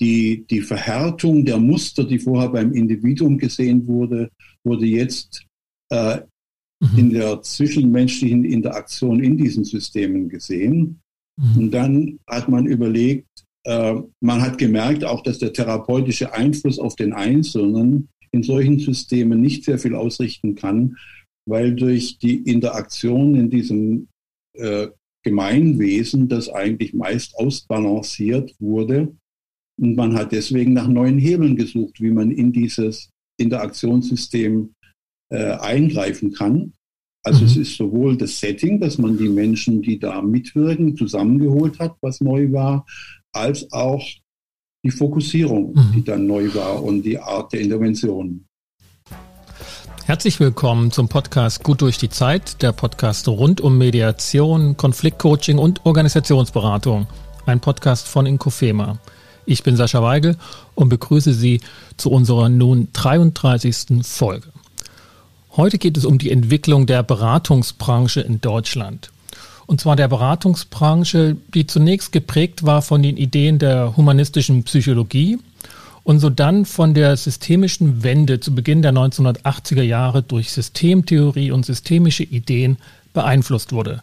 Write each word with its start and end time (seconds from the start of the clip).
die, 0.00 0.46
die 0.50 0.60
Verhärtung 0.60 1.44
der 1.44 1.58
Muster, 1.58 2.04
die 2.04 2.18
vorher 2.18 2.50
beim 2.50 2.72
Individuum 2.72 3.38
gesehen 3.38 3.86
wurde, 3.86 4.30
wurde 4.64 4.86
jetzt 4.86 5.46
äh, 5.90 6.18
mhm. 6.80 6.98
in 6.98 7.10
der 7.10 7.42
zwischenmenschlichen 7.42 8.44
Interaktion 8.44 9.20
in 9.20 9.36
diesen 9.36 9.64
Systemen 9.64 10.28
gesehen. 10.28 11.00
Mhm. 11.40 11.58
Und 11.58 11.70
dann 11.70 12.18
hat 12.26 12.48
man 12.48 12.66
überlegt, 12.66 13.26
äh, 13.64 13.94
man 14.20 14.42
hat 14.42 14.58
gemerkt 14.58 15.04
auch, 15.04 15.22
dass 15.22 15.38
der 15.38 15.52
therapeutische 15.52 16.32
Einfluss 16.32 16.78
auf 16.78 16.96
den 16.96 17.12
Einzelnen 17.12 18.08
in 18.32 18.42
solchen 18.42 18.78
Systemen 18.78 19.40
nicht 19.40 19.64
sehr 19.64 19.78
viel 19.78 19.94
ausrichten 19.94 20.54
kann, 20.54 20.96
weil 21.48 21.74
durch 21.74 22.18
die 22.18 22.36
Interaktion 22.36 23.34
in 23.34 23.50
diesem 23.50 24.08
äh, 24.54 24.88
Gemeinwesen 25.24 26.28
das 26.28 26.48
eigentlich 26.48 26.94
meist 26.94 27.36
ausbalanciert 27.36 28.54
wurde. 28.60 29.16
Und 29.80 29.94
man 29.94 30.14
hat 30.14 30.32
deswegen 30.32 30.72
nach 30.72 30.88
neuen 30.88 31.18
Hebeln 31.18 31.56
gesucht, 31.56 32.00
wie 32.00 32.10
man 32.10 32.30
in 32.30 32.52
dieses 32.52 33.10
Interaktionssystem 33.38 34.74
äh, 35.30 35.52
eingreifen 35.52 36.32
kann. 36.32 36.72
Also 37.24 37.40
mhm. 37.40 37.46
es 37.46 37.56
ist 37.56 37.76
sowohl 37.76 38.16
das 38.16 38.38
Setting, 38.38 38.80
dass 38.80 38.98
man 38.98 39.18
die 39.18 39.28
Menschen, 39.28 39.82
die 39.82 39.98
da 39.98 40.22
mitwirken, 40.22 40.96
zusammengeholt 40.96 41.78
hat, 41.78 41.96
was 42.00 42.20
neu 42.20 42.52
war, 42.52 42.86
als 43.32 43.70
auch 43.72 44.02
die 44.84 44.90
Fokussierung, 44.90 45.74
mhm. 45.74 45.92
die 45.94 46.04
dann 46.04 46.26
neu 46.26 46.54
war 46.54 46.82
und 46.82 47.02
die 47.02 47.18
Art 47.18 47.52
der 47.52 47.60
Intervention. 47.60 48.46
Herzlich 50.06 50.38
willkommen 50.38 50.92
zum 50.92 51.08
Podcast 51.08 51.64
Gut 51.64 51.82
durch 51.82 51.98
die 51.98 52.08
Zeit, 52.08 52.62
der 52.62 52.70
Podcast 52.70 53.26
rund 53.26 53.60
um 53.60 53.76
Mediation, 53.76 54.76
Konfliktcoaching 54.76 55.58
und 55.58 55.84
Organisationsberatung. 55.84 57.08
Ein 57.44 57.60
Podcast 57.60 58.06
von 58.06 58.24
Inkofema. 58.24 59.00
Ich 59.48 59.62
bin 59.62 59.76
Sascha 59.76 60.02
Weigel 60.02 60.36
und 60.74 60.88
begrüße 60.88 61.32
Sie 61.32 61.60
zu 61.96 62.10
unserer 62.10 62.48
nun 62.48 62.88
33. 62.92 64.04
Folge. 64.04 64.48
Heute 65.56 65.78
geht 65.78 65.96
es 65.96 66.04
um 66.04 66.18
die 66.18 66.32
Entwicklung 66.32 66.86
der 66.86 67.04
Beratungsbranche 67.04 68.20
in 68.22 68.40
Deutschland. 68.40 69.12
Und 69.66 69.80
zwar 69.80 69.94
der 69.94 70.08
Beratungsbranche, 70.08 71.36
die 71.54 71.66
zunächst 71.66 72.10
geprägt 72.10 72.66
war 72.66 72.82
von 72.82 73.04
den 73.04 73.16
Ideen 73.16 73.60
der 73.60 73.96
humanistischen 73.96 74.64
Psychologie 74.64 75.38
und 76.02 76.18
so 76.18 76.28
dann 76.28 76.64
von 76.64 76.92
der 76.92 77.16
systemischen 77.16 78.02
Wende 78.02 78.40
zu 78.40 78.52
Beginn 78.52 78.82
der 78.82 78.92
1980er 78.92 79.82
Jahre 79.82 80.24
durch 80.24 80.50
Systemtheorie 80.50 81.52
und 81.52 81.64
systemische 81.64 82.24
Ideen 82.24 82.78
beeinflusst 83.14 83.72
wurde. 83.72 84.02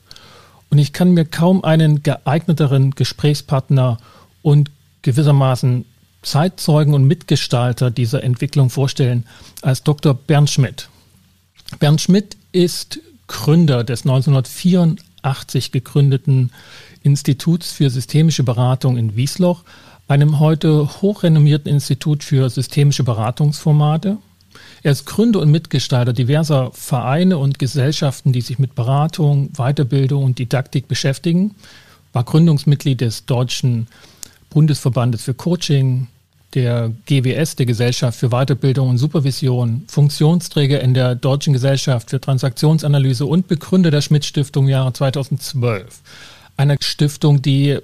Und 0.69 0.77
ich 0.77 0.94
kann 0.94 1.11
mir 1.11 1.25
kaum 1.25 1.66
einen 1.66 2.02
geeigneteren 2.02 2.91
Gesprächspartner 2.91 3.97
und 4.41 4.71
gewissermaßen 5.03 5.85
Zeitzeugen 6.23 6.93
und 6.93 7.05
Mitgestalter 7.05 7.91
dieser 7.91 8.23
Entwicklung 8.23 8.69
vorstellen 8.69 9.25
als 9.61 9.83
Dr. 9.83 10.13
Bernd 10.13 10.49
Schmidt. 10.49 10.89
Bernd 11.79 12.01
Schmidt 12.01 12.37
ist 12.51 12.99
Gründer 13.27 13.83
des 13.83 14.01
1984 14.01 15.13
1980 15.23 15.71
gegründeten 15.71 16.51
Instituts 17.01 17.71
für 17.71 17.89
systemische 17.89 18.43
Beratung 18.43 18.97
in 18.97 19.15
Wiesloch, 19.15 19.63
einem 20.07 20.39
heute 20.39 21.01
hochrenommierten 21.01 21.71
Institut 21.71 22.23
für 22.23 22.49
systemische 22.49 23.03
Beratungsformate. 23.03 24.17
Er 24.83 24.91
ist 24.91 25.05
Gründer 25.05 25.39
und 25.39 25.49
Mitgestalter 25.49 26.13
diverser 26.13 26.71
Vereine 26.73 27.37
und 27.37 27.57
Gesellschaften, 27.57 28.33
die 28.33 28.41
sich 28.41 28.59
mit 28.59 28.75
Beratung, 28.75 29.49
Weiterbildung 29.53 30.23
und 30.23 30.39
Didaktik 30.39 30.87
beschäftigen, 30.87 31.55
war 32.11 32.23
Gründungsmitglied 32.23 33.01
des 33.01 33.25
Deutschen 33.25 33.87
Bundesverbandes 34.53 35.23
für 35.23 35.33
Coaching, 35.33 36.07
der 36.53 36.91
GWS, 37.07 37.55
der 37.55 37.65
Gesellschaft 37.65 38.19
für 38.19 38.29
Weiterbildung 38.29 38.89
und 38.89 38.97
Supervision, 38.97 39.83
Funktionsträger 39.87 40.81
in 40.81 40.93
der 40.93 41.15
Deutschen 41.15 41.53
Gesellschaft 41.53 42.11
für 42.11 42.21
Transaktionsanalyse 42.21 43.25
und 43.25 43.47
Begründer 43.47 43.92
der 43.92 44.02
Schmidt-Stiftung 44.02 44.65
im 44.65 44.69
Jahre 44.69 44.93
2012. 44.93 46.02
Eine 46.55 46.77
Stiftung, 46.80 47.42
die 47.42 47.80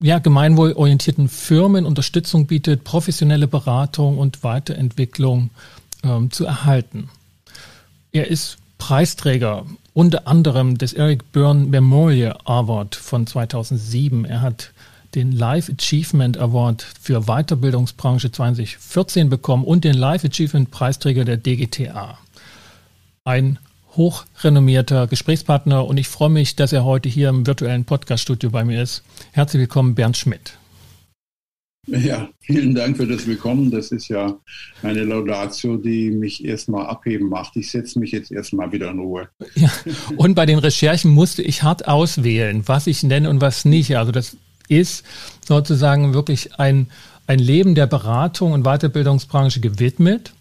ja, 0.00 0.20
gemeinwohlorientierten 0.20 1.28
Firmen 1.28 1.84
Unterstützung 1.84 2.46
bietet, 2.46 2.84
professionelle 2.84 3.48
Beratung 3.48 4.18
und 4.18 4.44
Weiterentwicklung 4.44 5.50
ähm, 6.04 6.30
zu 6.30 6.44
erhalten. 6.44 7.10
Er 8.12 8.28
ist 8.28 8.58
Preisträger 8.78 9.66
unter 9.92 10.28
anderem 10.28 10.78
des 10.78 10.92
Eric 10.92 11.32
Byrne 11.32 11.66
Memorial 11.66 12.38
Award 12.44 12.94
von 12.94 13.26
2007. 13.26 14.24
Er 14.24 14.40
hat 14.40 14.70
den 15.14 15.32
Life 15.32 15.72
Achievement 15.72 16.38
Award 16.38 16.82
für 17.00 17.22
Weiterbildungsbranche 17.22 18.30
2014 18.30 19.30
bekommen 19.30 19.64
und 19.64 19.84
den 19.84 19.94
Life 19.94 20.26
Achievement 20.26 20.70
Preisträger 20.70 21.24
der 21.24 21.36
DGTA. 21.36 22.18
Ein 23.24 23.58
hochrenommierter 23.96 25.06
Gesprächspartner 25.06 25.86
und 25.86 25.98
ich 25.98 26.08
freue 26.08 26.30
mich, 26.30 26.56
dass 26.56 26.72
er 26.72 26.84
heute 26.84 27.08
hier 27.08 27.30
im 27.30 27.46
virtuellen 27.46 27.84
Podcaststudio 27.84 28.50
bei 28.50 28.64
mir 28.64 28.82
ist. 28.82 29.02
Herzlich 29.32 29.60
willkommen, 29.60 29.94
Bernd 29.94 30.16
Schmidt. 30.16 30.58
Ja, 31.88 32.28
vielen 32.40 32.74
Dank 32.74 32.98
für 32.98 33.06
das 33.06 33.26
Willkommen. 33.26 33.70
Das 33.70 33.92
ist 33.92 34.08
ja 34.08 34.38
eine 34.82 35.04
Laudatio, 35.04 35.78
die 35.78 36.10
mich 36.10 36.44
erstmal 36.44 36.86
abheben 36.86 37.30
macht. 37.30 37.56
Ich 37.56 37.70
setze 37.70 37.98
mich 37.98 38.12
jetzt 38.12 38.30
erstmal 38.30 38.70
wieder 38.72 38.90
in 38.90 38.98
Ruhe. 38.98 39.30
Ja, 39.54 39.70
und 40.16 40.34
bei 40.34 40.44
den 40.44 40.58
Recherchen 40.58 41.10
musste 41.10 41.42
ich 41.42 41.62
hart 41.62 41.88
auswählen, 41.88 42.62
was 42.66 42.86
ich 42.86 43.02
nenne 43.02 43.30
und 43.30 43.40
was 43.40 43.64
nicht. 43.64 43.96
Also 43.96 44.12
das 44.12 44.36
ist 44.68 45.04
sozusagen 45.46 46.14
wirklich 46.14 46.58
ein, 46.58 46.88
ein 47.26 47.38
Leben 47.38 47.74
der 47.74 47.86
Beratung 47.86 48.52
und 48.52 48.64
Weiterbildungsbranche 48.64 49.60
gewidmet. 49.60 50.32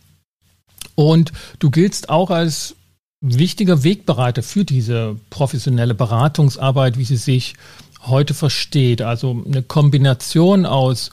Und 0.95 1.31
du 1.59 1.69
giltst 1.69 2.09
auch 2.09 2.29
als 2.29 2.75
wichtiger 3.21 3.83
Wegbereiter 3.83 4.43
für 4.43 4.65
diese 4.65 5.15
professionelle 5.29 5.95
Beratungsarbeit, 5.95 6.97
wie 6.97 7.03
sie 7.03 7.17
sich 7.17 7.55
heute 8.01 8.33
versteht. 8.33 9.01
Also 9.01 9.43
eine 9.45 9.63
Kombination 9.63 10.65
aus 10.65 11.11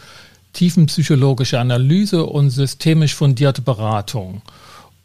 tiefenpsychologischer 0.53 1.61
Analyse 1.61 2.25
und 2.25 2.51
systemisch 2.51 3.15
fundierte 3.15 3.63
Beratung. 3.63 4.43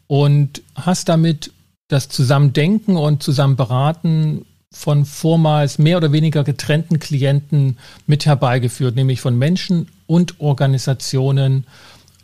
Und 0.08 0.62
hast 0.76 1.10
damit 1.10 1.52
das 1.88 2.08
Zusammendenken 2.08 2.96
und 2.96 3.24
Zusammenberaten 3.24 4.46
von 4.74 5.06
vormals 5.06 5.80
mehr 5.80 5.98
oder 5.98 6.12
weniger 6.12 6.44
getrennten 6.44 7.00
Klienten 7.00 7.78
mit 8.06 8.26
herbeigeführt, 8.26 8.96
nämlich 8.96 9.22
von 9.22 9.38
Menschen 9.38 9.88
und 10.06 10.40
Organisationen, 10.40 11.66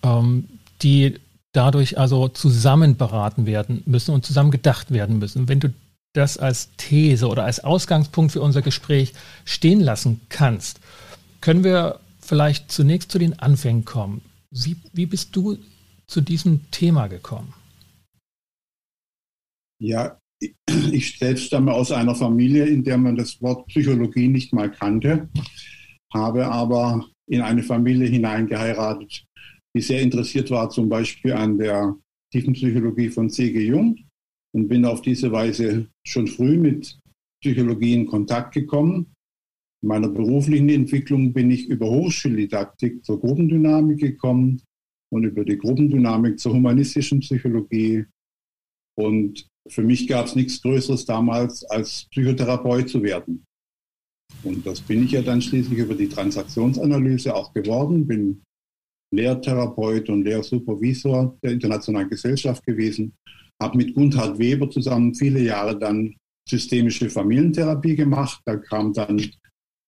ähm, 0.03 0.47
die 0.81 1.19
dadurch 1.53 1.97
also 1.97 2.27
zusammen 2.27 2.97
beraten 2.97 3.45
werden 3.45 3.81
müssen 3.85 4.13
und 4.13 4.25
zusammen 4.25 4.51
gedacht 4.51 4.91
werden 4.91 5.17
müssen. 5.17 5.47
Wenn 5.47 5.59
du 5.59 5.73
das 6.13 6.37
als 6.37 6.69
These 6.77 7.27
oder 7.27 7.45
als 7.45 7.63
Ausgangspunkt 7.63 8.31
für 8.31 8.41
unser 8.41 8.61
Gespräch 8.61 9.13
stehen 9.43 9.81
lassen 9.81 10.21
kannst, 10.29 10.79
können 11.41 11.63
wir 11.63 11.99
vielleicht 12.19 12.71
zunächst 12.71 13.11
zu 13.11 13.19
den 13.19 13.39
Anfängen 13.39 13.85
kommen. 13.85 14.21
Wie, 14.51 14.77
wie 14.93 15.05
bist 15.05 15.35
du 15.35 15.57
zu 16.07 16.21
diesem 16.21 16.69
Thema 16.71 17.07
gekommen? 17.07 17.53
Ja, 19.79 20.17
ich 20.91 21.17
selbst 21.17 21.45
stamme 21.45 21.73
aus 21.73 21.91
einer 21.91 22.15
Familie, 22.15 22.65
in 22.65 22.83
der 22.83 22.97
man 22.97 23.15
das 23.15 23.41
Wort 23.41 23.67
Psychologie 23.67 24.27
nicht 24.27 24.53
mal 24.53 24.69
kannte, 24.69 25.29
habe 26.13 26.45
aber 26.45 27.05
in 27.27 27.41
eine 27.41 27.63
Familie 27.63 28.07
hineingeheiratet, 28.07 29.25
die 29.75 29.81
sehr 29.81 30.01
interessiert 30.01 30.51
war, 30.51 30.69
zum 30.69 30.89
Beispiel 30.89 31.33
an 31.33 31.57
der 31.57 31.95
tiefen 32.31 32.53
Psychologie 32.53 33.09
von 33.09 33.29
C.G. 33.29 33.67
Jung 33.67 33.97
und 34.53 34.67
bin 34.67 34.85
auf 34.85 35.01
diese 35.01 35.31
Weise 35.31 35.87
schon 36.05 36.27
früh 36.27 36.57
mit 36.57 36.97
Psychologie 37.41 37.93
in 37.93 38.05
Kontakt 38.05 38.53
gekommen. 38.53 39.13
In 39.81 39.89
meiner 39.89 40.09
beruflichen 40.09 40.69
Entwicklung 40.69 41.33
bin 41.33 41.51
ich 41.51 41.67
über 41.67 41.89
Hochschuldidaktik 41.89 43.03
zur 43.03 43.19
Gruppendynamik 43.19 43.99
gekommen 43.99 44.61
und 45.11 45.23
über 45.23 45.45
die 45.45 45.57
Gruppendynamik 45.57 46.39
zur 46.39 46.53
humanistischen 46.53 47.19
Psychologie 47.19 48.05
und 48.97 49.47
für 49.67 49.81
mich 49.81 50.07
gab 50.07 50.27
es 50.27 50.35
nichts 50.35 50.61
Größeres 50.61 51.05
damals, 51.05 51.63
als 51.65 52.05
Psychotherapeut 52.11 52.89
zu 52.89 53.01
werden. 53.03 53.45
Und 54.43 54.65
das 54.65 54.81
bin 54.81 55.03
ich 55.03 55.11
ja 55.11 55.21
dann 55.21 55.41
schließlich 55.41 55.79
über 55.79 55.95
die 55.95 56.09
Transaktionsanalyse 56.09 57.33
auch 57.33 57.53
geworden, 57.53 58.05
bin 58.05 58.43
Lehrtherapeut 59.13 60.09
und 60.09 60.23
Lehrsupervisor 60.23 61.37
der 61.43 61.51
Internationalen 61.51 62.09
Gesellschaft 62.09 62.65
gewesen, 62.65 63.13
habe 63.61 63.77
mit 63.77 63.93
Gundhard 63.93 64.37
Weber 64.37 64.69
zusammen 64.69 65.15
viele 65.15 65.41
Jahre 65.41 65.77
dann 65.77 66.15
systemische 66.47 67.09
Familientherapie 67.09 67.95
gemacht. 67.95 68.41
Da 68.45 68.57
kam 68.57 68.93
dann 68.93 69.21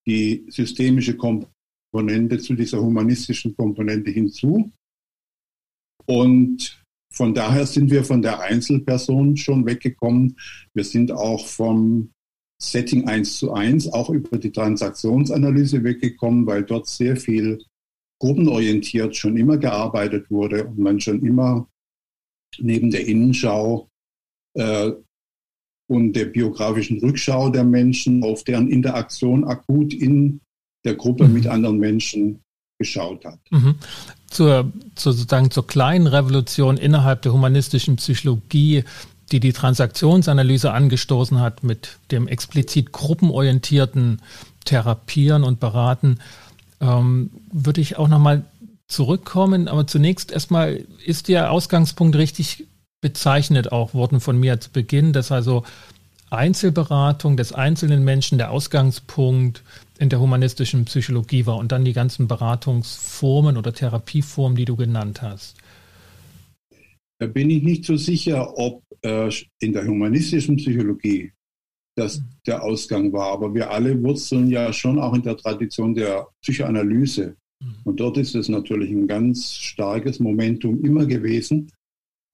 die 0.07 0.45
systemische 0.49 1.17
Komponente 1.17 2.39
zu 2.39 2.53
dieser 2.55 2.81
humanistischen 2.81 3.55
Komponente 3.55 4.09
hinzu. 4.11 4.71
Und 6.05 6.81
von 7.17 7.33
daher 7.33 7.65
sind 7.65 7.89
wir 7.89 8.03
von 8.03 8.21
der 8.21 8.41
Einzelperson 8.41 9.37
schon 9.37 9.65
weggekommen. 9.65 10.37
Wir 10.75 10.83
sind 10.83 11.11
auch 11.11 11.47
vom 11.47 12.11
Setting 12.61 13.07
1 13.07 13.39
zu 13.39 13.53
1 13.53 13.91
auch 13.91 14.11
über 14.11 14.37
die 14.37 14.51
Transaktionsanalyse 14.51 15.83
weggekommen, 15.83 16.45
weil 16.45 16.63
dort 16.63 16.87
sehr 16.87 17.17
viel 17.17 17.59
gruppenorientiert 18.19 19.15
schon 19.15 19.35
immer 19.35 19.57
gearbeitet 19.57 20.29
wurde 20.29 20.65
und 20.65 20.77
man 20.77 20.99
schon 20.99 21.25
immer 21.25 21.67
neben 22.59 22.91
der 22.91 23.07
Innenschau 23.07 23.89
äh, 24.53 24.91
und 25.89 26.13
der 26.13 26.25
biografischen 26.25 26.99
Rückschau 26.99 27.49
der 27.49 27.63
Menschen 27.63 28.23
auf 28.23 28.43
deren 28.43 28.69
Interaktion 28.69 29.43
akut 29.43 29.93
in 29.93 30.41
der 30.85 30.95
Gruppe 30.95 31.27
mhm. 31.27 31.33
mit 31.33 31.47
anderen 31.47 31.79
Menschen 31.79 32.43
geschaut 32.77 33.25
hat. 33.25 33.39
Mhm. 33.49 33.75
Zur, 34.29 34.71
zur, 34.95 35.13
sozusagen 35.13 35.51
zur 35.51 35.67
kleinen 35.67 36.07
Revolution 36.07 36.77
innerhalb 36.77 37.21
der 37.21 37.33
humanistischen 37.33 37.95
Psychologie, 37.95 38.83
die 39.31 39.39
die 39.39 39.53
Transaktionsanalyse 39.53 40.71
angestoßen 40.71 41.39
hat 41.39 41.63
mit 41.63 41.97
dem 42.11 42.27
explizit 42.27 42.91
gruppenorientierten 42.91 44.21
Therapieren 44.65 45.43
und 45.43 45.59
Beraten, 45.59 46.19
ähm, 46.81 47.31
würde 47.51 47.81
ich 47.81 47.97
auch 47.97 48.07
nochmal 48.07 48.45
zurückkommen. 48.87 49.67
Aber 49.67 49.87
zunächst 49.87 50.31
erstmal 50.31 50.85
ist 51.05 51.27
der 51.27 51.51
Ausgangspunkt 51.51 52.15
richtig 52.15 52.65
bezeichnet 53.01 53.71
auch 53.71 53.93
worden 53.93 54.19
von 54.19 54.39
mir 54.39 54.59
zu 54.59 54.71
Beginn, 54.71 55.13
dass 55.13 55.31
also 55.31 55.63
Einzelberatung 56.29 57.37
des 57.37 57.53
einzelnen 57.53 58.03
Menschen 58.03 58.37
der 58.37 58.51
Ausgangspunkt 58.51 59.63
in 59.99 60.09
der 60.09 60.19
humanistischen 60.19 60.85
Psychologie 60.85 61.45
war 61.45 61.57
und 61.57 61.71
dann 61.71 61.85
die 61.85 61.93
ganzen 61.93 62.27
Beratungsformen 62.27 63.57
oder 63.57 63.73
Therapieformen, 63.73 64.55
die 64.55 64.65
du 64.65 64.75
genannt 64.75 65.21
hast. 65.21 65.55
Da 67.19 67.27
bin 67.27 67.49
ich 67.49 67.63
nicht 67.63 67.85
so 67.85 67.97
sicher, 67.97 68.57
ob 68.57 68.83
äh, 69.01 69.31
in 69.59 69.73
der 69.73 69.87
humanistischen 69.87 70.57
Psychologie 70.57 71.31
das 71.95 72.19
mhm. 72.19 72.25
der 72.45 72.63
Ausgang 72.63 73.11
war. 73.11 73.31
Aber 73.31 73.53
wir 73.53 73.71
alle 73.71 74.01
wurzeln 74.01 74.49
ja 74.49 74.71
schon 74.71 74.99
auch 74.99 75.13
in 75.13 75.23
der 75.23 75.37
Tradition 75.37 75.95
der 75.95 76.27
Psychoanalyse. 76.41 77.35
Mhm. 77.59 77.75
Und 77.83 77.99
dort 77.99 78.17
ist 78.17 78.35
es 78.35 78.49
natürlich 78.49 78.91
ein 78.91 79.07
ganz 79.07 79.53
starkes 79.53 80.19
Momentum 80.19 80.83
immer 80.83 81.05
gewesen. 81.05 81.71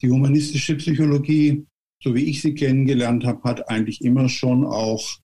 Die 0.02 0.10
humanistische 0.10 0.76
Psychologie, 0.76 1.66
so 2.04 2.14
wie 2.16 2.30
ich 2.30 2.42
sie 2.42 2.54
kennengelernt 2.54 3.26
habe, 3.26 3.44
hat 3.44 3.70
eigentlich 3.70 4.04
immer 4.04 4.28
schon 4.28 4.66
auch 4.66 5.20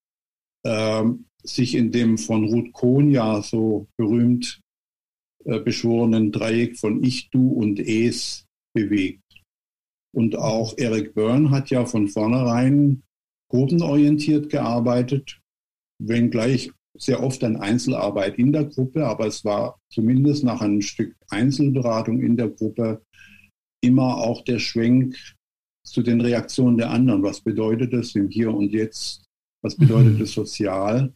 ähm, 0.65 1.25
sich 1.43 1.75
in 1.75 1.91
dem 1.91 2.17
von 2.17 2.45
Ruth 2.45 2.73
Kohn 2.73 3.11
ja 3.11 3.41
so 3.41 3.87
berühmt 3.97 4.61
äh, 5.45 5.59
beschworenen 5.59 6.31
Dreieck 6.31 6.77
von 6.77 7.03
Ich, 7.03 7.29
Du 7.29 7.49
und 7.49 7.79
Es 7.79 8.45
bewegt. 8.73 9.23
Und 10.15 10.37
auch 10.37 10.73
Eric 10.77 11.13
Byrne 11.13 11.51
hat 11.51 11.69
ja 11.69 11.85
von 11.85 12.07
vornherein 12.07 13.03
gruppenorientiert 13.49 14.49
gearbeitet, 14.49 15.39
wenngleich 16.01 16.71
sehr 16.97 17.21
oft 17.23 17.43
an 17.43 17.57
Einzelarbeit 17.57 18.37
in 18.37 18.51
der 18.51 18.65
Gruppe, 18.65 19.05
aber 19.05 19.27
es 19.27 19.45
war 19.45 19.79
zumindest 19.91 20.43
nach 20.43 20.61
einem 20.61 20.81
Stück 20.81 21.15
Einzelberatung 21.29 22.21
in 22.21 22.35
der 22.35 22.49
Gruppe 22.49 23.01
immer 23.81 24.17
auch 24.17 24.43
der 24.43 24.59
Schwenk 24.59 25.15
zu 25.91 26.01
den 26.01 26.21
Reaktionen 26.21 26.77
der 26.77 26.89
anderen. 26.89 27.23
Was 27.23 27.41
bedeutet 27.41 27.93
das 27.93 28.15
im 28.15 28.29
Hier 28.29 28.53
und 28.53 28.71
Jetzt? 28.71 29.23
Was 29.61 29.75
bedeutet 29.75 30.17
mhm. 30.17 30.23
es 30.23 30.33
sozial? 30.33 31.13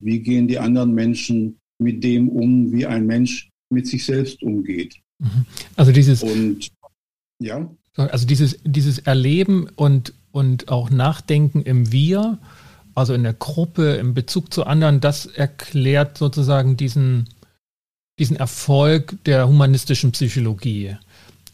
Wie 0.00 0.20
gehen 0.20 0.48
die 0.48 0.58
anderen 0.58 0.92
Menschen 0.94 1.58
mit 1.78 2.02
dem 2.02 2.28
um, 2.28 2.72
wie 2.72 2.86
ein 2.86 3.06
Mensch 3.06 3.50
mit 3.70 3.86
sich 3.86 4.04
selbst 4.04 4.42
umgeht? 4.42 4.96
Mhm. 5.18 5.46
Also 5.76 5.92
dieses 5.92 6.22
und 6.22 6.68
ja. 7.40 7.70
Also 7.96 8.26
dieses, 8.26 8.58
dieses 8.64 8.98
Erleben 8.98 9.68
und, 9.76 10.14
und 10.32 10.68
auch 10.68 10.90
Nachdenken 10.90 11.62
im 11.62 11.92
Wir, 11.92 12.38
also 12.94 13.14
in 13.14 13.22
der 13.22 13.34
Gruppe, 13.34 13.94
im 13.94 14.14
Bezug 14.14 14.52
zu 14.52 14.64
anderen, 14.64 15.00
das 15.00 15.26
erklärt 15.26 16.18
sozusagen 16.18 16.76
diesen, 16.76 17.28
diesen 18.18 18.36
Erfolg 18.36 19.16
der 19.24 19.46
humanistischen 19.46 20.12
Psychologie 20.12 20.96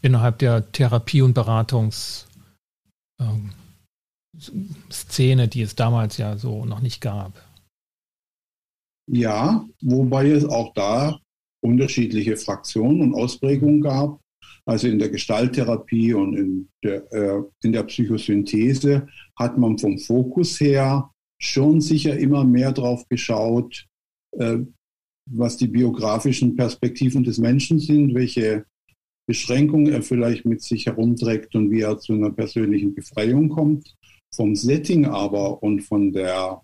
innerhalb 0.01 0.39
der 0.39 0.71
Therapie- 0.71 1.21
und 1.21 1.33
Beratungsszene, 1.33 2.30
ähm, 3.21 3.51
die 4.33 5.61
es 5.61 5.75
damals 5.75 6.17
ja 6.17 6.37
so 6.37 6.65
noch 6.65 6.81
nicht 6.81 7.01
gab. 7.01 7.33
Ja, 9.09 9.67
wobei 9.81 10.29
es 10.29 10.45
auch 10.45 10.73
da 10.73 11.19
unterschiedliche 11.61 12.37
Fraktionen 12.37 13.01
und 13.01 13.13
Ausprägungen 13.13 13.81
gab. 13.81 14.19
Also 14.65 14.87
in 14.87 14.99
der 14.99 15.09
Gestalttherapie 15.09 16.13
und 16.13 16.37
in 16.37 16.69
der, 16.83 17.11
äh, 17.11 17.41
in 17.63 17.71
der 17.71 17.83
Psychosynthese 17.83 19.07
hat 19.37 19.57
man 19.57 19.77
vom 19.77 19.97
Fokus 19.97 20.59
her 20.59 21.09
schon 21.41 21.81
sicher 21.81 22.17
immer 22.17 22.43
mehr 22.43 22.71
drauf 22.71 23.07
geschaut, 23.09 23.87
äh, 24.37 24.59
was 25.29 25.57
die 25.57 25.67
biografischen 25.67 26.55
Perspektiven 26.55 27.23
des 27.23 27.37
Menschen 27.37 27.79
sind, 27.79 28.13
welche 28.13 28.65
Beschränkungen 29.27 29.91
er 29.93 30.01
vielleicht 30.01 30.45
mit 30.45 30.61
sich 30.61 30.85
herumträgt 30.85 31.55
und 31.55 31.71
wie 31.71 31.81
er 31.81 31.99
zu 31.99 32.13
einer 32.13 32.31
persönlichen 32.31 32.93
Befreiung 32.93 33.49
kommt. 33.49 33.95
Vom 34.33 34.55
Setting 34.55 35.05
aber 35.05 35.61
und 35.61 35.81
von 35.81 36.11
der 36.11 36.61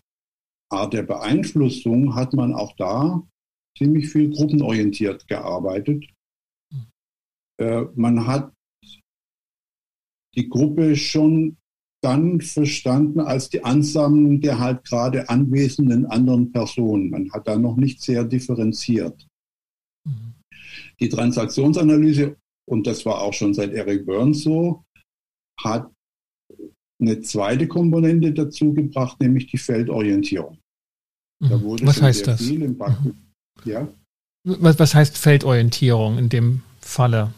Art 0.70 0.94
der 0.94 1.04
Beeinflussung 1.04 2.16
hat 2.16 2.34
man 2.34 2.54
auch 2.54 2.76
da 2.78 3.24
ziemlich 3.78 4.10
viel 4.10 4.30
gruppenorientiert 4.32 5.28
gearbeitet. 5.28 6.06
Äh, 7.60 7.86
man 7.96 8.26
hat 8.28 8.52
die 10.36 10.50
Gruppe 10.50 10.96
schon 10.96 11.58
dann 12.04 12.42
verstanden 12.42 13.20
als 13.20 13.50
die 13.50 13.64
Ansammlung 13.64 14.40
der 14.40 14.60
halt 14.60 14.84
gerade 14.86 15.30
anwesenden 15.30 16.06
anderen 16.06 16.52
Personen. 16.52 17.10
Man 17.10 17.32
hat 17.32 17.48
da 17.48 17.58
noch 17.58 17.76
nicht 17.76 18.02
sehr 18.02 18.24
differenziert. 18.24 19.28
Mhm. 20.06 20.36
Die 21.00 21.10
Transaktionsanalyse, 21.10 22.38
und 22.68 22.86
das 22.86 23.06
war 23.06 23.22
auch 23.22 23.34
schon 23.34 23.54
seit 23.54 23.74
Eric 23.74 24.06
Burns 24.06 24.44
so, 24.44 24.84
hat 25.60 25.90
eine 27.00 27.22
zweite 27.22 27.68
Komponente 27.68 28.34
dazu 28.34 28.74
gebracht, 28.74 29.20
nämlich 29.20 29.48
die 29.48 29.58
Feldorientierung. 29.58 30.58
Da 31.40 31.58
mhm. 31.58 31.62
wurde 31.62 31.86
was 31.86 32.02
heißt 32.02 32.28
das? 32.28 32.42
Mhm. 32.42 32.78
Ja? 33.66 33.88
Was, 34.44 34.80
was 34.80 34.96
heißt 34.96 35.18
Feldorientierung 35.18 36.18
in 36.18 36.30
dem 36.30 36.64
Falle? 36.82 37.34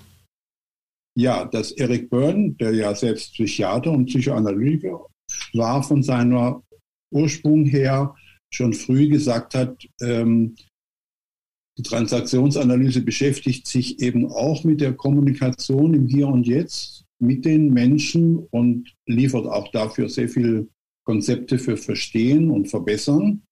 Ja, 1.18 1.46
dass 1.46 1.72
Eric 1.74 2.10
Byrne, 2.10 2.52
der 2.52 2.74
ja 2.74 2.96
selbst 2.96 3.34
Psychiater 3.34 3.92
und 3.92 4.06
Psychoanalytiker 4.06 5.06
war, 5.54 5.84
von 5.84 6.02
seiner 6.02 6.64
Ursprung 7.12 7.66
her 7.66 8.16
schon 8.54 8.74
früh 8.74 9.10
gesagt 9.10 9.56
hat, 9.56 9.86
ähm, 10.02 10.56
die 11.80 11.84
Transaktionsanalyse 11.84 13.00
beschäftigt 13.00 13.66
sich 13.66 14.02
eben 14.02 14.30
auch 14.30 14.66
mit 14.66 14.82
der 14.82 14.92
Kommunikation 14.92 15.94
im 15.94 16.08
Hier 16.08 16.28
und 16.28 16.46
Jetzt 16.46 17.06
mit 17.20 17.46
den 17.46 17.72
Menschen 17.72 18.38
und 18.52 18.94
liefert 19.06 19.46
auch 19.46 19.72
dafür 19.72 20.10
sehr 20.10 20.28
viele 20.28 20.68
Konzepte 21.06 21.58
für 21.58 21.78
Verstehen 21.78 22.52
und 22.52 22.68
Verbessern. 22.68 23.44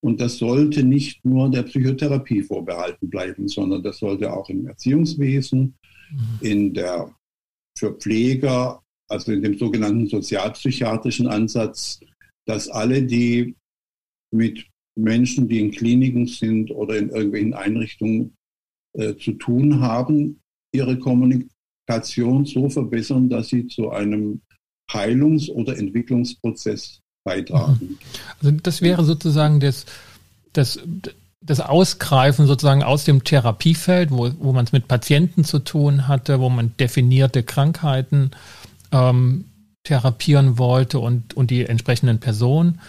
Und 0.00 0.20
das 0.20 0.38
sollte 0.38 0.84
nicht 0.84 1.24
nur 1.24 1.50
der 1.50 1.64
Psychotherapie 1.64 2.42
vorbehalten 2.42 3.10
bleiben, 3.10 3.48
sondern 3.48 3.82
das 3.82 3.98
sollte 3.98 4.32
auch 4.32 4.48
im 4.48 4.68
Erziehungswesen, 4.68 5.74
mhm. 6.12 6.38
in 6.42 6.74
der 6.74 7.12
für 7.76 7.92
Pfleger, 7.92 8.84
also 9.08 9.32
in 9.32 9.42
dem 9.42 9.58
sogenannten 9.58 10.06
sozialpsychiatrischen 10.06 11.26
Ansatz, 11.26 11.98
dass 12.46 12.68
alle, 12.68 13.02
die 13.02 13.56
mit 14.32 14.64
Menschen, 14.96 15.48
die 15.48 15.60
in 15.60 15.70
Kliniken 15.70 16.26
sind 16.26 16.70
oder 16.70 16.96
in 16.96 17.08
irgendwelchen 17.10 17.54
Einrichtungen 17.54 18.36
äh, 18.94 19.16
zu 19.16 19.32
tun 19.32 19.80
haben, 19.80 20.40
ihre 20.72 20.98
Kommunikation 20.98 22.44
so 22.44 22.68
verbessern, 22.68 23.28
dass 23.28 23.48
sie 23.48 23.66
zu 23.66 23.90
einem 23.90 24.40
Heilungs- 24.90 25.50
oder 25.50 25.76
Entwicklungsprozess 25.78 27.00
beitragen. 27.24 27.78
Mhm. 27.80 27.98
Also 28.40 28.56
das 28.62 28.82
wäre 28.82 29.04
sozusagen 29.04 29.60
das, 29.60 29.86
das, 30.52 30.78
das 31.40 31.60
Ausgreifen 31.60 32.46
sozusagen 32.46 32.82
aus 32.82 33.04
dem 33.04 33.24
Therapiefeld, 33.24 34.10
wo, 34.10 34.30
wo 34.38 34.52
man 34.52 34.64
es 34.64 34.72
mit 34.72 34.88
Patienten 34.88 35.44
zu 35.44 35.58
tun 35.58 36.06
hatte, 36.06 36.40
wo 36.40 36.50
man 36.50 36.76
definierte 36.78 37.42
Krankheiten 37.42 38.30
ähm, 38.92 39.46
therapieren 39.84 40.58
wollte 40.58 40.98
und, 40.98 41.34
und 41.34 41.50
die 41.50 41.64
entsprechenden 41.64 42.18
Personen, 42.18 42.80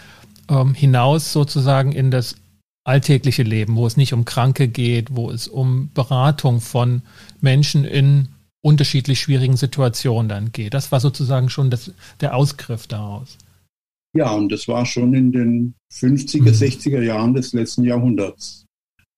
ähm, 0.48 0.74
hinaus 0.74 1.32
sozusagen 1.32 1.92
in 1.92 2.10
das 2.10 2.36
alltägliche 2.84 3.42
Leben, 3.42 3.76
wo 3.76 3.86
es 3.86 3.96
nicht 3.96 4.12
um 4.12 4.24
Kranke 4.24 4.68
geht, 4.68 5.14
wo 5.14 5.30
es 5.30 5.48
um 5.48 5.90
Beratung 5.92 6.60
von 6.60 7.02
Menschen 7.40 7.84
in 7.84 8.28
unterschiedlich 8.62 9.20
schwierigen 9.20 9.56
Situationen 9.56 10.28
dann 10.28 10.52
geht. 10.52 10.74
Das 10.74 10.90
war 10.92 11.00
sozusagen 11.00 11.50
schon 11.50 11.70
das, 11.70 11.92
der 12.20 12.34
Ausgriff 12.34 12.86
daraus. 12.86 13.38
Ja, 14.16 14.30
und 14.32 14.50
das 14.50 14.66
war 14.66 14.86
schon 14.86 15.14
in 15.14 15.30
den 15.32 15.74
50er, 15.92 16.42
mhm. 16.42 16.48
60er 16.48 17.02
Jahren 17.02 17.34
des 17.34 17.52
letzten 17.52 17.84
Jahrhunderts. 17.84 18.64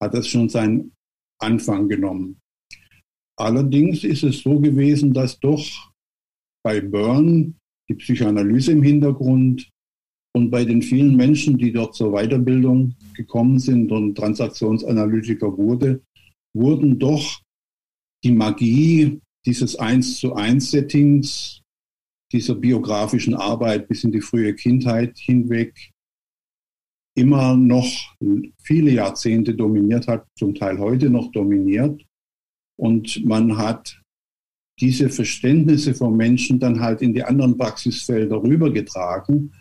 Hat 0.02 0.14
das 0.14 0.26
schon 0.26 0.48
seinen 0.48 0.92
Anfang 1.40 1.88
genommen. 1.88 2.40
Allerdings 3.38 4.02
ist 4.02 4.24
es 4.24 4.42
so 4.42 4.58
gewesen, 4.58 5.12
dass 5.12 5.38
doch 5.38 5.92
bei 6.64 6.80
Byrne 6.80 7.54
die 7.88 7.94
Psychoanalyse 7.94 8.72
im 8.72 8.82
Hintergrund 8.82 9.70
und 10.38 10.50
bei 10.50 10.64
den 10.64 10.82
vielen 10.82 11.16
Menschen, 11.16 11.58
die 11.58 11.72
dort 11.72 11.96
zur 11.96 12.12
Weiterbildung 12.12 12.94
gekommen 13.14 13.58
sind 13.58 13.90
und 13.90 14.14
Transaktionsanalytiker 14.14 15.58
wurde, 15.58 16.00
wurden 16.54 16.98
doch 17.00 17.40
die 18.22 18.30
Magie 18.30 19.20
dieses 19.44 19.74
Eins 19.76 20.18
zu 20.18 20.34
eins 20.34 20.70
Settings, 20.70 21.60
dieser 22.30 22.54
biografischen 22.54 23.34
Arbeit 23.34 23.88
bis 23.88 24.04
in 24.04 24.12
die 24.12 24.20
frühe 24.20 24.54
Kindheit 24.54 25.18
hinweg 25.18 25.90
immer 27.16 27.56
noch 27.56 27.90
viele 28.62 28.92
Jahrzehnte 28.92 29.54
dominiert 29.54 30.06
hat, 30.06 30.24
zum 30.36 30.54
Teil 30.54 30.78
heute 30.78 31.10
noch 31.10 31.32
dominiert. 31.32 32.00
Und 32.78 33.24
man 33.24 33.56
hat 33.58 34.00
diese 34.78 35.08
Verständnisse 35.10 35.94
von 35.94 36.16
Menschen 36.16 36.60
dann 36.60 36.78
halt 36.78 37.02
in 37.02 37.12
die 37.12 37.24
anderen 37.24 37.58
Praxisfelder 37.58 38.40
rübergetragen, 38.40 39.52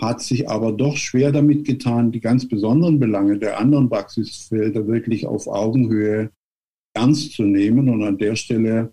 hat 0.00 0.22
sich 0.22 0.48
aber 0.48 0.72
doch 0.72 0.96
schwer 0.96 1.32
damit 1.32 1.66
getan, 1.66 2.12
die 2.12 2.20
ganz 2.20 2.48
besonderen 2.48 2.98
Belange 2.98 3.38
der 3.38 3.58
anderen 3.58 3.88
Praxisfelder 3.88 4.86
wirklich 4.86 5.26
auf 5.26 5.46
Augenhöhe 5.46 6.30
ernst 6.94 7.32
zu 7.32 7.42
nehmen. 7.42 7.88
Und 7.88 8.02
an 8.02 8.18
der 8.18 8.36
Stelle 8.36 8.92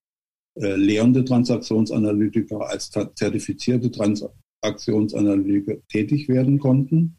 äh, 0.56 0.76
lehrende 0.76 1.24
Transaktionsanalytiker, 1.24 2.68
als 2.68 2.90
zertifizierte 2.90 3.90
Transaktionsanalytiker 3.90 5.84
tätig 5.88 6.28
werden 6.28 6.58
konnten 6.58 7.16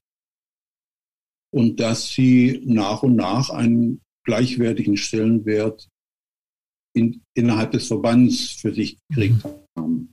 und 1.54 1.80
dass 1.80 2.10
sie 2.10 2.62
nach 2.66 3.04
und 3.04 3.16
nach 3.16 3.50
einen 3.50 4.02
gleichwertigen 4.26 4.98
Stellenwert 4.98 5.88
in, 6.94 7.22
innerhalb 7.34 7.72
des 7.72 7.88
Verbands 7.88 8.52
für 8.52 8.74
sich 8.74 8.98
gekriegt 9.10 9.44
mhm. 9.44 9.50
haben. 9.78 10.12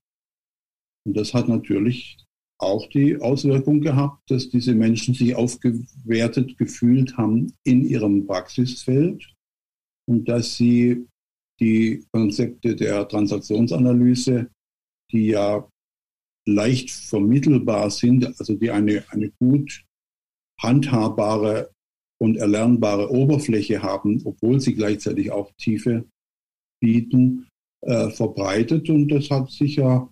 Und 1.04 1.16
das 1.16 1.32
hat 1.32 1.48
natürlich 1.48 2.16
auch 2.62 2.88
die 2.88 3.21
Auswirkung 3.21 3.81
gehabt, 3.81 4.31
dass 4.31 4.49
diese 4.49 4.75
Menschen 4.75 5.14
sich 5.14 5.35
aufgewertet 5.35 6.57
gefühlt 6.59 7.16
haben 7.16 7.52
in 7.64 7.85
ihrem 7.85 8.26
Praxisfeld 8.26 9.35
und 10.09 10.28
dass 10.28 10.57
sie 10.57 11.07
die 11.61 12.04
Konzepte 12.12 12.76
der 12.76 13.07
Transaktionsanalyse, 13.09 14.49
die 15.11 15.26
ja 15.28 15.69
leicht 16.47 16.90
vermittelbar 16.90 17.90
sind, 17.90 18.26
also 18.38 18.54
die 18.54 18.71
eine, 18.71 19.04
eine 19.11 19.31
gut 19.40 19.85
handhabbare 20.61 21.71
und 22.21 22.37
erlernbare 22.37 23.11
Oberfläche 23.11 23.83
haben, 23.83 24.23
obwohl 24.25 24.61
sie 24.61 24.75
gleichzeitig 24.75 25.31
auch 25.33 25.52
Tiefe 25.59 26.04
bieten, 26.81 27.49
äh, 27.83 28.11
verbreitet. 28.11 28.88
Und 28.88 29.09
das 29.09 29.31
hat 29.31 29.50
sicher 29.50 30.09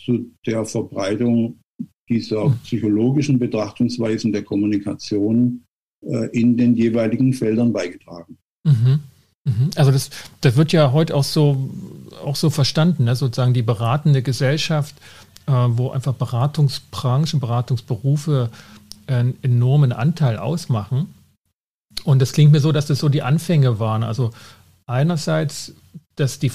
zu 0.00 0.34
der 0.46 0.64
Verbreitung 0.64 1.60
dieser 2.08 2.50
psychologischen 2.62 3.38
Betrachtungsweisen 3.38 4.32
der 4.32 4.42
Kommunikation 4.42 5.64
äh, 6.02 6.28
in 6.38 6.56
den 6.56 6.74
jeweiligen 6.74 7.32
Feldern 7.32 7.72
beigetragen. 7.72 8.38
Mhm. 8.64 9.00
mhm. 9.44 9.70
Also 9.76 9.90
das, 9.90 10.10
das 10.40 10.56
wird 10.56 10.72
ja 10.72 10.92
heute 10.92 11.14
auch 11.14 11.24
so, 11.24 11.70
auch 12.24 12.36
so 12.36 12.50
verstanden, 12.50 13.04
ne? 13.04 13.16
sozusagen 13.16 13.54
die 13.54 13.62
beratende 13.62 14.22
Gesellschaft, 14.22 14.94
äh, 15.46 15.52
wo 15.52 15.90
einfach 15.90 16.14
Beratungsbranchen, 16.14 17.40
Beratungsberufe 17.40 18.50
einen 19.06 19.36
enormen 19.42 19.92
Anteil 19.92 20.36
ausmachen. 20.36 21.14
Und 22.04 22.20
das 22.20 22.32
klingt 22.32 22.52
mir 22.52 22.60
so, 22.60 22.72
dass 22.72 22.86
das 22.86 22.98
so 22.98 23.08
die 23.08 23.22
Anfänge 23.22 23.78
waren. 23.80 24.02
Also 24.02 24.30
einerseits, 24.86 25.74
dass 26.16 26.38
die 26.38 26.50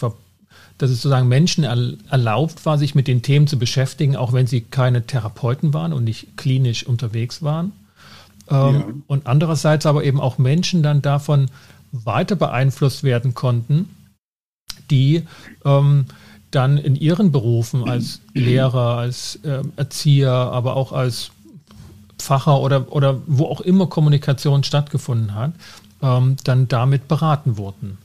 dass 0.77 0.89
es 0.89 0.98
sozusagen 0.98 1.27
Menschen 1.27 1.63
erlaubt 1.63 2.65
war, 2.65 2.77
sich 2.77 2.95
mit 2.95 3.07
den 3.07 3.22
Themen 3.22 3.48
zu 3.48 3.57
beschäftigen, 3.57 4.15
auch 4.15 4.33
wenn 4.33 4.48
sie 4.48 4.62
keine 4.62 5.05
Therapeuten 5.05 5.74
waren 5.74 5.93
und 5.93 6.03
nicht 6.03 6.36
klinisch 6.36 6.86
unterwegs 6.86 7.41
waren. 7.41 7.72
Ähm, 8.50 8.75
ja. 8.75 8.86
Und 9.07 9.27
andererseits 9.27 9.86
aber 9.86 10.03
eben 10.03 10.19
auch 10.19 10.38
Menschen 10.38 10.83
dann 10.83 11.01
davon 11.01 11.50
weiter 11.91 12.36
beeinflusst 12.36 13.03
werden 13.03 13.33
konnten, 13.33 13.88
die 14.89 15.24
ähm, 15.63 16.05
dann 16.51 16.77
in 16.77 16.95
ihren 16.95 17.31
Berufen 17.31 17.88
als 17.88 18.22
Lehrer, 18.33 18.98
als 18.98 19.39
äh, 19.43 19.62
Erzieher, 19.75 20.31
aber 20.31 20.75
auch 20.75 20.91
als 20.91 21.31
Facher 22.19 22.60
oder, 22.60 22.91
oder 22.91 23.22
wo 23.27 23.45
auch 23.45 23.62
immer 23.62 23.88
Kommunikation 23.88 24.63
stattgefunden 24.63 25.36
hat, 25.36 25.53
ähm, 26.01 26.36
dann 26.43 26.67
damit 26.67 27.07
beraten 27.07 27.57
wurden. 27.57 27.98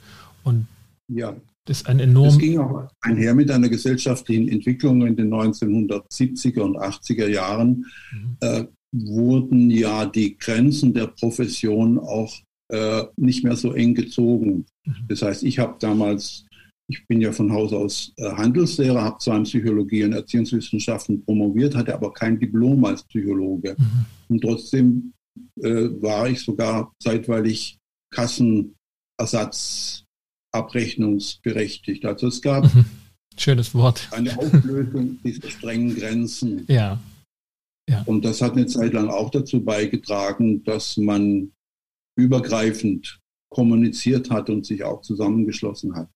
Und 0.44 0.66
ja. 1.08 1.34
Das 1.68 1.78
ist 1.78 1.86
ein 1.86 2.00
enorm. 2.00 2.28
Das 2.28 2.38
ging 2.38 2.58
auch 2.58 2.88
einher 3.02 3.34
mit 3.34 3.50
einer 3.50 3.68
gesellschaftlichen 3.68 4.48
Entwicklung 4.48 5.06
in 5.06 5.16
den 5.16 5.30
1970er 5.30 6.60
und 6.60 6.78
80er 6.78 7.28
Jahren. 7.28 7.84
Mhm. 8.10 8.36
Äh, 8.40 8.64
wurden 8.90 9.70
ja 9.70 10.06
die 10.06 10.38
Grenzen 10.38 10.94
der 10.94 11.08
Profession 11.08 11.98
auch 11.98 12.34
äh, 12.72 13.04
nicht 13.16 13.44
mehr 13.44 13.54
so 13.54 13.74
eng 13.74 13.94
gezogen. 13.94 14.64
Mhm. 14.86 14.94
Das 15.08 15.20
heißt, 15.20 15.42
ich 15.42 15.58
habe 15.58 15.76
damals 15.78 16.46
ich 16.90 17.06
bin 17.06 17.20
ja 17.20 17.32
von 17.32 17.52
Haus 17.52 17.74
aus 17.74 18.14
äh, 18.16 18.30
Handelslehrer, 18.30 19.02
habe 19.02 19.18
zwar 19.18 19.36
in 19.36 19.42
Psychologie 19.42 20.04
und 20.04 20.14
Erziehungswissenschaften 20.14 21.22
promoviert, 21.22 21.76
hatte 21.76 21.92
aber 21.94 22.14
kein 22.14 22.38
Diplom 22.38 22.82
als 22.86 23.02
Psychologe. 23.02 23.76
Mhm. 23.78 24.06
Und 24.28 24.40
trotzdem 24.40 25.12
äh, 25.60 25.88
war 26.00 26.30
ich 26.30 26.40
sogar 26.40 26.90
zeitweilig 27.02 27.76
Kassenersatzabrechnungsberechtigt. 30.52 32.04
Also 32.04 32.28
es 32.28 32.42
gab 32.42 32.72
mhm. 32.74 32.84
schönes 33.36 33.74
Wort 33.74 34.08
eine 34.12 34.36
Auflösung 34.38 35.18
dieser 35.22 35.50
strengen 35.50 35.94
Grenzen. 35.96 36.64
Ja. 36.68 37.00
ja. 37.88 38.02
Und 38.06 38.24
das 38.24 38.42
hat 38.42 38.52
eine 38.52 38.66
Zeit 38.66 38.92
lang 38.92 39.08
auch 39.08 39.30
dazu 39.30 39.64
beigetragen, 39.64 40.64
dass 40.64 40.96
man 40.96 41.52
übergreifend 42.16 43.20
kommuniziert 43.50 44.30
hat 44.30 44.50
und 44.50 44.66
sich 44.66 44.84
auch 44.84 45.02
zusammengeschlossen 45.02 45.94
hat. 45.94 46.10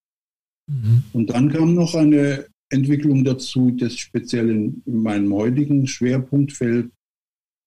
Mhm. 0.68 1.04
Und 1.12 1.30
dann 1.30 1.50
kam 1.50 1.74
noch 1.74 1.94
eine 1.94 2.46
Entwicklung 2.70 3.24
dazu, 3.24 3.70
das 3.70 3.96
speziell 3.96 4.50
in, 4.50 4.82
in 4.86 5.02
meinem 5.02 5.32
heutigen 5.32 5.86
Schwerpunktfeld 5.86 6.90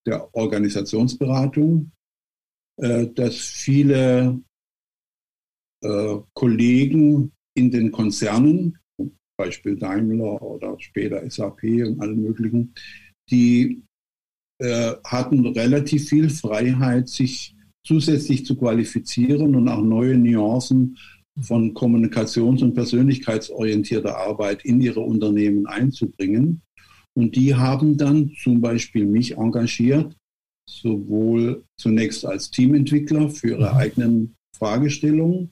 der 0.06 0.34
Organisationsberatung, 0.36 1.92
äh, 2.78 3.08
dass 3.08 3.38
viele 3.38 4.40
äh, 5.82 6.16
Kollegen 6.34 7.32
in 7.56 7.72
den 7.72 7.92
Konzernen, 7.92 8.78
zum 8.98 9.18
Beispiel 9.38 9.78
Daimler 9.78 10.42
oder 10.42 10.76
später 10.80 11.30
SAP 11.30 11.64
und 11.64 12.02
allen 12.02 12.22
möglichen, 12.22 12.74
die 13.30 13.84
äh, 14.60 14.94
hatten 15.04 15.46
relativ 15.48 16.10
viel 16.10 16.30
Freiheit, 16.30 17.10
sich 17.10 17.56
zusätzlich 17.86 18.46
zu 18.46 18.56
qualifizieren 18.56 19.56
und 19.56 19.68
auch 19.68 19.82
neue 19.82 20.18
Nuancen 20.18 20.98
von 21.42 21.74
kommunikations- 21.74 22.64
und 22.64 22.74
persönlichkeitsorientierter 22.74 24.18
Arbeit 24.18 24.64
in 24.64 24.80
ihre 24.82 25.02
Unternehmen 25.02 25.68
einzubringen. 25.68 26.62
Und 27.14 27.36
die 27.36 27.56
haben 27.56 27.98
dann 27.98 28.32
zum 28.42 28.62
Beispiel 28.62 29.06
mich 29.06 29.38
engagiert, 29.38 30.16
sowohl 30.68 31.64
zunächst 31.78 32.26
als 32.26 32.50
Teamentwickler 32.50 33.30
für 33.30 33.50
ihre 33.50 33.72
mhm. 33.72 33.78
eigenen 33.78 34.36
Fragestellungen 34.58 35.52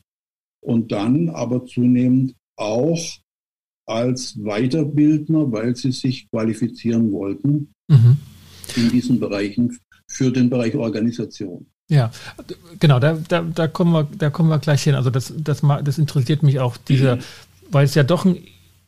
und 0.64 0.92
dann 0.92 1.30
aber 1.30 1.66
zunehmend 1.66 2.36
auch 2.56 3.00
als 3.86 4.36
Weiterbildner, 4.36 5.52
weil 5.52 5.76
sie 5.76 5.92
sich 5.92 6.30
qualifizieren 6.30 7.12
wollten 7.12 7.74
mhm. 7.88 8.18
in 8.76 8.90
diesen 8.90 9.20
Bereichen 9.20 9.78
für 10.08 10.32
den 10.32 10.50
Bereich 10.50 10.76
Organisation. 10.76 11.66
Ja, 11.90 12.12
genau, 12.80 13.00
da, 13.00 13.18
da, 13.28 13.42
da, 13.42 13.68
kommen, 13.68 13.92
wir, 13.92 14.08
da 14.18 14.30
kommen 14.30 14.50
wir 14.50 14.60
gleich 14.60 14.84
hin. 14.84 14.96
Also 14.96 15.10
das, 15.10 15.34
das, 15.38 15.62
das 15.84 15.98
interessiert 15.98 16.42
mich 16.42 16.60
auch, 16.60 16.78
diese, 16.78 17.20
weil 17.70 17.86
es 17.86 17.96
ja 17.96 18.04
doch 18.04 18.26
ein, 18.26 18.38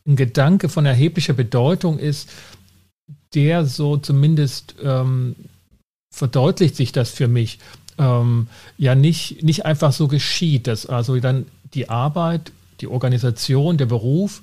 ein 0.06 0.16
Gedanke 0.16 0.68
von 0.68 0.86
erheblicher 0.86 1.34
Bedeutung 1.34 1.98
ist, 1.98 2.30
der 3.34 3.66
so 3.66 3.98
zumindest 3.98 4.76
ähm, 4.82 5.36
verdeutlicht 6.10 6.76
sich 6.76 6.92
das 6.92 7.10
für 7.10 7.28
mich, 7.28 7.58
ähm, 7.98 8.48
ja 8.78 8.94
nicht, 8.94 9.42
nicht 9.42 9.66
einfach 9.66 9.92
so 9.92 10.08
geschieht, 10.08 10.66
dass 10.66 10.86
also 10.86 11.18
dann 11.20 11.46
die 11.76 11.88
Arbeit, 11.88 12.52
die 12.80 12.88
Organisation, 12.88 13.76
der 13.76 13.86
Beruf 13.86 14.42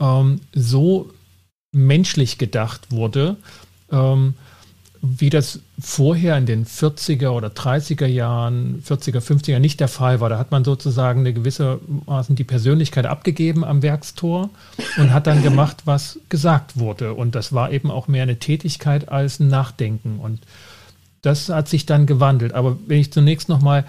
ähm, 0.00 0.40
so 0.52 1.10
menschlich 1.72 2.38
gedacht 2.38 2.90
wurde, 2.90 3.36
ähm, 3.92 4.34
wie 5.02 5.30
das 5.30 5.60
vorher 5.80 6.36
in 6.36 6.44
den 6.44 6.66
40er 6.66 7.30
oder 7.30 7.48
30er 7.48 8.06
Jahren, 8.06 8.82
40er, 8.86 9.20
50er 9.20 9.58
nicht 9.58 9.80
der 9.80 9.88
Fall 9.88 10.20
war. 10.20 10.28
Da 10.28 10.38
hat 10.38 10.50
man 10.50 10.62
sozusagen 10.62 11.20
eine 11.20 11.32
gewissermaßen 11.32 12.36
die 12.36 12.44
Persönlichkeit 12.44 13.06
abgegeben 13.06 13.64
am 13.64 13.82
Werkstor 13.82 14.50
und 14.98 15.12
hat 15.14 15.26
dann 15.26 15.42
gemacht, 15.42 15.82
was 15.86 16.18
gesagt 16.28 16.78
wurde. 16.78 17.14
Und 17.14 17.34
das 17.34 17.54
war 17.54 17.72
eben 17.72 17.90
auch 17.90 18.08
mehr 18.08 18.24
eine 18.24 18.38
Tätigkeit 18.38 19.08
als 19.08 19.40
ein 19.40 19.48
Nachdenken. 19.48 20.18
Und 20.18 20.40
das 21.22 21.48
hat 21.48 21.68
sich 21.68 21.86
dann 21.86 22.04
gewandelt. 22.04 22.52
Aber 22.52 22.76
wenn 22.86 23.00
ich 23.00 23.10
zunächst 23.10 23.48
nochmal 23.48 23.86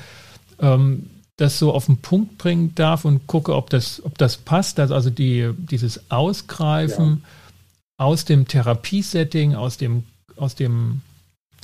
ähm, 0.61 1.09
das 1.37 1.57
so 1.57 1.73
auf 1.73 1.85
den 1.87 1.97
Punkt 1.97 2.37
bringen 2.37 2.75
darf 2.75 3.05
und 3.05 3.27
gucke, 3.27 3.55
ob 3.55 3.69
das, 3.69 4.03
ob 4.03 4.17
das 4.17 4.37
passt, 4.37 4.77
dass 4.77 4.91
also 4.91 5.09
die, 5.09 5.51
dieses 5.57 6.11
Ausgreifen 6.11 7.23
ja. 7.23 8.05
aus 8.05 8.25
dem 8.25 8.47
Therapiesetting, 8.47 9.55
aus 9.55 9.77
dem 9.77 10.03
aus 10.41 10.55
dem 10.55 11.01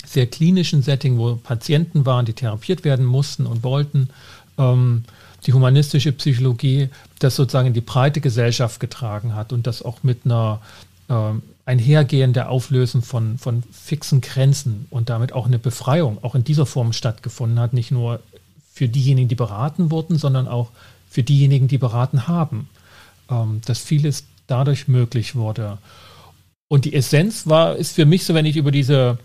sehr 0.05 0.27
klinischen 0.27 0.81
Setting, 0.81 1.17
wo 1.17 1.35
Patienten 1.35 2.05
waren, 2.05 2.25
die 2.25 2.33
therapiert 2.33 2.85
werden 2.85 3.05
mussten 3.05 3.45
und 3.45 3.63
wollten, 3.63 4.09
ähm, 4.57 5.03
die 5.45 5.53
humanistische 5.53 6.11
Psychologie 6.13 6.89
das 7.19 7.35
sozusagen 7.35 7.67
in 7.67 7.73
die 7.73 7.81
breite 7.81 8.21
Gesellschaft 8.21 8.79
getragen 8.79 9.35
hat 9.35 9.51
und 9.51 9.67
das 9.67 9.81
auch 9.81 10.03
mit 10.03 10.25
einer 10.25 10.61
äh, 11.09 11.33
der 12.33 12.49
Auflösen 12.49 13.01
von, 13.01 13.37
von 13.37 13.63
fixen 13.71 14.21
Grenzen 14.21 14.85
und 14.89 15.09
damit 15.09 15.33
auch 15.33 15.47
eine 15.47 15.59
Befreiung 15.59 16.23
auch 16.23 16.35
in 16.35 16.43
dieser 16.43 16.65
Form 16.65 16.93
stattgefunden 16.93 17.59
hat, 17.59 17.73
nicht 17.73 17.91
nur 17.91 18.21
für 18.77 18.87
diejenigen, 18.87 19.27
die 19.27 19.35
beraten 19.35 19.91
wurden, 19.91 20.17
sondern 20.17 20.47
auch 20.47 20.71
für 21.09 21.23
diejenigen, 21.23 21.67
die 21.67 21.77
beraten 21.77 22.27
haben, 22.27 22.69
ähm, 23.29 23.61
dass 23.65 23.79
vieles 23.79 24.25
dadurch 24.45 24.87
möglich 24.87 25.35
wurde. 25.35 25.79
Und 26.69 26.85
die 26.85 26.93
Essenz 26.93 27.47
war, 27.47 27.75
ist 27.75 27.95
für 27.95 28.05
mich 28.05 28.23
so, 28.23 28.33
wenn 28.33 28.45
ich 28.45 28.55
über 28.55 28.71
diese 28.71 29.17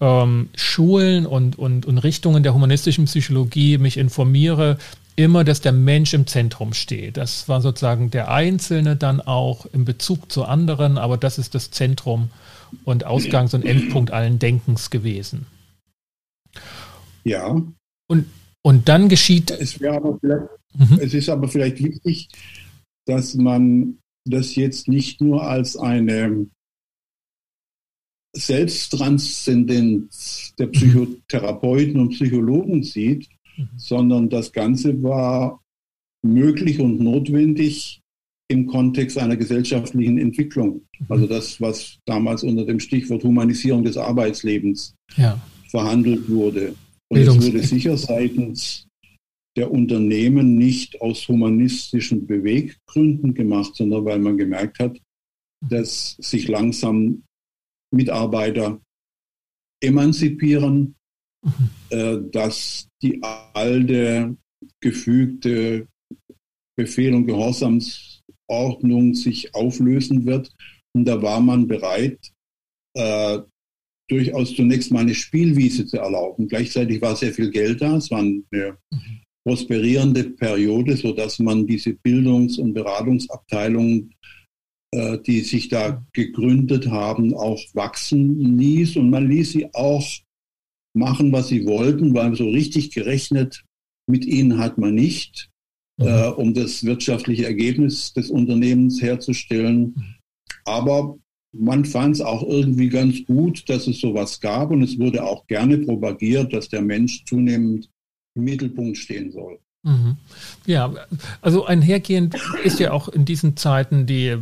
ähm, 0.00 0.48
Schulen 0.54 1.26
und, 1.26 1.58
und, 1.58 1.84
und 1.84 1.98
Richtungen 1.98 2.42
der 2.42 2.54
humanistischen 2.54 3.04
Psychologie 3.04 3.78
mich 3.78 3.96
informiere, 3.96 4.78
immer, 5.16 5.44
dass 5.44 5.60
der 5.60 5.72
Mensch 5.72 6.14
im 6.14 6.26
Zentrum 6.26 6.72
steht. 6.74 7.16
Das 7.16 7.48
war 7.48 7.60
sozusagen 7.60 8.10
der 8.10 8.30
Einzelne 8.30 8.96
dann 8.96 9.20
auch 9.20 9.66
im 9.66 9.84
Bezug 9.84 10.30
zu 10.32 10.44
anderen, 10.44 10.98
aber 10.98 11.16
das 11.16 11.38
ist 11.38 11.54
das 11.54 11.70
Zentrum 11.70 12.30
und 12.84 13.04
Ausgangs- 13.04 13.54
und 13.54 13.64
Endpunkt 13.64 14.10
allen 14.10 14.38
Denkens 14.38 14.90
gewesen. 14.90 15.46
Ja. 17.24 17.60
Und, 18.08 18.26
und 18.66 18.88
dann 18.88 19.08
geschieht. 19.08 19.52
Es, 19.52 19.78
mhm. 19.78 20.98
es 21.00 21.14
ist 21.14 21.28
aber 21.28 21.46
vielleicht 21.46 21.80
wichtig, 21.80 22.28
dass 23.06 23.36
man 23.36 23.98
das 24.28 24.56
jetzt 24.56 24.88
nicht 24.88 25.20
nur 25.20 25.46
als 25.46 25.76
eine 25.76 26.48
Selbsttranszendenz 28.36 30.52
der 30.58 30.66
Psychotherapeuten 30.66 32.00
und 32.00 32.08
Psychologen 32.08 32.82
sieht, 32.82 33.28
mhm. 33.56 33.68
sondern 33.76 34.30
das 34.30 34.50
Ganze 34.50 35.00
war 35.00 35.62
möglich 36.24 36.80
und 36.80 36.98
notwendig 36.98 38.00
im 38.48 38.66
Kontext 38.66 39.16
einer 39.16 39.36
gesellschaftlichen 39.36 40.18
Entwicklung. 40.18 40.80
Mhm. 40.98 41.06
Also 41.08 41.28
das, 41.28 41.60
was 41.60 42.00
damals 42.04 42.42
unter 42.42 42.64
dem 42.64 42.80
Stichwort 42.80 43.22
Humanisierung 43.22 43.84
des 43.84 43.96
Arbeitslebens 43.96 44.96
ja. 45.16 45.40
verhandelt 45.70 46.28
wurde. 46.28 46.74
Und 47.08 47.18
es 47.18 47.28
wurde 47.28 47.62
sicher 47.62 47.96
seitens 47.96 48.86
der 49.56 49.70
Unternehmen 49.70 50.56
nicht 50.56 51.00
aus 51.00 51.28
humanistischen 51.28 52.26
Beweggründen 52.26 53.32
gemacht, 53.34 53.74
sondern 53.74 54.04
weil 54.04 54.18
man 54.18 54.36
gemerkt 54.36 54.78
hat, 54.78 55.00
dass 55.66 56.16
sich 56.20 56.48
langsam 56.48 57.24
Mitarbeiter 57.90 58.80
emanzipieren, 59.82 60.96
mhm. 61.42 61.70
äh, 61.90 62.18
dass 62.30 62.88
die 63.02 63.22
alte 63.22 64.36
gefügte 64.80 65.88
Befehl- 66.78 67.14
und 67.14 67.26
Gehorsamsordnung 67.26 69.14
sich 69.14 69.54
auflösen 69.54 70.26
wird. 70.26 70.52
Und 70.94 71.06
da 71.06 71.22
war 71.22 71.40
man 71.40 71.66
bereit, 71.66 72.32
äh, 72.94 73.38
durchaus 74.08 74.54
zunächst 74.54 74.92
mal 74.92 75.00
eine 75.00 75.14
Spielwiese 75.14 75.86
zu 75.86 75.98
erlauben. 75.98 76.48
Gleichzeitig 76.48 77.00
war 77.02 77.16
sehr 77.16 77.32
viel 77.32 77.50
Geld 77.50 77.80
da. 77.80 77.96
Es 77.96 78.10
war 78.10 78.20
eine 78.20 78.42
prosperierende 79.44 80.24
Periode, 80.24 80.96
sodass 80.96 81.38
man 81.38 81.66
diese 81.66 81.94
Bildungs- 81.94 82.58
und 82.58 82.74
Beratungsabteilungen 82.74 84.12
äh, 84.96 85.18
die 85.18 85.40
sich 85.40 85.68
da 85.68 86.06
gegründet 86.12 86.86
haben, 86.88 87.34
auch 87.34 87.60
wachsen 87.74 88.56
ließ. 88.56 88.96
Und 88.96 89.10
man 89.10 89.28
ließ 89.28 89.52
sie 89.52 89.74
auch 89.74 90.06
machen, 90.94 91.32
was 91.32 91.48
sie 91.48 91.66
wollten, 91.66 92.14
weil 92.14 92.34
so 92.34 92.48
richtig 92.48 92.92
gerechnet 92.92 93.64
mit 94.08 94.24
ihnen 94.24 94.58
hat 94.58 94.78
man 94.78 94.94
nicht, 94.94 95.50
mhm. 95.98 96.06
äh, 96.06 96.28
um 96.28 96.54
das 96.54 96.84
wirtschaftliche 96.84 97.44
Ergebnis 97.44 98.12
des 98.14 98.30
Unternehmens 98.30 99.02
herzustellen. 99.02 99.94
Mhm. 99.96 100.14
Aber 100.64 101.18
man 101.52 101.84
fand 101.84 102.16
es 102.16 102.20
auch 102.20 102.42
irgendwie 102.42 102.88
ganz 102.88 103.24
gut, 103.26 103.68
dass 103.68 103.86
es 103.86 104.00
sowas 104.00 104.40
gab 104.40 104.70
und 104.70 104.82
es 104.82 104.98
wurde 104.98 105.24
auch 105.24 105.46
gerne 105.46 105.78
propagiert, 105.78 106.52
dass 106.52 106.68
der 106.68 106.82
Mensch 106.82 107.24
zunehmend 107.24 107.88
im 108.34 108.44
Mittelpunkt 108.44 108.98
stehen 108.98 109.30
soll. 109.30 109.58
Mhm. 109.82 110.16
Ja, 110.66 110.92
also 111.40 111.64
einhergehend 111.64 112.36
ist 112.64 112.80
ja 112.80 112.90
auch 112.92 113.08
in 113.08 113.24
diesen 113.24 113.56
Zeiten 113.56 114.06
die 114.06 114.36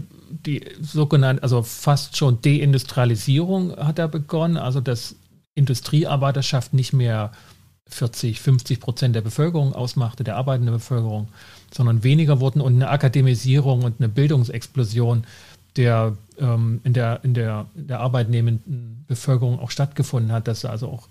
die 0.46 0.64
sogenannte, 0.80 1.42
also 1.42 1.62
fast 1.62 2.16
schon 2.16 2.40
Deindustrialisierung 2.40 3.76
hat 3.76 3.98
da 3.98 4.06
begonnen, 4.06 4.56
also 4.56 4.80
dass 4.80 5.16
Industriearbeiterschaft 5.54 6.74
nicht 6.74 6.92
mehr 6.92 7.32
40, 7.86 8.40
50 8.40 8.80
Prozent 8.80 9.14
der 9.14 9.20
Bevölkerung 9.20 9.74
ausmachte, 9.74 10.24
der 10.24 10.36
arbeitenden 10.36 10.74
Bevölkerung, 10.74 11.28
sondern 11.72 12.02
weniger 12.02 12.40
wurden 12.40 12.60
und 12.60 12.74
eine 12.74 12.88
Akademisierung 12.88 13.84
und 13.84 13.96
eine 13.98 14.08
Bildungsexplosion 14.08 15.24
der 15.76 16.16
ähm, 16.38 16.80
in 16.84 16.92
der 16.92 17.24
in 17.24 17.34
der, 17.34 17.66
in 17.74 17.86
der 17.88 18.00
arbeitnehmenden 18.00 19.04
Bevölkerung 19.06 19.58
auch 19.58 19.70
stattgefunden 19.70 20.32
hat, 20.32 20.48
dass 20.48 20.64
also 20.64 20.88
auch 20.88 21.08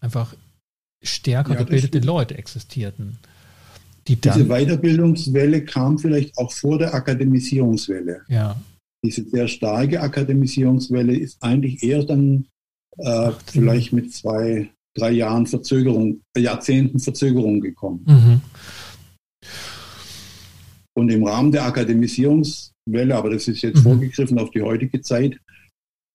einfach 0.00 0.34
stärker 1.02 1.54
ja, 1.54 1.60
gebildete 1.60 2.00
Leute 2.00 2.36
existierten. 2.36 3.18
Die 4.08 4.16
Diese 4.16 4.46
Weiterbildungswelle 4.46 5.64
kam 5.64 5.98
vielleicht 5.98 6.36
auch 6.38 6.52
vor 6.52 6.78
der 6.78 6.94
Akademisierungswelle. 6.94 8.22
Ja. 8.28 8.56
Diese 9.04 9.24
sehr 9.24 9.48
starke 9.48 10.00
Akademisierungswelle 10.00 11.16
ist 11.16 11.42
eigentlich 11.42 11.82
eher 11.82 12.04
dann 12.04 12.46
äh, 12.98 13.30
vielleicht 13.46 13.92
mit 13.92 14.12
zwei, 14.12 14.70
drei 14.94 15.12
Jahren 15.12 15.46
Verzögerung, 15.46 16.20
Jahrzehnten 16.36 16.98
Verzögerung 16.98 17.60
gekommen. 17.60 18.04
Mhm. 18.06 18.40
Und 20.94 21.10
im 21.10 21.24
Rahmen 21.24 21.52
der 21.52 21.64
Akademisierungswelle, 22.90 23.16
aber 23.16 23.30
das 23.30 23.48
ist 23.48 23.62
jetzt 23.62 23.78
mhm. 23.78 23.82
vorgegriffen 23.82 24.38
auf 24.38 24.50
die 24.50 24.62
heutige 24.62 25.00
Zeit, 25.00 25.38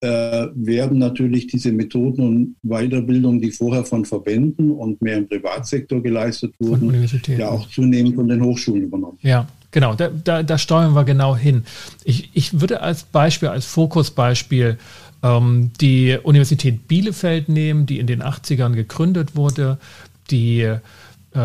äh, 0.02 0.48
werden 0.54 1.00
natürlich 1.00 1.48
diese 1.48 1.72
Methoden 1.72 2.22
und 2.22 2.56
Weiterbildung, 2.64 3.42
die 3.42 3.52
vorher 3.52 3.86
von 3.86 4.06
Verbänden 4.06 4.72
und 4.72 5.02
mehr 5.02 5.18
im 5.18 5.28
Privatsektor 5.28 6.02
geleistet 6.02 6.54
wurden, 6.60 7.08
ja 7.38 7.50
auch 7.50 7.68
zunehmend 7.70 8.16
von 8.16 8.28
den 8.28 8.44
Hochschulen 8.44 8.84
übernommen. 8.84 9.18
Ja, 9.22 9.48
genau, 9.72 9.96
da, 9.96 10.10
da, 10.10 10.44
da 10.44 10.58
steuern 10.58 10.94
wir 10.94 11.06
genau 11.06 11.36
hin. 11.36 11.64
Ich, 12.04 12.30
ich 12.34 12.60
würde 12.60 12.82
als 12.82 13.04
Beispiel, 13.04 13.50
als 13.50 13.66
Fokusbeispiel 13.66 14.78
ähm, 15.24 15.72
die 15.80 16.18
Universität 16.22 16.88
Bielefeld 16.88 17.48
nehmen, 17.48 17.86
die 17.86 18.00
in 18.00 18.08
den 18.08 18.22
80ern 18.22 18.74
gegründet 18.74 19.36
wurde, 19.36 19.80
die 20.30 20.76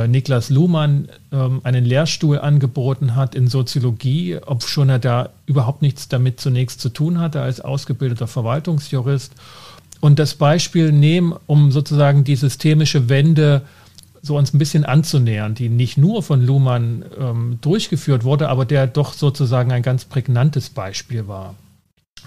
Niklas 0.07 0.50
Luhmann 0.50 1.09
ähm, 1.33 1.61
einen 1.64 1.85
Lehrstuhl 1.85 2.38
angeboten 2.38 3.16
hat 3.16 3.35
in 3.35 3.48
Soziologie, 3.48 4.38
ob 4.44 4.62
schon 4.62 4.88
er 4.88 4.98
da 4.98 5.31
überhaupt 5.46 5.83
nichts 5.83 6.09
damit 6.09 6.40
zunächst 6.40 6.81
zu 6.81 6.90
tun 6.90 7.18
hatte 7.18 7.42
als 7.42 7.61
ausgebildeter 7.61 8.29
Verwaltungsjurist. 8.29 9.33
Und 10.00 10.18
das 10.18 10.35
Beispiel 10.35 10.92
nehmen, 10.92 11.35
um 11.46 11.72
sozusagen 11.72 12.24
die 12.24 12.37
systemische 12.37 13.09
Wende 13.09 13.62
so 14.22 14.37
uns 14.37 14.53
ein 14.53 14.59
bisschen 14.59 14.85
anzunähern, 14.85 15.55
die 15.55 15.68
nicht 15.68 15.98
nur 15.98 16.22
von 16.22 16.44
Luhmann 16.44 17.05
ähm, 17.18 17.59
durchgeführt 17.61 18.24
wurde, 18.24 18.48
aber 18.48 18.64
der 18.64 18.87
doch 18.87 19.12
sozusagen 19.12 19.72
ein 19.72 19.83
ganz 19.83 20.05
prägnantes 20.05 20.70
Beispiel 20.70 21.26
war. 21.26 21.55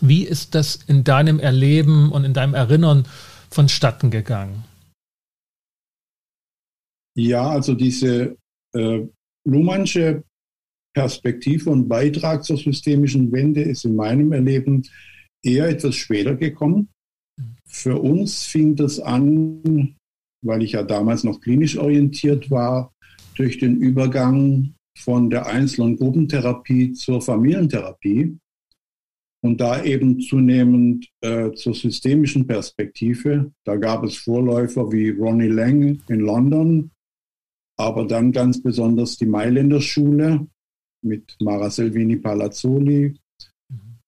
Wie 0.02 0.23
ist 0.23 0.56
das 0.56 0.80
in 0.88 1.04
deinem 1.04 1.39
Erleben 1.39 2.12
und 2.12 2.26
in 2.26 2.34
deinem 2.34 2.56
Erinnern 2.56 3.06
vonstatten 3.49 4.10
gegangen? 4.10 4.63
Ja, 7.15 7.49
also 7.49 7.73
diese 7.73 8.38
äh, 8.73 9.08
Luhmannsche 9.45 10.23
Perspektive 10.93 11.69
und 11.69 11.88
Beitrag 11.88 12.43
zur 12.43 12.58
systemischen 12.58 13.32
Wende 13.32 13.62
ist 13.62 13.86
in 13.86 13.95
meinem 13.95 14.32
Erleben 14.32 14.84
eher 15.43 15.67
etwas 15.67 15.95
später 15.95 16.36
gekommen. 16.36 16.89
Für 17.65 17.99
uns 17.99 18.43
fing 18.43 18.76
das 18.76 18.99
an, 18.99 19.95
weil 20.43 20.62
ich 20.62 20.73
ja 20.73 20.84
damals 20.84 21.23
noch 21.23 21.41
klinisch 21.41 21.78
orientiert 21.78 22.52
war, 22.52 22.93
durch 23.36 23.58
den 23.58 23.78
Übergang 23.78 24.76
von 24.97 25.30
der 25.30 25.47
Einzel- 25.47 25.82
und 25.82 25.97
Gruppentherapie 25.97 26.93
zur 26.93 27.21
Familientherapie 27.21 28.38
und 29.43 29.60
da 29.60 29.84
eben 29.84 30.21
zunehmend 30.21 31.08
äh, 31.21 31.52
zur 31.54 31.73
systemischen 31.73 32.45
Perspektive. 32.45 33.52
Da 33.65 33.76
gab 33.76 34.04
es 34.04 34.17
Vorläufer 34.17 34.91
wie 34.91 35.10
Ronnie 35.10 35.47
Lang 35.47 35.99
in 36.08 36.19
London, 36.19 36.91
aber 37.84 38.06
dann 38.06 38.32
ganz 38.32 38.62
besonders 38.62 39.17
die 39.17 39.26
Mailänder 39.26 39.82
Schule 39.82 40.48
mit 41.02 41.36
Mara 41.41 41.69
Selvini 41.69 42.17
Palazzoli. 42.17 43.15
Mhm. 43.69 44.00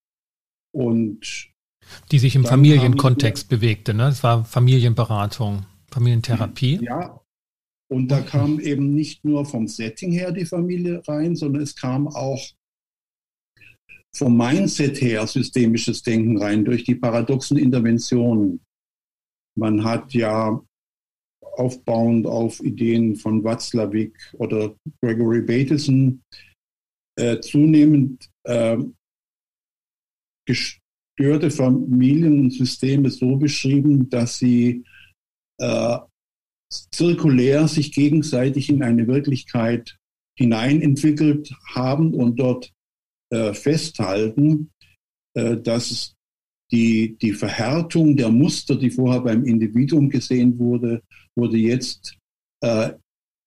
Und 0.72 1.50
die 2.12 2.20
sich 2.20 2.36
im 2.36 2.46
Familienkontext 2.46 3.48
bewegte, 3.48 3.94
ne? 3.94 4.04
Das 4.04 4.24
war 4.24 4.44
Familienberatung, 4.44 5.66
Familientherapie. 5.92 6.80
Ja, 6.84 7.20
und 7.88 8.10
da 8.10 8.22
kam 8.22 8.60
eben 8.60 8.94
nicht 8.94 9.24
nur 9.24 9.46
vom 9.46 9.68
Setting 9.68 10.12
her 10.12 10.32
die 10.32 10.46
Familie 10.46 11.02
rein, 11.08 11.36
sondern 11.36 11.62
es 11.62 11.76
kam 11.76 12.08
auch 12.08 12.42
vom 14.16 14.38
Mindset 14.38 15.02
her 15.02 15.28
systemisches 15.28 16.02
Denken 16.02 16.38
rein 16.38 16.66
durch 16.66 16.84
die 16.84 16.96
paradoxen 16.96 17.58
Interventionen. 17.58 18.66
Man 19.58 19.84
hat 19.84 20.14
ja 20.14 20.62
aufbauend 21.58 22.28
auf 22.28 22.60
Ideen 22.62 23.16
von 23.16 23.44
Watzlawick 23.44 24.18
oder 24.34 24.76
Gregory 25.02 25.42
Bateson 25.42 26.22
äh, 27.18 27.40
zunehmend 27.40 28.30
äh, 28.44 28.78
gestörte 30.46 31.50
Familien 31.50 32.40
und 32.40 32.52
Systeme 32.52 33.10
so 33.10 33.38
beschrieben, 33.38 34.10
dass 34.10 34.38
sie 34.38 34.84
äh, 35.60 35.98
zirkulär 36.92 37.68
sich 37.68 37.92
gegenseitig 37.92 38.70
in 38.70 38.84
eine 38.84 39.08
Wirklichkeit 39.08 39.98
hineinentwickelt 40.38 41.54
haben 41.74 42.14
und 42.14 42.38
dort 42.40 42.72
äh, 43.32 43.54
festhalten, 43.54 44.72
äh, 45.36 45.58
dass 45.58 46.15
die, 46.72 47.16
die 47.22 47.34
Verhärtung 47.34 48.18
der 48.18 48.30
Muster, 48.30 48.76
die 48.76 48.90
vorher 48.90 49.22
beim 49.22 49.44
Individuum 49.44 50.10
gesehen 50.10 50.58
wurde, 50.58 51.02
wurde 51.36 51.58
jetzt 51.58 52.18
äh, 52.62 52.92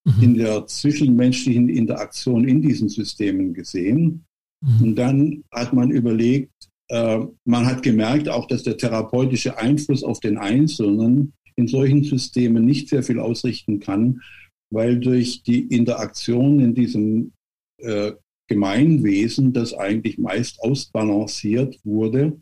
mhm. 0.04 0.22
in 0.22 0.34
der 0.34 0.66
zwischenmenschlichen 0.66 1.68
Interaktion 1.68 2.46
in 2.46 2.62
diesen 2.62 2.88
Systemen 2.88 3.54
gesehen. 3.54 4.24
Mhm. 4.60 4.82
Und 4.82 4.94
dann 4.96 5.44
hat 5.52 5.72
man 5.72 5.90
überlegt, 5.90 6.52
äh, 6.88 7.20
man 7.44 7.66
hat 7.66 7.82
gemerkt 7.82 8.28
auch, 8.28 8.46
dass 8.46 8.62
der 8.62 8.76
therapeutische 8.76 9.58
Einfluss 9.58 10.02
auf 10.02 10.20
den 10.20 10.38
Einzelnen 10.38 11.32
in 11.56 11.66
solchen 11.66 12.04
Systemen 12.04 12.64
nicht 12.64 12.88
sehr 12.88 13.02
viel 13.02 13.18
ausrichten 13.18 13.80
kann, 13.80 14.22
weil 14.70 14.98
durch 14.98 15.42
die 15.42 15.62
Interaktion 15.62 16.60
in 16.60 16.74
diesem 16.74 17.32
äh, 17.78 18.12
Gemeinwesen 18.48 19.52
das 19.52 19.74
eigentlich 19.74 20.18
meist 20.18 20.60
ausbalanciert 20.60 21.78
wurde. 21.84 22.40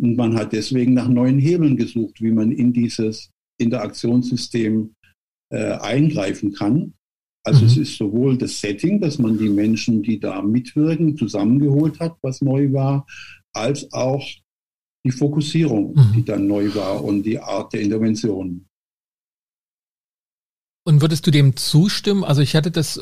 Und 0.00 0.16
man 0.16 0.34
hat 0.34 0.52
deswegen 0.52 0.94
nach 0.94 1.08
neuen 1.08 1.38
Hebeln 1.38 1.76
gesucht, 1.76 2.20
wie 2.20 2.32
man 2.32 2.50
in 2.50 2.72
dieses 2.72 3.30
Interaktionssystem 3.58 4.94
äh, 5.52 5.72
eingreifen 5.78 6.52
kann. 6.52 6.94
Also 7.46 7.60
mhm. 7.60 7.66
es 7.66 7.76
ist 7.76 7.96
sowohl 7.96 8.38
das 8.38 8.60
Setting, 8.60 9.00
dass 9.00 9.18
man 9.18 9.38
die 9.38 9.50
Menschen, 9.50 10.02
die 10.02 10.18
da 10.18 10.42
mitwirken, 10.42 11.16
zusammengeholt 11.16 12.00
hat, 12.00 12.16
was 12.22 12.40
neu 12.40 12.72
war, 12.72 13.06
als 13.52 13.92
auch 13.92 14.26
die 15.04 15.10
Fokussierung, 15.10 15.94
mhm. 15.94 16.12
die 16.14 16.24
dann 16.24 16.46
neu 16.46 16.74
war 16.74 17.04
und 17.04 17.22
die 17.22 17.38
Art 17.38 17.72
der 17.72 17.82
Intervention. 17.82 18.66
Und 20.86 21.00
würdest 21.02 21.26
du 21.26 21.30
dem 21.30 21.56
zustimmen? 21.56 22.24
Also 22.24 22.42
ich 22.42 22.56
hatte 22.56 22.70
das, 22.70 23.00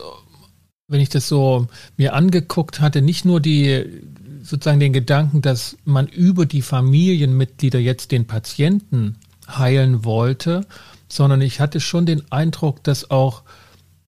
wenn 0.89 1.01
ich 1.01 1.09
das 1.09 1.29
so 1.29 1.69
mir 1.97 2.15
angeguckt 2.15 2.81
hatte, 2.81 3.03
nicht 3.03 3.25
nur 3.25 3.41
die 3.41 4.03
sozusagen 4.43 4.81
den 4.81 4.93
Gedanken, 4.93 5.41
dass 5.41 5.77
man 5.85 6.07
über 6.09 6.47
die 6.47 6.63
Familienmitglieder 6.63 7.79
jetzt 7.79 8.11
den 8.11 8.27
Patienten 8.27 9.17
heilen 9.49 10.05
wollte, 10.05 10.67
sondern 11.09 11.41
ich 11.41 11.61
hatte 11.61 11.81
schon 11.81 12.07
den 12.07 12.31
Eindruck, 12.31 12.83
dass 12.85 13.11
auch 13.11 13.43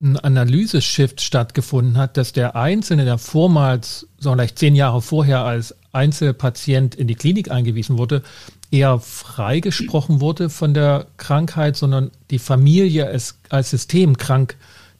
ein 0.02 0.18
Analyse-Shift 0.18 1.20
stattgefunden 1.20 1.96
hat, 1.96 2.16
dass 2.16 2.32
der 2.32 2.56
Einzelne, 2.56 3.04
der 3.04 3.18
vormals, 3.18 4.06
so 4.18 4.32
vielleicht 4.32 4.58
zehn 4.58 4.74
Jahre 4.74 5.00
vorher 5.00 5.44
als 5.44 5.74
Einzelpatient 5.92 6.94
in 6.94 7.06
die 7.06 7.14
Klinik 7.14 7.50
eingewiesen 7.50 7.96
wurde, 7.96 8.22
eher 8.70 8.98
freigesprochen 8.98 10.20
wurde 10.20 10.50
von 10.50 10.74
der 10.74 11.06
Krankheit, 11.16 11.76
sondern 11.76 12.10
die 12.30 12.38
Familie 12.38 13.06
als 13.06 13.70
systemkrank 13.70 14.56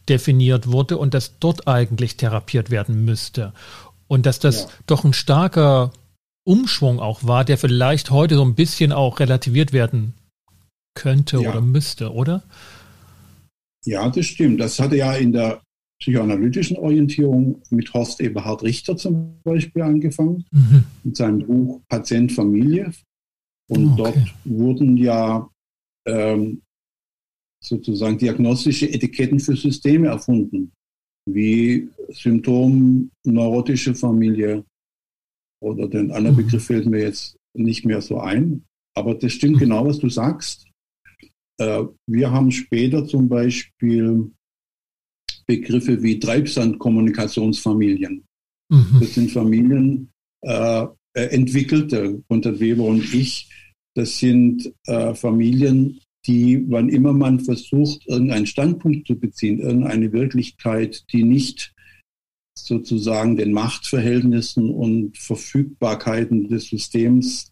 definiert 0.08 0.70
wurde 0.70 0.98
und 0.98 1.14
dass 1.14 1.38
dort 1.38 1.66
eigentlich 1.66 2.16
therapiert 2.16 2.70
werden 2.70 3.04
müsste. 3.04 3.52
Und 4.06 4.26
dass 4.26 4.38
das 4.38 4.62
ja. 4.62 4.68
doch 4.86 5.04
ein 5.04 5.12
starker 5.12 5.92
Umschwung 6.44 7.00
auch 7.00 7.24
war, 7.24 7.44
der 7.44 7.58
vielleicht 7.58 8.10
heute 8.10 8.36
so 8.36 8.44
ein 8.44 8.54
bisschen 8.54 8.92
auch 8.92 9.20
relativiert 9.20 9.72
werden 9.72 10.14
könnte 10.94 11.40
ja. 11.40 11.50
oder 11.50 11.60
müsste, 11.60 12.12
oder? 12.12 12.42
Ja, 13.84 14.08
das 14.08 14.26
stimmt. 14.26 14.60
Das 14.60 14.78
hatte 14.78 14.96
ja 14.96 15.14
in 15.14 15.32
der 15.32 15.62
psychoanalytischen 16.00 16.76
Orientierung 16.76 17.62
mit 17.70 17.92
Horst 17.94 18.20
Eberhard 18.20 18.62
Richter 18.62 18.96
zum 18.96 19.40
Beispiel 19.42 19.82
angefangen, 19.82 20.44
mhm. 20.50 20.84
mit 21.02 21.16
seinem 21.16 21.46
Buch 21.46 21.80
Patient 21.88 22.32
Familie. 22.32 22.92
Und 23.68 23.92
okay. 23.92 23.96
dort 23.96 24.34
wurden 24.44 24.96
ja 24.96 25.48
ähm, 26.06 26.62
sozusagen 27.62 28.18
diagnostische 28.18 28.92
Etiketten 28.92 29.40
für 29.40 29.56
Systeme 29.56 30.08
erfunden, 30.08 30.72
wie 31.26 31.88
Symptom 32.10 33.10
neurotische 33.24 33.94
Familie 33.94 34.64
oder 35.62 35.88
den 35.88 36.10
anderen 36.10 36.36
mhm. 36.36 36.44
Begriff 36.44 36.66
fällt 36.66 36.86
mir 36.86 37.00
jetzt 37.00 37.36
nicht 37.56 37.84
mehr 37.84 38.00
so 38.00 38.20
ein. 38.20 38.64
Aber 38.96 39.14
das 39.14 39.32
stimmt 39.32 39.56
mhm. 39.56 39.60
genau, 39.60 39.86
was 39.86 39.98
du 39.98 40.08
sagst. 40.08 40.66
Äh, 41.58 41.84
wir 42.06 42.30
haben 42.30 42.50
später 42.50 43.06
zum 43.06 43.28
Beispiel 43.28 44.30
Begriffe 45.46 46.02
wie 46.02 46.18
Treibsandkommunikationsfamilien. 46.18 48.24
Mhm. 48.70 48.96
Das 49.00 49.14
sind 49.14 49.30
Familien 49.30 50.10
äh, 50.42 50.86
äh, 51.16 51.26
entwickelte 51.26 52.22
unter 52.28 52.58
Weber 52.60 52.84
und 52.84 53.12
ich. 53.14 53.50
Das 53.96 54.18
sind 54.18 54.72
äh, 54.86 55.14
Familien, 55.14 56.00
die, 56.26 56.64
wann 56.68 56.88
immer 56.88 57.12
man 57.12 57.40
versucht, 57.40 58.06
irgendeinen 58.06 58.46
Standpunkt 58.46 59.06
zu 59.06 59.18
beziehen, 59.18 59.60
irgendeine 59.60 60.12
Wirklichkeit, 60.12 61.04
die 61.12 61.24
nicht 61.24 61.74
sozusagen 62.56 63.36
den 63.36 63.52
Machtverhältnissen 63.52 64.70
und 64.70 65.18
Verfügbarkeiten 65.18 66.48
des 66.48 66.68
Systems 66.68 67.50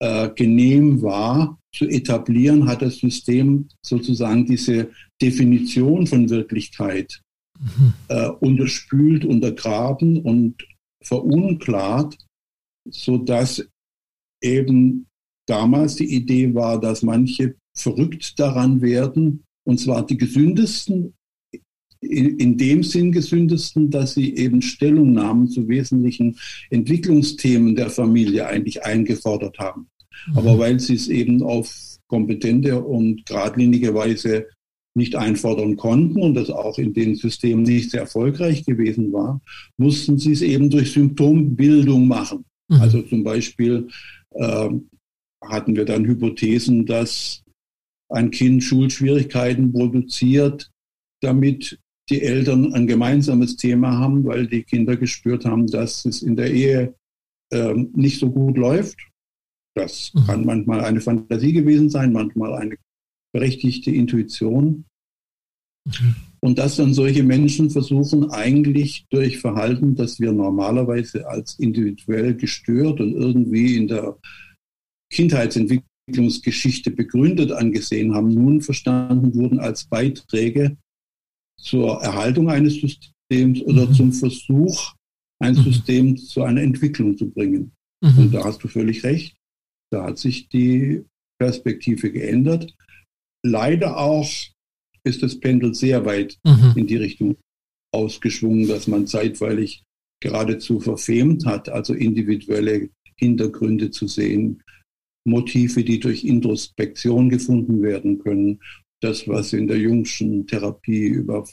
äh, 0.00 0.30
genehm 0.30 1.02
war, 1.02 1.58
zu 1.72 1.86
etablieren, 1.86 2.66
hat 2.66 2.82
das 2.82 2.98
System 2.98 3.68
sozusagen 3.84 4.46
diese 4.46 4.90
Definition 5.22 6.06
von 6.06 6.28
Wirklichkeit 6.28 7.20
mhm. 7.60 7.94
äh, 8.08 8.28
unterspült, 8.28 9.24
untergraben 9.24 10.22
und 10.22 10.66
verunklart, 11.02 12.16
sodass 12.88 13.64
eben 14.42 15.06
damals 15.46 15.96
die 15.96 16.14
Idee 16.14 16.54
war, 16.54 16.80
dass 16.80 17.02
manche 17.02 17.56
verrückt 17.82 18.38
daran 18.38 18.80
werden, 18.82 19.44
und 19.64 19.78
zwar 19.78 20.06
die 20.06 20.16
gesündesten, 20.16 21.14
in, 22.00 22.38
in 22.38 22.56
dem 22.56 22.82
Sinn 22.82 23.12
gesündesten, 23.12 23.90
dass 23.90 24.14
sie 24.14 24.34
eben 24.36 24.62
Stellungnahmen 24.62 25.48
zu 25.48 25.68
wesentlichen 25.68 26.38
Entwicklungsthemen 26.70 27.74
der 27.74 27.90
Familie 27.90 28.46
eigentlich 28.46 28.84
eingefordert 28.84 29.58
haben. 29.58 29.88
Mhm. 30.28 30.38
Aber 30.38 30.58
weil 30.58 30.80
sie 30.80 30.94
es 30.94 31.08
eben 31.08 31.42
auf 31.42 31.98
kompetente 32.06 32.82
und 32.82 33.26
geradlinige 33.26 33.94
Weise 33.94 34.46
nicht 34.94 35.14
einfordern 35.14 35.76
konnten 35.76 36.20
und 36.20 36.34
das 36.34 36.50
auch 36.50 36.78
in 36.78 36.92
den 36.92 37.14
Systemen 37.14 37.62
nicht 37.62 37.92
sehr 37.92 38.00
erfolgreich 38.00 38.64
gewesen 38.64 39.12
war, 39.12 39.40
mussten 39.76 40.18
sie 40.18 40.32
es 40.32 40.42
eben 40.42 40.68
durch 40.68 40.92
Symptombildung 40.92 42.08
machen. 42.08 42.44
Mhm. 42.68 42.80
Also 42.80 43.02
zum 43.02 43.22
Beispiel 43.22 43.88
äh, 44.32 44.68
hatten 45.42 45.76
wir 45.76 45.84
dann 45.84 46.04
Hypothesen, 46.06 46.86
dass 46.86 47.42
ein 48.10 48.30
Kind 48.30 48.62
Schulschwierigkeiten 48.62 49.72
produziert, 49.72 50.70
damit 51.20 51.78
die 52.08 52.22
Eltern 52.22 52.74
ein 52.74 52.86
gemeinsames 52.86 53.56
Thema 53.56 53.98
haben, 53.98 54.24
weil 54.24 54.46
die 54.46 54.64
Kinder 54.64 54.96
gespürt 54.96 55.44
haben, 55.44 55.66
dass 55.68 56.04
es 56.04 56.22
in 56.22 56.36
der 56.36 56.50
Ehe 56.52 56.94
äh, 57.52 57.74
nicht 57.94 58.18
so 58.18 58.30
gut 58.30 58.56
läuft. 58.56 58.98
Das 59.74 60.12
mhm. 60.12 60.26
kann 60.26 60.44
manchmal 60.44 60.80
eine 60.80 61.00
Fantasie 61.00 61.52
gewesen 61.52 61.88
sein, 61.88 62.12
manchmal 62.12 62.54
eine 62.54 62.76
berechtigte 63.32 63.92
Intuition. 63.92 64.84
Mhm. 65.86 66.14
Und 66.40 66.58
dass 66.58 66.76
dann 66.76 66.94
solche 66.94 67.22
Menschen 67.22 67.70
versuchen, 67.70 68.30
eigentlich 68.30 69.06
durch 69.10 69.38
Verhalten, 69.38 69.94
das 69.94 70.18
wir 70.18 70.32
normalerweise 70.32 71.28
als 71.28 71.58
individuell 71.58 72.34
gestört 72.34 73.00
und 73.00 73.12
irgendwie 73.14 73.76
in 73.76 73.88
der 73.88 74.16
Kindheitsentwicklungsgeschichte 76.10 76.90
begründet 76.90 77.52
angesehen 77.52 78.14
haben, 78.14 78.28
nun 78.28 78.60
verstanden 78.60 79.34
wurden 79.34 79.58
als 79.58 79.84
Beiträge 79.84 80.76
zur 81.58 82.02
Erhaltung 82.02 82.50
eines 82.50 82.74
Systems 82.80 83.62
oder 83.62 83.86
mhm. 83.86 83.94
zum 83.94 84.12
Versuch, 84.12 84.94
ein 85.40 85.54
mhm. 85.54 85.62
System 85.62 86.16
zu 86.16 86.42
einer 86.42 86.62
Entwicklung 86.62 87.16
zu 87.16 87.30
bringen. 87.30 87.72
Mhm. 88.02 88.18
Und 88.18 88.34
da 88.34 88.44
hast 88.44 88.62
du 88.62 88.68
völlig 88.68 89.04
recht. 89.04 89.36
Da 89.90 90.04
hat 90.04 90.18
sich 90.18 90.48
die 90.48 91.04
Perspektive 91.38 92.10
geändert. 92.12 92.74
Leider 93.44 93.96
auch 93.96 94.28
ist 95.04 95.22
das 95.22 95.38
Pendel 95.38 95.74
sehr 95.74 96.04
weit 96.04 96.38
mhm. 96.44 96.74
in 96.76 96.86
die 96.86 96.96
Richtung 96.96 97.36
ausgeschwungen, 97.92 98.68
dass 98.68 98.86
man 98.86 99.06
zeitweilig 99.06 99.82
geradezu 100.22 100.80
verfemt 100.80 101.46
hat, 101.46 101.68
also 101.70 101.94
individuelle 101.94 102.90
Hintergründe 103.16 103.90
zu 103.90 104.06
sehen, 104.06 104.62
Motive, 105.24 105.84
die 105.84 106.00
durch 106.00 106.24
Introspektion 106.24 107.28
gefunden 107.28 107.82
werden 107.82 108.18
können, 108.18 108.60
das, 109.00 109.26
was 109.28 109.52
in 109.52 109.66
der 109.66 109.78
jüngsten 109.78 110.46
Therapie 110.46 111.06
über 111.06 111.46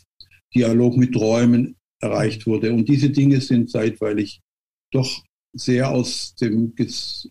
Dialog 0.53 0.97
mit 0.97 1.13
Träumen 1.13 1.75
erreicht 2.01 2.45
wurde. 2.47 2.73
Und 2.73 2.87
diese 2.87 3.09
Dinge 3.09 3.41
sind 3.41 3.69
zeitweilig 3.69 4.41
doch 4.91 5.23
sehr 5.55 5.89
aus 5.89 6.35
dem, 6.35 6.73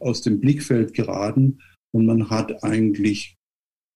aus 0.01 0.23
dem 0.23 0.41
Blickfeld 0.41 0.95
geraten 0.95 1.59
und 1.93 2.07
man 2.07 2.29
hat 2.29 2.63
eigentlich 2.65 3.37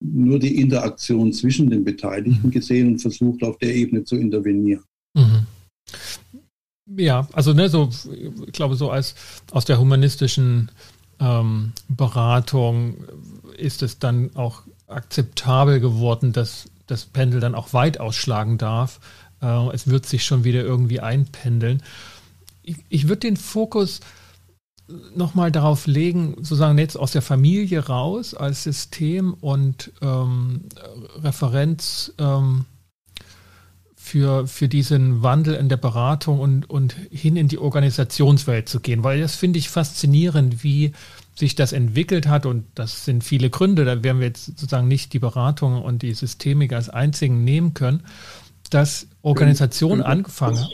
nur 0.02 0.38
die 0.38 0.56
Interaktion 0.56 1.32
zwischen 1.32 1.68
den 1.68 1.84
Beteiligten 1.84 2.46
mhm. 2.48 2.50
gesehen 2.50 2.88
und 2.88 2.98
versucht, 3.00 3.42
auf 3.42 3.58
der 3.58 3.74
Ebene 3.74 4.04
zu 4.04 4.16
intervenieren. 4.16 4.84
Mhm. 5.14 5.46
Ja, 6.96 7.28
also 7.32 7.52
ne, 7.52 7.68
so, 7.68 7.90
ich 8.46 8.52
glaube, 8.52 8.74
so 8.76 8.90
als 8.90 9.14
aus 9.50 9.64
der 9.64 9.78
humanistischen 9.78 10.70
ähm, 11.20 11.72
Beratung 11.88 13.04
ist 13.56 13.82
es 13.82 13.98
dann 13.98 14.34
auch 14.34 14.62
akzeptabel 14.88 15.80
geworden, 15.80 16.32
dass 16.32 16.68
das 16.86 17.04
Pendel 17.04 17.40
dann 17.40 17.54
auch 17.54 17.72
weit 17.72 18.00
ausschlagen 18.00 18.58
darf. 18.58 19.00
Äh, 19.42 19.68
es 19.72 19.88
wird 19.88 20.06
sich 20.06 20.24
schon 20.24 20.44
wieder 20.44 20.62
irgendwie 20.62 21.00
einpendeln. 21.00 21.82
Ich, 22.62 22.76
ich 22.88 23.08
würde 23.08 23.20
den 23.20 23.36
Fokus 23.36 24.00
nochmal 25.14 25.52
darauf 25.52 25.86
legen, 25.86 26.34
sozusagen 26.38 26.78
jetzt 26.78 26.96
aus 26.96 27.12
der 27.12 27.22
Familie 27.22 27.86
raus 27.86 28.34
als 28.34 28.64
System 28.64 29.34
und 29.34 29.92
ähm, 30.02 30.64
Referenz 31.22 32.12
ähm, 32.18 32.64
für, 34.10 34.48
für 34.48 34.66
diesen 34.66 35.22
Wandel 35.22 35.54
in 35.54 35.68
der 35.68 35.76
Beratung 35.76 36.40
und, 36.40 36.68
und 36.68 36.96
hin 37.12 37.36
in 37.36 37.46
die 37.46 37.58
Organisationswelt 37.58 38.68
zu 38.68 38.80
gehen, 38.80 39.04
weil 39.04 39.20
das 39.20 39.36
finde 39.36 39.60
ich 39.60 39.68
faszinierend, 39.68 40.64
wie 40.64 40.90
sich 41.36 41.54
das 41.54 41.72
entwickelt 41.72 42.26
hat 42.26 42.44
und 42.44 42.64
das 42.74 43.04
sind 43.04 43.22
viele 43.22 43.50
Gründe, 43.50 43.84
da 43.84 44.02
werden 44.02 44.18
wir 44.18 44.26
jetzt 44.26 44.46
sozusagen 44.46 44.88
nicht 44.88 45.12
die 45.12 45.20
Beratung 45.20 45.80
und 45.80 46.02
die 46.02 46.12
Systemik 46.12 46.72
als 46.72 46.88
einzigen 46.88 47.44
nehmen 47.44 47.72
können, 47.72 48.02
dass 48.70 49.06
Organisationen 49.22 50.02
angefangen 50.02 50.58
haben. 50.58 50.72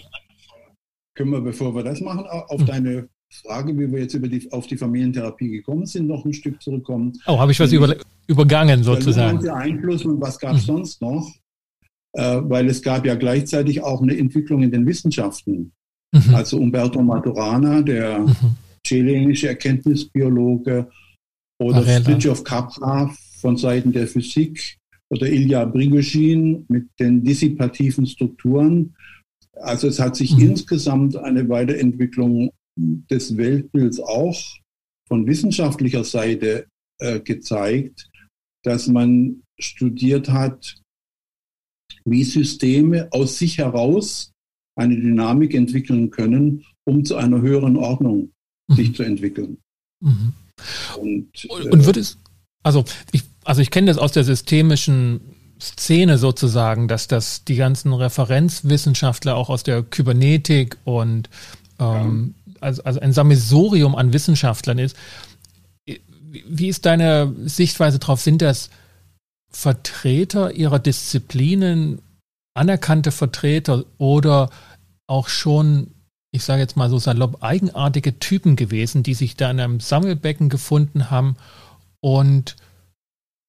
Können 1.15 1.31
wir, 1.33 1.43
bevor 1.43 1.75
wir 1.75 1.85
das 1.85 2.01
machen, 2.01 2.25
auf 2.27 2.61
hm. 2.61 2.67
deine 2.67 3.09
Frage, 3.31 3.79
wie 3.79 3.93
wir 3.93 4.01
jetzt 4.01 4.15
über 4.15 4.29
die, 4.29 4.51
auf 4.51 4.67
die 4.67 4.79
Familientherapie 4.79 5.51
gekommen 5.51 5.85
sind, 5.85 6.07
noch 6.07 6.25
ein 6.25 6.33
Stück 6.33 6.63
zurückkommen. 6.63 7.13
Oh, 7.27 7.39
habe 7.39 7.53
ich 7.53 7.61
was 7.61 7.71
über, 7.73 7.95
übergangen 8.27 8.83
sozusagen. 8.83 9.41
Der 9.43 9.57
Einfluss 9.57 10.07
und 10.07 10.21
was 10.23 10.39
gab 10.39 10.55
es 10.55 10.63
mhm. 10.63 10.67
sonst 10.67 11.03
noch? 11.03 11.31
Äh, 12.17 12.41
weil 12.45 12.67
es 12.69 12.81
gab 12.81 13.05
ja 13.05 13.15
gleichzeitig 13.15 13.83
auch 13.83 14.01
eine 14.01 14.17
Entwicklung 14.17 14.63
in 14.63 14.71
den 14.71 14.87
Wissenschaften. 14.87 15.73
Mhm. 16.13 16.35
Also 16.35 16.59
Umberto 16.59 17.03
Maturana, 17.03 17.83
der 17.83 18.21
mhm. 18.21 18.57
chilenische 18.87 19.49
Erkenntnisbiologe, 19.49 20.89
oder 21.59 21.83
Fritjof 21.83 22.45
Capra 22.45 23.15
von 23.41 23.57
Seiten 23.57 23.93
der 23.93 24.07
Physik 24.07 24.79
oder 25.11 25.27
Ilya 25.29 25.67
Prigozhin 25.67 26.65
mit 26.69 26.89
den 26.99 27.23
dissipativen 27.23 28.07
Strukturen. 28.07 28.95
Also 29.55 29.89
es 29.89 29.99
hat 29.99 30.17
sich 30.17 30.35
mhm. 30.35 30.51
insgesamt 30.51 31.17
eine 31.17 31.49
Weiterentwicklung 31.49 32.51
des 32.79 33.37
Weltbilds 33.37 34.01
auch 34.01 34.39
von 35.09 35.27
wissenschaftlicher 35.27 36.05
Seite 36.05 36.67
äh, 36.99 37.21
gezeigt, 37.21 38.09
dass 38.65 38.89
man 38.89 39.43
studiert 39.59 40.29
hat, 40.29 40.77
wie 42.07 42.25
Systeme 42.25 43.09
aus 43.11 43.39
sich 43.39 43.59
heraus 43.59 44.33
eine 44.77 44.97
Dynamik 44.97 45.55
entwickeln 45.55 46.11
können, 46.11 46.65
um 46.85 47.05
zu 47.05 47.17
einer 47.17 47.41
höheren 47.41 47.77
Ordnung 47.77 48.31
mhm. 48.69 48.75
sich 48.75 48.95
zu 48.95 49.03
entwickeln. 49.03 49.59
Mhm. 50.01 50.33
Und, 50.99 51.29
äh, 51.45 51.69
und 51.69 51.85
wird 51.85 51.97
es, 51.97 52.19
also 52.63 52.85
ich, 53.13 53.23
also 53.45 53.61
ich 53.61 53.71
kenne 53.71 53.89
das 53.89 53.99
aus 53.99 54.13
der 54.13 54.25
systemischen 54.25 55.21
Szene 55.61 56.19
sozusagen, 56.19 56.89
dass 56.89 57.09
das 57.09 57.45
die 57.45 57.57
ganzen 57.57 57.93
Referenzwissenschaftler 57.93 59.37
auch 59.37 59.49
aus 59.49 59.63
der 59.63 59.83
Kybernetik 59.83 60.77
und 60.85 61.29
ähm, 61.79 62.35
ja 62.37 62.47
also, 62.61 62.83
also 62.83 63.01
ein 63.01 63.13
Sammelsurium 63.13 63.95
an 63.95 64.13
Wissenschaftlern 64.13 64.79
ist. 64.79 64.97
Wie 66.49 66.69
ist 66.69 66.85
deine 66.85 67.35
Sichtweise 67.45 67.99
darauf? 67.99 68.21
Sind 68.21 68.43
das 68.43 68.71
Vertreter 69.57 70.53
ihrer 70.53 70.79
Disziplinen, 70.79 72.03
anerkannte 72.55 73.11
Vertreter 73.11 73.87
oder 73.97 74.51
auch 75.07 75.29
schon, 75.29 75.95
ich 76.31 76.45
sage 76.45 76.61
jetzt 76.61 76.77
mal 76.77 76.91
so 76.91 76.99
salopp, 76.99 77.43
eigenartige 77.43 78.19
Typen 78.19 78.57
gewesen, 78.57 79.03
die 79.03 79.15
sich 79.15 79.35
da 79.35 79.51
in 79.51 79.59
einem 79.59 79.81
Sammelbecken 79.81 80.51
gefunden 80.51 81.11
haben 81.11 81.37
und 82.01 82.57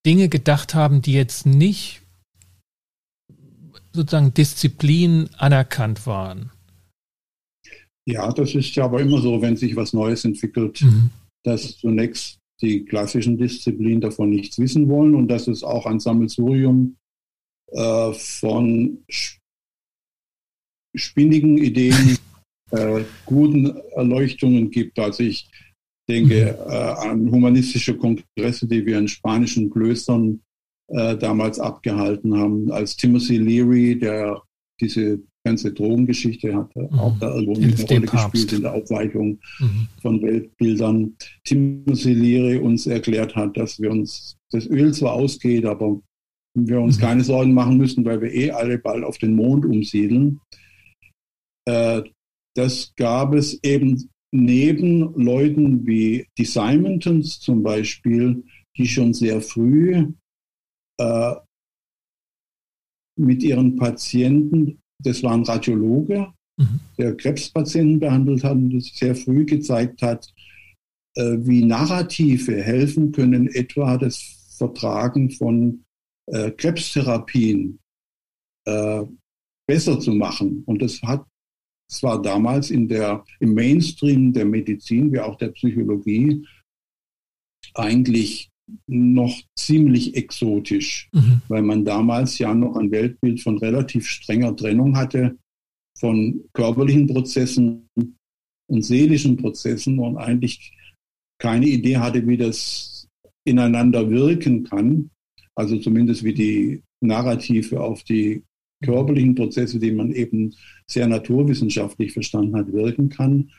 Dinge 0.06 0.30
gedacht 0.30 0.74
haben, 0.74 1.02
die 1.02 1.12
jetzt 1.12 1.46
nicht 1.46 2.02
sozusagen 3.92 4.34
Disziplin 4.34 5.30
anerkannt 5.38 6.08
waren? 6.08 6.52
Ja, 8.06 8.32
das 8.32 8.56
ist 8.56 8.74
ja 8.76 8.86
aber 8.86 9.02
immer 9.02 9.20
so, 9.20 9.42
wenn 9.42 9.58
sich 9.58 9.76
was 9.76 9.92
Neues 9.92 10.24
entwickelt, 10.24 10.82
mhm. 10.82 11.10
dass 11.44 11.78
zunächst 11.78 12.40
die 12.62 12.86
klassischen 12.86 13.38
Disziplinen 13.38 14.02
davon 14.02 14.30
nichts 14.30 14.58
wissen 14.60 14.90
wollen 14.90 15.16
und 15.16 15.28
dass 15.28 15.48
es 15.48 15.64
auch 15.64 15.86
ein 15.86 16.00
Sammelsurium 16.00 16.98
äh, 17.72 18.14
von 18.14 19.04
spinnigen 20.96 21.58
Ideen, 21.58 22.18
äh, 22.72 23.04
guten 23.26 23.78
Erleuchtungen 23.96 24.72
gibt. 24.72 24.98
Also 25.00 25.24
ich 25.24 25.50
denke 26.10 26.58
äh, 26.68 27.08
an 27.08 27.32
humanistische 27.32 27.96
Kongresse, 27.98 28.68
die 28.68 28.86
wir 28.86 28.98
in 28.98 29.08
spanischen 29.08 29.70
Klöstern 29.70 30.42
äh, 30.88 31.18
damals 31.18 31.60
abgehalten 31.60 32.36
haben, 32.38 32.72
als 32.72 32.96
Timothy 32.96 33.38
Leary, 33.38 34.00
der 34.00 34.42
diese 34.80 35.20
ganze 35.48 35.72
Drogengeschichte 35.72 36.54
hat 36.56 36.76
mhm. 36.76 37.00
auch 37.00 37.18
da 37.20 37.34
irgendwo 37.34 37.56
eine 37.56 37.76
Rolle 37.76 38.02
gespielt 38.02 38.54
in 38.54 38.62
der 38.62 38.74
Aufweichung 38.74 39.40
mhm. 39.60 39.88
von 40.02 40.22
Weltbildern. 40.22 41.16
Timothy 41.46 42.14
Leary 42.14 42.58
uns 42.58 42.86
erklärt 42.86 43.36
hat, 43.36 43.56
dass 43.56 43.80
wir 43.80 43.92
uns 43.92 44.38
das 44.52 44.68
Öl 44.68 44.94
zwar 44.94 45.14
ausgeht, 45.14 45.66
aber 45.66 46.00
wir 46.54 46.82
uns 46.82 46.98
mhm. 46.98 47.02
keine 47.02 47.24
Sorgen 47.24 47.54
machen 47.54 47.78
müssen, 47.78 48.04
weil 48.06 48.22
wir 48.22 48.34
eh 48.34 48.52
alle 48.52 48.78
bald 48.78 49.04
auf 49.04 49.18
den 49.18 49.36
Mond 49.36 49.66
umsiedeln. 49.66 50.40
Äh, 51.66 52.02
das 52.56 52.94
gab 52.96 53.34
es 53.34 53.60
eben 53.64 54.10
neben 54.34 55.14
Leuten 55.16 55.88
wie 55.88 56.28
die 56.38 56.46
Simontons 56.46 57.40
zum 57.40 57.64
Beispiel, 57.64 58.44
die 58.76 58.88
schon 58.88 59.14
sehr 59.14 59.42
früh 59.42 60.12
äh, 61.00 61.36
mit 63.18 63.44
ihren 63.44 63.76
Patienten 63.76 64.80
das 65.04 65.24
war 65.24 65.34
ein 65.34 65.44
Radiologe, 65.44 66.28
mhm. 66.58 66.80
der 66.98 67.16
Krebspatienten 67.16 68.00
behandelt 68.00 68.44
hat 68.44 68.54
und 68.54 68.74
das 68.74 68.88
sehr 68.88 69.16
früh 69.16 69.46
gezeigt 69.46 70.02
hat, 70.02 70.34
äh, 71.16 71.38
wie 71.40 71.64
Narrative 71.64 72.62
helfen 72.62 73.12
können, 73.12 73.48
etwa 73.48 73.98
das 73.98 74.56
Vertragen 74.58 75.32
von 75.32 75.84
äh, 76.28 76.52
Krebstherapien 76.52 77.80
äh, 78.66 79.04
besser 79.68 80.00
zu 80.00 80.12
machen. 80.12 80.64
Und 80.66 80.82
das 80.82 81.02
hat 81.04 81.26
zwar 81.90 82.22
damals 82.22 82.70
in 82.70 82.88
der, 82.88 83.24
im 83.40 83.54
Mainstream 83.54 84.34
der 84.34 84.46
Medizin 84.46 85.12
wie 85.12 85.20
auch 85.20 85.38
der 85.38 85.50
Psychologie 85.50 86.46
eigentlich 87.74 88.50
noch 88.88 89.42
ziemlich 89.58 90.16
exotisch, 90.16 91.10
mhm. 91.14 91.42
weil 91.48 91.62
man 91.62 91.86
damals 91.86 92.38
ja 92.38 92.54
noch 92.54 92.76
ein 92.76 92.92
Weltbild 92.92 93.42
von 93.42 93.58
relativ 93.58 94.08
strenger 94.08 94.56
Trennung 94.56 94.98
hatte 94.98 95.38
von 96.00 96.44
körperlichen 96.54 97.08
Prozessen 97.08 97.90
und 98.70 98.84
seelischen 98.84 99.38
Prozessen 99.38 100.00
und 100.00 100.18
eigentlich 100.18 100.72
keine 101.40 101.68
Idee 101.68 101.98
hatte, 101.98 102.28
wie 102.28 102.38
das 102.38 103.08
ineinander 103.46 104.10
wirken 104.10 104.64
kann. 104.64 105.10
Also 105.56 105.78
zumindest 105.78 106.24
wie 106.24 106.34
die 106.34 106.84
Narrative 107.02 107.82
auf 107.82 108.04
die 108.04 108.44
körperlichen 108.84 109.36
Prozesse, 109.36 109.80
die 109.80 109.92
man 109.92 110.12
eben 110.12 110.54
sehr 110.88 111.08
naturwissenschaftlich 111.08 112.14
verstanden 112.14 112.56
hat, 112.56 112.72
wirken 112.72 113.10
kann. 113.10 113.52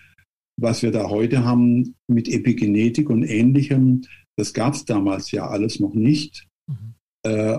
Was 0.61 0.83
wir 0.83 0.93
da 0.93 1.09
heute 1.09 1.45
haben 1.45 1.95
mit 2.09 2.29
Epigenetik 2.29 3.11
und 3.11 3.25
Ähnlichem, 3.25 4.03
das 4.39 4.55
gab 4.55 4.75
es 4.75 4.85
damals 4.85 5.33
ja 5.33 5.49
alles 5.49 5.81
noch 5.81 5.95
nicht. 5.95 6.47
Mhm. 6.69 6.95
Äh, 7.25 7.59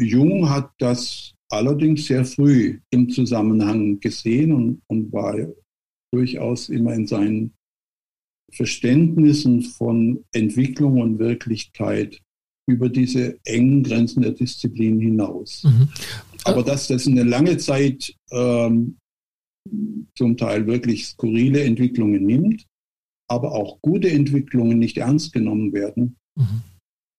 Jung 0.00 0.48
hat 0.48 0.70
das 0.78 1.34
allerdings 1.50 2.06
sehr 2.06 2.24
früh 2.24 2.78
im 2.90 3.10
Zusammenhang 3.10 3.98
gesehen 3.98 4.52
und, 4.52 4.82
und 4.86 5.12
war 5.12 5.34
durchaus 6.14 6.68
immer 6.68 6.94
in 6.94 7.08
seinen 7.08 7.54
Verständnissen 8.52 9.62
von 9.62 10.24
Entwicklung 10.32 11.00
und 11.00 11.18
Wirklichkeit 11.18 12.20
über 12.68 12.88
diese 12.88 13.40
engen 13.44 13.82
Grenzen 13.82 14.22
der 14.22 14.32
Disziplin 14.32 15.00
hinaus. 15.00 15.64
Mhm. 15.64 15.88
Aber 16.44 16.62
dass 16.62 16.86
das 16.86 17.08
eine 17.08 17.24
lange 17.24 17.56
Zeit 17.56 18.14
ähm, 18.30 18.96
zum 20.16 20.36
Teil 20.36 20.68
wirklich 20.68 21.06
skurrile 21.06 21.64
Entwicklungen 21.64 22.24
nimmt, 22.24 22.64
aber 23.32 23.52
auch 23.52 23.80
gute 23.80 24.10
Entwicklungen 24.10 24.78
nicht 24.78 24.98
ernst 24.98 25.32
genommen 25.32 25.72
werden 25.72 26.16
mhm. 26.36 26.62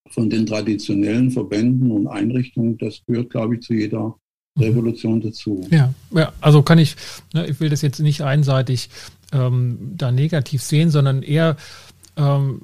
von 0.09 0.29
den 0.29 0.45
traditionellen 0.45 1.31
Verbänden 1.31 1.91
und 1.91 2.07
Einrichtungen, 2.07 2.77
das 2.77 3.01
gehört, 3.07 3.31
glaube 3.31 3.55
ich, 3.55 3.61
zu 3.61 3.73
jeder 3.73 4.15
mhm. 4.55 4.63
Revolution 4.63 5.21
dazu. 5.21 5.65
Ja, 5.71 5.93
ja 6.11 6.31
also 6.39 6.61
kann 6.61 6.77
ich, 6.77 6.95
ne, 7.33 7.47
ich 7.47 7.59
will 7.59 7.69
das 7.69 7.81
jetzt 7.81 7.99
nicht 7.99 8.21
einseitig 8.21 8.89
ähm, 9.31 9.93
da 9.97 10.11
negativ 10.11 10.61
sehen, 10.61 10.91
sondern 10.91 11.23
eher 11.23 11.57
ähm, 12.15 12.61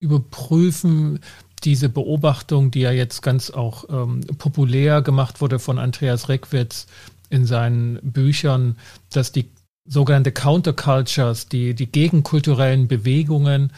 überprüfen, 0.00 1.20
diese 1.64 1.88
Beobachtung, 1.88 2.70
die 2.70 2.80
ja 2.80 2.92
jetzt 2.92 3.22
ganz 3.22 3.50
auch 3.50 3.86
ähm, 3.88 4.20
populär 4.36 5.00
gemacht 5.00 5.40
wurde 5.40 5.58
von 5.58 5.78
Andreas 5.78 6.28
Reckwitz 6.28 6.86
in 7.30 7.46
seinen 7.46 7.98
Büchern, 8.02 8.76
dass 9.10 9.32
die 9.32 9.48
sogenannte 9.86 10.32
Countercultures, 10.32 11.48
die, 11.48 11.74
die 11.74 11.86
gegenkulturellen 11.86 12.88
Bewegungen 12.88 13.72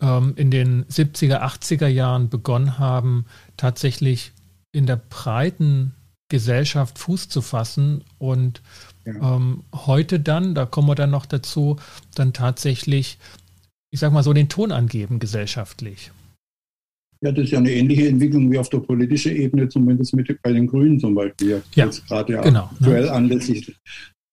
ähm, 0.00 0.34
in 0.36 0.50
den 0.50 0.84
70er, 0.86 1.40
80er 1.42 1.86
Jahren 1.86 2.28
begonnen 2.28 2.78
haben, 2.78 3.26
tatsächlich 3.56 4.32
in 4.72 4.86
der 4.86 4.96
breiten 4.96 5.94
Gesellschaft 6.28 6.98
Fuß 6.98 7.28
zu 7.28 7.42
fassen 7.42 8.02
und 8.18 8.62
ja. 9.04 9.36
ähm, 9.36 9.64
heute 9.74 10.18
dann, 10.18 10.54
da 10.54 10.64
kommen 10.64 10.88
wir 10.88 10.94
dann 10.94 11.10
noch 11.10 11.26
dazu, 11.26 11.76
dann 12.14 12.32
tatsächlich, 12.32 13.18
ich 13.90 14.00
sag 14.00 14.12
mal 14.12 14.22
so, 14.22 14.32
den 14.32 14.48
Ton 14.48 14.72
angeben 14.72 15.18
gesellschaftlich. 15.18 16.10
Ja, 17.20 17.30
das 17.30 17.44
ist 17.44 17.50
ja 17.52 17.58
eine 17.58 17.70
ähnliche 17.70 18.08
Entwicklung 18.08 18.50
wie 18.50 18.58
auf 18.58 18.68
der 18.68 18.78
politischen 18.78 19.36
Ebene, 19.36 19.68
zumindest 19.68 20.14
mit 20.14 20.42
bei 20.42 20.52
den 20.52 20.66
Grünen 20.66 20.98
zum 20.98 21.14
Beispiel. 21.14 21.62
Ja, 21.74 21.86
Jetzt 21.86 22.06
gerade 22.08 22.32
ja 22.32 22.40
genau, 22.40 22.64
aktuell 22.72 23.04
ne? 23.04 23.12
anlässlich 23.12 23.72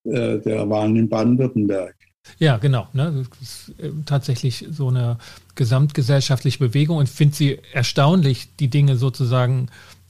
äh, 0.03 0.39
der 0.39 0.69
Wahlen 0.69 0.95
in 0.95 1.09
Baden-Württemberg. 1.09 1.95
Ja, 2.37 2.57
genau. 2.57 2.87
Ne? 2.93 3.25
Ist 3.41 3.73
äh, 3.79 3.91
tatsächlich 4.05 4.67
so 4.71 4.89
eine 4.89 5.17
gesamtgesellschaftliche 5.55 6.59
Bewegung 6.59 6.97
und 6.97 7.09
finde 7.09 7.35
sie 7.35 7.59
erstaunlich, 7.73 8.55
die 8.59 8.67
Dinge 8.67 8.97
sozusagen, 8.97 9.67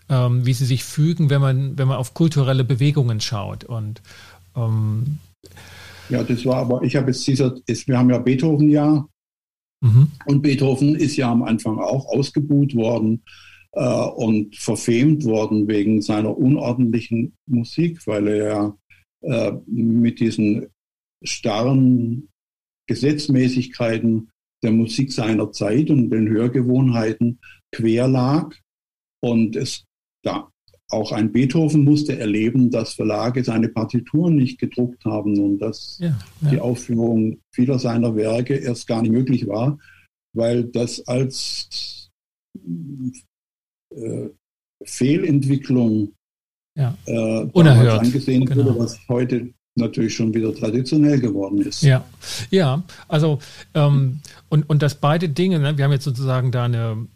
ähm, 0.10 0.46
wie 0.46 0.54
sie 0.54 0.66
sich 0.66 0.84
fügen, 0.84 1.30
wenn 1.30 1.42
man, 1.42 1.78
wenn 1.78 1.88
man 1.88 1.98
auf 1.98 2.14
kulturelle 2.14 2.64
Bewegungen 2.64 3.22
schaut. 3.22 3.64
Und 3.64 4.02
ähm, 4.56 5.20
ja, 6.10 6.24
das 6.24 6.46
war 6.46 6.58
aber, 6.58 6.82
ich 6.84 6.96
habe 6.96 7.08
jetzt 7.08 7.26
dieser, 7.28 7.56
wir 7.66 7.98
haben 7.98 8.10
ja 8.10 8.18
Beethoven-Jahr 8.18 9.08
Mhm. 9.82 10.12
Und 10.26 10.42
Beethoven 10.42 10.96
ist 10.96 11.16
ja 11.16 11.32
am 11.32 11.44
Anfang 11.44 11.80
auch 11.80 12.06
ausgebuht 12.08 12.76
worden 12.76 13.24
äh, 13.74 13.84
und 13.84 14.56
verfemt 14.56 15.24
worden 15.26 15.68
wegen 15.68 16.02
seiner 16.02 16.38
unordentlichen 16.38 17.34
Musik, 17.46 18.06
weil 18.06 18.28
er 18.28 18.78
äh, 19.22 19.52
mit 19.66 20.20
diesen 20.20 20.68
starren 21.24 22.30
Gesetzmäßigkeiten 22.88 24.32
der 24.64 24.72
Musik 24.72 25.12
seiner 25.12 25.52
Zeit 25.52 25.90
und 25.90 26.10
den 26.10 26.28
Hörgewohnheiten 26.28 27.40
quer 27.72 28.08
lag. 28.08 28.56
Und 29.22 29.56
es 29.56 29.86
da 30.24 30.50
auch 30.90 31.12
ein 31.12 31.32
Beethoven 31.32 31.84
musste 31.84 32.18
erleben, 32.18 32.72
dass 32.72 32.94
Verlage 32.94 33.44
seine 33.44 33.70
Partituren 33.70 34.36
nicht 34.36 34.60
gedruckt 34.60 35.06
haben 35.06 35.40
und 35.40 35.60
dass 35.60 36.00
ja, 36.00 36.18
ja. 36.42 36.50
die 36.50 36.60
Aufführung 36.60 37.42
vieler 37.54 37.78
seiner 37.78 38.16
Werke 38.16 38.56
erst 38.56 38.88
gar 38.88 39.02
nicht 39.02 39.12
möglich 39.12 39.48
war, 39.48 39.78
weil 40.34 40.64
das 40.64 41.08
als 41.08 42.10
äh, 43.96 44.30
Fehlentwicklung 44.84 46.14
ja. 46.76 46.98
äh, 47.06 47.44
Unerhört. 47.54 48.02
angesehen 48.02 48.46
genau. 48.46 48.66
wurde, 48.66 48.80
was 48.80 49.00
heute 49.08 49.50
natürlich 49.76 50.16
schon 50.16 50.34
wieder 50.34 50.54
traditionell 50.54 51.20
geworden 51.20 51.62
ist. 51.62 51.82
Ja, 51.82 52.06
ja, 52.50 52.84
also 53.08 53.40
ähm, 53.74 54.20
und, 54.50 54.70
und 54.70 54.82
dass 54.82 54.96
beide 54.96 55.30
Dinge, 55.30 55.60
ne, 55.60 55.78
wir 55.78 55.86
haben 55.86 55.92
jetzt 55.92 56.04
sozusagen 56.04 56.52
da 56.52 56.66
eine, 56.66 57.08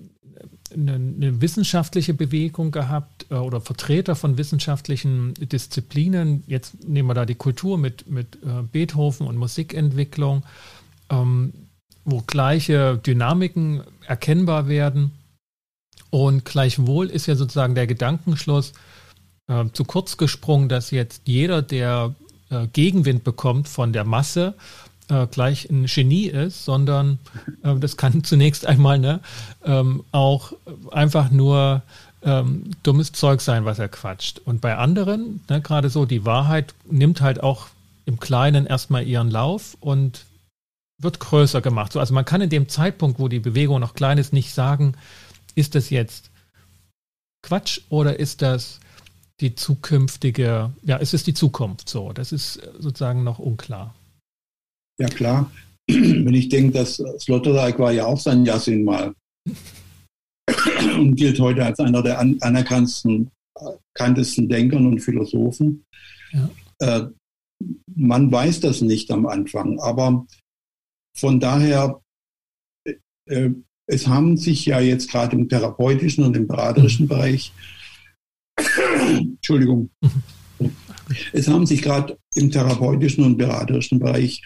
eine, 0.74 0.94
eine 0.94 1.42
wissenschaftliche 1.42 2.14
Bewegung 2.14 2.72
gehabt 2.72 3.28
äh, 3.30 3.36
oder 3.36 3.62
Vertreter 3.62 4.16
von 4.16 4.38
wissenschaftlichen 4.38 5.34
Disziplinen. 5.36 6.44
Jetzt 6.48 6.88
nehmen 6.88 7.10
wir 7.10 7.14
da 7.14 7.26
die 7.26 7.36
Kultur 7.36 7.78
mit, 7.78 8.10
mit 8.10 8.38
äh, 8.44 8.64
Beethoven 8.72 9.28
und 9.28 9.38
Musikentwicklung, 9.38 10.44
ähm, 11.10 11.54
wo 12.06 12.22
gleiche 12.26 12.98
Dynamiken 12.98 13.82
erkennbar 14.08 14.68
werden. 14.68 15.12
Und 16.10 16.46
gleichwohl 16.46 17.08
ist 17.08 17.26
ja 17.26 17.36
sozusagen 17.36 17.76
der 17.76 17.88
Gedankenschluss 17.88 18.74
äh, 19.48 19.66
zu 19.74 19.84
kurz 19.84 20.18
gesprungen, 20.18 20.70
dass 20.70 20.92
jetzt 20.92 21.24
jeder, 21.26 21.62
der 21.62 22.14
äh, 22.50 22.68
Gegenwind 22.68 23.24
bekommt 23.24 23.68
von 23.68 23.94
der 23.94 24.04
Masse, 24.04 24.56
äh, 25.10 25.28
gleich 25.28 25.70
ein 25.70 25.86
Genie 25.86 26.28
ist, 26.28 26.66
sondern 26.66 27.20
äh, 27.64 27.76
das 27.76 27.98
kann 27.98 28.24
zunächst 28.24 28.66
einmal 28.66 29.00
ne, 29.00 29.20
ähm, 29.66 30.04
auch 30.12 30.54
einfach 30.92 31.32
nur 31.32 31.82
ähm, 32.24 32.72
dummes 32.84 33.12
Zeug 33.12 33.42
sein, 33.42 33.66
was 33.66 33.80
er 33.80 33.90
quatscht. 33.90 34.40
Und 34.40 34.62
bei 34.62 34.76
anderen, 34.78 35.42
ne, 35.50 35.62
gerade 35.62 35.90
so, 35.90 36.06
die 36.06 36.26
Wahrheit 36.26 36.74
nimmt 36.90 37.22
halt 37.22 37.44
auch 37.44 37.68
im 38.06 38.20
Kleinen 38.20 38.66
erstmal 38.66 39.06
ihren 39.06 39.30
Lauf 39.30 39.78
und 39.80 40.26
wird 41.02 41.20
größer 41.20 41.62
gemacht. 41.62 41.92
So, 41.92 42.00
also 42.00 42.14
man 42.14 42.26
kann 42.26 42.42
in 42.42 42.50
dem 42.50 42.70
Zeitpunkt, 42.70 43.20
wo 43.20 43.28
die 43.28 43.40
Bewegung 43.40 43.80
noch 43.80 43.94
klein 43.94 44.18
ist, 44.18 44.34
nicht 44.34 44.54
sagen, 44.54 44.96
ist 45.56 45.76
das 45.76 45.90
jetzt 45.90 46.30
Quatsch 47.42 47.82
oder 47.90 48.20
ist 48.20 48.42
das 48.42 48.80
die 49.44 49.56
zukünftige, 49.56 50.72
ja, 50.84 50.96
ist 50.98 51.14
es 51.14 51.24
die 51.24 51.34
Zukunft 51.34 51.90
so? 51.90 52.14
Das 52.14 52.32
ist 52.32 52.62
sozusagen 52.80 53.24
noch 53.26 53.40
unklar. 53.40 53.94
Ja, 54.98 55.10
klar. 55.10 55.52
Wenn 55.88 56.34
ich 56.34 56.48
denke, 56.48 56.72
dass 56.72 57.04
Sloterdijk 57.20 57.78
war 57.78 57.92
ja 57.92 58.06
auch 58.06 58.20
sein 58.20 58.46
Yassin 58.46 58.86
mal 58.86 59.14
und 60.98 61.16
gilt 61.16 61.40
heute 61.42 61.66
als 61.66 61.80
einer 61.80 62.02
der 62.02 62.20
anerkanntesten 62.20 63.30
Denkern 64.50 64.88
und 64.88 65.02
Philosophen. 65.02 65.84
Ja. 66.32 66.50
Äh, 66.80 67.08
man 67.96 68.32
weiß 68.32 68.62
das 68.62 68.80
nicht 68.80 69.12
am 69.12 69.26
Anfang, 69.26 69.78
aber 69.80 70.26
von 71.18 71.42
daher, 71.42 72.02
äh, 73.30 73.50
es 73.88 74.08
haben 74.08 74.38
sich 74.38 74.66
ja 74.66 74.80
jetzt 74.80 75.12
gerade 75.12 75.36
im 75.36 75.50
therapeutischen 75.50 76.24
und 76.24 76.38
im 76.38 76.48
beraterischen 76.48 77.06
mhm. 77.06 77.10
Bereich, 77.10 77.52
Entschuldigung, 79.20 79.90
es 81.34 81.48
haben 81.48 81.66
sich 81.66 81.82
gerade 81.82 82.18
im 82.36 82.52
therapeutischen 82.52 83.24
und 83.24 83.38
beraterischen 83.38 84.00
Bereich 84.00 84.42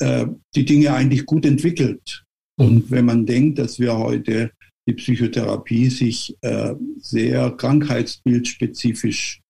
äh, 0.00 0.26
die 0.54 0.64
Dinge 0.64 0.92
eigentlich 0.92 1.26
gut 1.26 1.46
entwickelt. 1.46 2.24
Und 2.58 2.90
wenn 2.90 3.06
man 3.06 3.26
denkt, 3.26 3.58
dass 3.58 3.78
wir 3.78 3.96
heute 3.96 4.50
die 4.86 4.94
Psychotherapie 4.94 5.88
sich 5.88 6.36
äh, 6.42 6.74
sehr 6.98 7.50
krankheitsbildspezifisch 7.52 9.40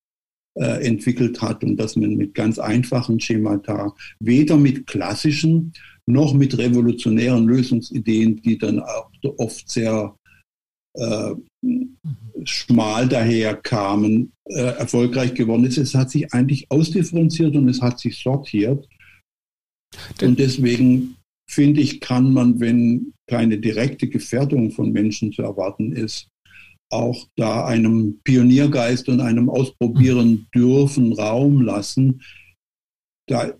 äh, 0.55 0.87
entwickelt 0.87 1.41
hat 1.41 1.65
und 1.65 1.77
dass 1.77 1.97
man 1.97 2.17
mit 2.17 2.35
ganz 2.35 2.59
einfachen 2.59 3.21
Schemata, 3.21 3.95
weder 4.19 4.57
mit 4.57 4.87
klassischen 4.87 5.73
noch 6.07 6.35
mit 6.35 6.59
revolutionären 6.59 7.47
Lösungsideen, 7.47 8.37
die 8.43 8.59
dann 8.59 8.81
auch 8.81 9.11
oft 9.39 9.71
sehr 9.71 10.15
äh, 10.95 11.35
schmal 12.45 13.09
daherkamen, 13.09 14.33
äh, 14.47 14.61
erfolgreich 14.61 15.35
geworden 15.35 15.65
ist. 15.65 15.79
Es 15.79 15.95
hat 15.95 16.11
sich 16.11 16.33
eigentlich 16.33 16.71
ausdifferenziert 16.71 17.55
und 17.55 17.69
es 17.69 17.81
hat 17.81 17.99
sich 17.99 18.19
sortiert. 18.19 18.89
Und 20.23 20.39
deswegen 20.39 21.17
finde 21.49 21.81
ich, 21.81 22.01
kann 22.01 22.33
man, 22.33 22.61
wenn 22.61 23.13
keine 23.27 23.59
direkte 23.59 24.09
Gefährdung 24.09 24.71
von 24.71 24.93
Menschen 24.93 25.33
zu 25.33 25.43
erwarten 25.43 25.93
ist, 25.93 26.29
auch 26.91 27.29
da 27.37 27.67
einem 27.67 28.21
Pioniergeist 28.25 29.09
und 29.09 29.21
einem 29.21 29.49
Ausprobieren 29.49 30.49
dürfen 30.55 31.13
Raum 31.13 31.63
lassen. 31.63 32.23
Da, 33.29 33.53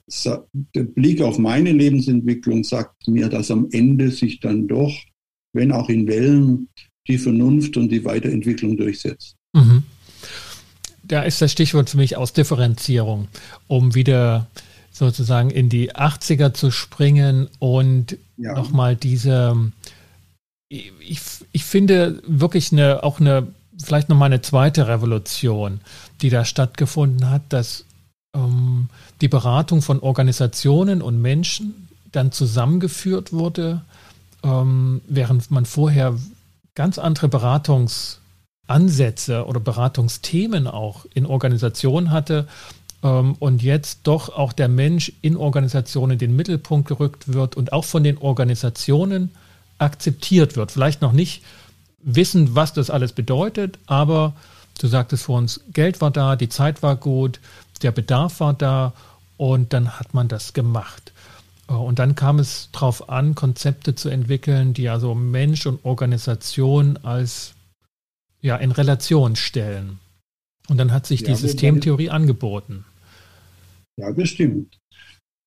der 0.75 0.83
Blick 0.83 1.21
auf 1.21 1.39
meine 1.39 1.71
Lebensentwicklung 1.71 2.65
sagt 2.65 3.07
mir, 3.07 3.29
dass 3.29 3.53
am 3.53 3.69
Ende 3.71 4.11
sich 4.11 4.41
dann 4.41 4.67
doch, 4.67 4.93
wenn 5.53 5.71
auch 5.71 5.89
in 5.89 6.09
Wellen, 6.09 6.69
die 7.11 7.19
Vernunft 7.19 7.77
und 7.77 7.91
die 7.91 8.05
Weiterentwicklung 8.05 8.77
durchsetzt. 8.77 9.37
Mhm. 9.53 9.83
Da 11.03 11.23
ist 11.23 11.43
das 11.43 11.53
Stichwort 11.53 11.91
für 11.91 11.97
mich 11.97 12.17
Ausdifferenzierung, 12.17 13.29
um 13.67 13.95
wieder 13.95 14.47
sozusagen 14.93 15.51
in 15.51 15.69
die 15.69 15.93
80er 15.93 16.53
zu 16.53 16.71
springen 16.71 17.49
und 17.59 18.17
ja. 18.37 18.55
nochmal 18.55 18.97
diese, 18.97 19.73
ich, 20.69 21.21
ich 21.53 21.65
finde 21.65 22.23
wirklich 22.27 22.71
eine, 22.73 23.03
auch 23.03 23.19
eine, 23.19 23.49
vielleicht 23.83 24.09
nochmal 24.09 24.27
eine 24.27 24.43
zweite 24.43 24.89
Revolution, 24.89 25.81
die 26.21 26.31
da 26.31 26.45
stattgefunden 26.45 27.31
hat, 27.31 27.43
dass 27.49 27.87
ähm, 28.37 28.89
die 29.21 29.29
Beratung 29.29 29.83
von 29.83 30.01
Organisationen 30.01 31.03
und 31.03 31.21
Menschen 31.21 31.89
dann 32.13 32.31
zusammengeführt 32.31 33.33
wurde, 33.33 33.83
ähm, 34.43 35.01
während 35.09 35.51
man 35.51 35.67
vorher 35.67 36.15
ganz 36.75 36.99
andere 36.99 37.29
Beratungsansätze 37.29 39.47
oder 39.47 39.61
Beratungsthemen 39.61 40.67
auch 40.67 41.07
in 41.15 41.27
Organisationen 41.27 42.11
hatte 42.11 42.49
ähm, 43.03 43.37
und 43.39 43.63
jetzt 43.63 44.01
doch 44.05 44.31
auch 44.31 44.53
der 44.53 44.69
Mensch 44.69 45.13
in 45.23 45.37
Organisationen 45.37 46.13
in 46.13 46.19
den 46.19 46.37
Mittelpunkt 46.37 46.89
gerückt 46.89 47.33
wird 47.33 47.57
und 47.57 47.73
auch 47.73 47.85
von 47.85 48.05
den 48.05 48.19
Organisationen 48.19 49.31
akzeptiert 49.79 50.57
wird. 50.57 50.71
Vielleicht 50.71 51.03
noch 51.03 51.13
nicht 51.13 51.43
wissen, 52.03 52.55
was 52.55 52.73
das 52.73 52.91
alles 52.91 53.13
bedeutet, 53.13 53.79
aber 53.87 54.35
du 54.79 54.87
sagtest 54.87 55.25
vor 55.25 55.39
uns, 55.39 55.61
Geld 55.73 56.01
war 56.01 56.11
da, 56.11 56.37
die 56.37 56.49
Zeit 56.49 56.83
war 56.83 56.97
gut, 56.97 57.41
der 57.83 57.93
Bedarf 57.93 58.41
war 58.41 58.55
da 58.55 58.93
und 59.37 59.73
dann 59.73 59.99
hat 59.99 60.15
man 60.15 60.29
das 60.29 60.53
gemacht. 60.53 61.10
Äh, 61.71 61.75
und 61.75 61.99
dann 61.99 62.15
kam 62.15 62.39
es 62.39 62.69
darauf 62.73 63.09
an, 63.09 63.35
Konzepte 63.35 63.95
zu 63.95 64.09
entwickeln, 64.09 64.75
die 64.75 64.89
also 64.89 65.15
Mensch 65.15 65.67
und 65.67 65.85
Organisation 65.85 66.99
als 67.03 67.55
ja 68.43 68.57
in 68.57 68.73
Relation 68.73 69.37
stellen. 69.37 69.99
Und 70.69 70.79
dann 70.79 70.93
hat 70.93 71.07
sich 71.07 71.21
ja, 71.23 71.29
die 71.29 71.35
Systemtheorie 71.35 72.11
angeboten. 72.11 72.85
Ja, 73.99 74.13
das 74.13 74.29
stimmt. 74.31 74.79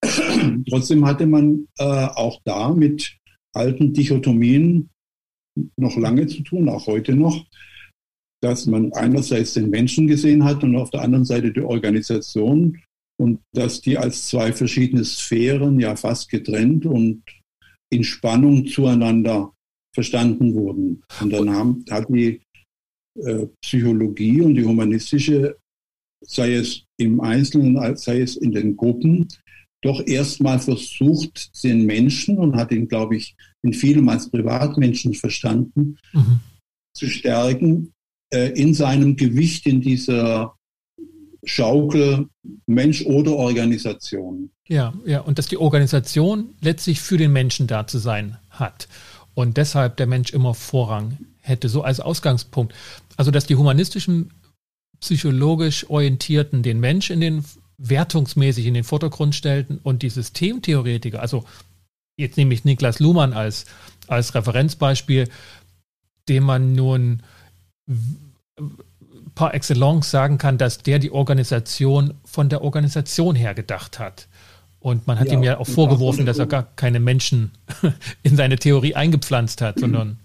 Trotzdem 0.69 1.05
hatte 1.05 1.25
man 1.25 1.67
äh, 1.77 1.83
auch 1.83 2.41
da 2.43 2.69
mit 2.73 3.17
alten 3.53 3.93
Dichotomien 3.93 4.89
noch 5.77 5.95
lange 5.97 6.27
zu 6.27 6.41
tun, 6.41 6.67
auch 6.67 6.87
heute 6.87 7.15
noch, 7.15 7.45
dass 8.41 8.65
man 8.65 8.91
einerseits 8.93 9.53
den 9.53 9.69
Menschen 9.69 10.07
gesehen 10.07 10.43
hat 10.43 10.63
und 10.63 10.75
auf 10.75 10.89
der 10.89 11.01
anderen 11.01 11.23
Seite 11.23 11.53
die 11.53 11.61
Organisation 11.61 12.81
und 13.19 13.39
dass 13.53 13.81
die 13.81 13.97
als 13.97 14.27
zwei 14.27 14.53
verschiedene 14.53 15.05
Sphären 15.05 15.79
ja 15.79 15.95
fast 15.95 16.29
getrennt 16.29 16.85
und 16.85 17.23
in 17.91 18.03
Spannung 18.03 18.65
zueinander 18.67 19.53
verstanden 19.93 20.55
wurden. 20.55 21.03
Und 21.21 21.31
dann 21.31 21.49
haben, 21.51 21.85
hat 21.89 22.07
die 22.09 22.41
äh, 23.19 23.47
Psychologie 23.61 24.41
und 24.41 24.55
die 24.55 24.65
humanistische, 24.65 25.57
sei 26.25 26.55
es 26.55 26.85
im 26.97 27.21
Einzelnen, 27.21 27.95
sei 27.95 28.21
es 28.21 28.35
in 28.35 28.51
den 28.51 28.75
Gruppen, 28.75 29.27
doch 29.83 30.05
erstmal 30.07 30.59
versucht, 30.59 31.63
den 31.63 31.85
Menschen 31.85 32.37
und 32.37 32.55
hat 32.55 32.71
ihn, 32.71 32.87
glaube 32.87 33.17
ich, 33.17 33.35
in 33.61 33.73
vielem 33.73 34.09
als 34.09 34.29
Privatmenschen 34.29 35.13
verstanden, 35.13 35.97
mhm. 36.13 36.39
zu 36.95 37.07
stärken 37.07 37.93
äh, 38.33 38.49
in 38.59 38.73
seinem 38.73 39.15
Gewicht 39.15 39.67
in 39.67 39.81
dieser 39.81 40.55
Schaukel 41.43 42.27
Mensch 42.65 43.05
oder 43.05 43.33
Organisation. 43.33 44.49
Ja, 44.67 44.93
ja, 45.05 45.21
und 45.21 45.37
dass 45.37 45.47
die 45.47 45.57
Organisation 45.57 46.55
letztlich 46.61 47.01
für 47.01 47.17
den 47.17 47.33
Menschen 47.33 47.67
da 47.67 47.85
zu 47.85 47.97
sein 47.97 48.37
hat 48.49 48.87
und 49.33 49.57
deshalb 49.57 49.97
der 49.97 50.07
Mensch 50.07 50.31
immer 50.31 50.53
Vorrang 50.53 51.17
hätte, 51.41 51.69
so 51.69 51.83
als 51.83 51.99
Ausgangspunkt. 51.99 52.73
Also, 53.17 53.31
dass 53.31 53.45
die 53.45 53.55
humanistischen, 53.55 54.31
psychologisch 54.99 55.89
orientierten 55.89 56.63
den 56.63 56.79
Mensch 56.79 57.09
in 57.09 57.19
den 57.19 57.43
wertungsmäßig 57.77 58.65
in 58.65 58.73
den 58.73 58.85
Vordergrund 58.85 59.35
stellten 59.35 59.79
und 59.83 60.01
die 60.01 60.09
Systemtheoretiker, 60.09 61.21
also 61.21 61.43
jetzt 62.15 62.37
nehme 62.37 62.53
ich 62.53 62.63
Niklas 62.63 62.99
Luhmann 62.99 63.33
als, 63.33 63.65
als 64.07 64.33
Referenzbeispiel, 64.33 65.27
dem 66.29 66.43
man 66.43 66.73
nun 66.73 67.23
par 69.35 69.53
excellence 69.53 70.11
sagen 70.11 70.37
kann, 70.37 70.57
dass 70.57 70.79
der 70.79 70.99
die 70.99 71.11
Organisation 71.11 72.13
von 72.25 72.49
der 72.49 72.61
Organisation 72.61 73.35
her 73.35 73.53
gedacht 73.53 73.99
hat. 73.99 74.27
Und 74.79 75.07
man 75.07 75.17
hat 75.19 75.27
ja, 75.27 75.33
ihm 75.33 75.43
ja 75.43 75.57
auch 75.59 75.67
vorgeworfen, 75.67 76.25
dass 76.25 76.39
er 76.39 76.45
gar 76.45 76.63
keine 76.75 76.99
Menschen 76.99 77.51
in 78.23 78.35
seine 78.35 78.57
Theorie 78.57 78.95
eingepflanzt 78.95 79.61
hat, 79.61 79.79
sondern 79.79 80.19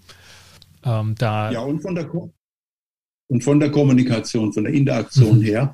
ähm, 0.83 1.15
da. 1.17 1.51
Ja, 1.51 1.61
und 1.61 1.81
von, 1.81 1.95
der 1.95 2.09
und 2.11 3.43
von 3.43 3.59
der 3.59 3.71
Kommunikation, 3.71 4.51
von 4.51 4.65
der 4.65 4.73
Interaktion 4.73 5.39
mhm. 5.39 5.43
her, 5.43 5.73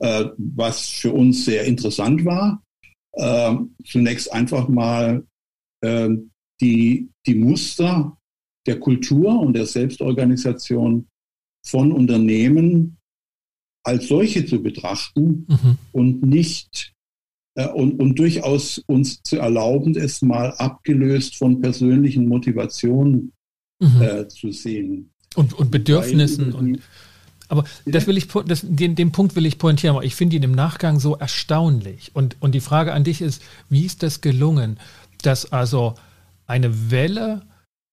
äh, 0.00 0.24
was 0.38 0.88
für 0.88 1.12
uns 1.12 1.44
sehr 1.44 1.64
interessant 1.64 2.24
war. 2.24 2.62
Äh, 3.12 3.56
zunächst 3.84 4.32
einfach 4.32 4.68
mal 4.68 5.26
äh, 5.82 6.08
die, 6.60 7.10
die 7.26 7.34
Muster 7.34 8.16
der 8.66 8.80
Kultur 8.80 9.40
und 9.40 9.52
der 9.52 9.66
Selbstorganisation 9.66 11.06
von 11.64 11.92
Unternehmen 11.92 12.98
als 13.84 14.08
solche 14.08 14.46
zu 14.46 14.62
betrachten 14.62 15.46
mhm. 15.48 15.78
und 15.92 16.22
nicht 16.22 16.92
äh, 17.54 17.68
und, 17.68 18.00
und 18.00 18.18
durchaus 18.18 18.78
uns 18.86 19.22
zu 19.22 19.38
erlauben, 19.38 19.96
es 19.96 20.22
mal 20.22 20.52
abgelöst 20.52 21.36
von 21.36 21.60
persönlichen 21.60 22.28
Motivationen 22.28 23.32
mhm. 23.80 24.02
äh, 24.02 24.28
zu 24.28 24.52
sehen. 24.52 25.10
Und, 25.34 25.54
und 25.54 25.70
Bedürfnissen 25.70 26.52
und 26.52 26.80
aber 27.52 27.64
das 27.84 28.06
will 28.06 28.16
ich, 28.16 28.28
das, 28.46 28.62
den, 28.64 28.94
den 28.94 29.12
Punkt 29.12 29.36
will 29.36 29.44
ich 29.44 29.58
pointieren, 29.58 29.94
aber 29.94 30.06
ich 30.06 30.14
finde 30.14 30.36
ihn 30.36 30.42
im 30.42 30.52
Nachgang 30.52 30.98
so 30.98 31.16
erstaunlich. 31.16 32.10
Und, 32.14 32.36
und 32.40 32.54
die 32.54 32.60
Frage 32.60 32.94
an 32.94 33.04
dich 33.04 33.20
ist, 33.20 33.42
wie 33.68 33.84
ist 33.84 34.02
das 34.02 34.22
gelungen, 34.22 34.78
dass 35.20 35.52
also 35.52 35.94
eine 36.46 36.90
Welle 36.90 37.42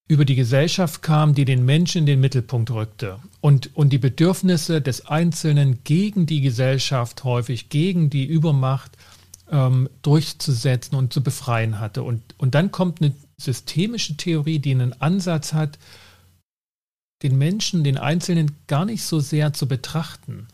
über 0.09 0.25
die 0.25 0.35
Gesellschaft 0.35 1.03
kam, 1.03 1.35
die 1.35 1.45
den 1.45 1.63
Menschen 1.63 1.99
in 1.99 2.05
den 2.07 2.19
Mittelpunkt 2.19 2.71
rückte 2.71 3.19
und, 3.41 3.75
und 3.75 3.93
die 3.93 3.99
Bedürfnisse 3.99 4.81
des 4.81 5.05
Einzelnen 5.05 5.83
gegen 5.83 6.25
die 6.25 6.41
Gesellschaft 6.41 7.23
häufig, 7.23 7.69
gegen 7.69 8.09
die 8.09 8.25
Übermacht 8.25 8.97
ähm, 9.51 9.87
durchzusetzen 10.01 10.95
und 10.95 11.13
zu 11.13 11.21
befreien 11.21 11.79
hatte. 11.79 12.01
Und, 12.01 12.23
und 12.39 12.55
dann 12.55 12.71
kommt 12.71 13.01
eine 13.01 13.13
systemische 13.37 14.17
Theorie, 14.17 14.57
die 14.57 14.71
einen 14.71 14.99
Ansatz 14.99 15.53
hat, 15.53 15.77
den 17.21 17.37
Menschen, 17.37 17.83
den 17.83 17.99
Einzelnen 17.99 18.53
gar 18.65 18.85
nicht 18.85 19.03
so 19.03 19.19
sehr 19.19 19.53
zu 19.53 19.67
betrachten. 19.67 20.47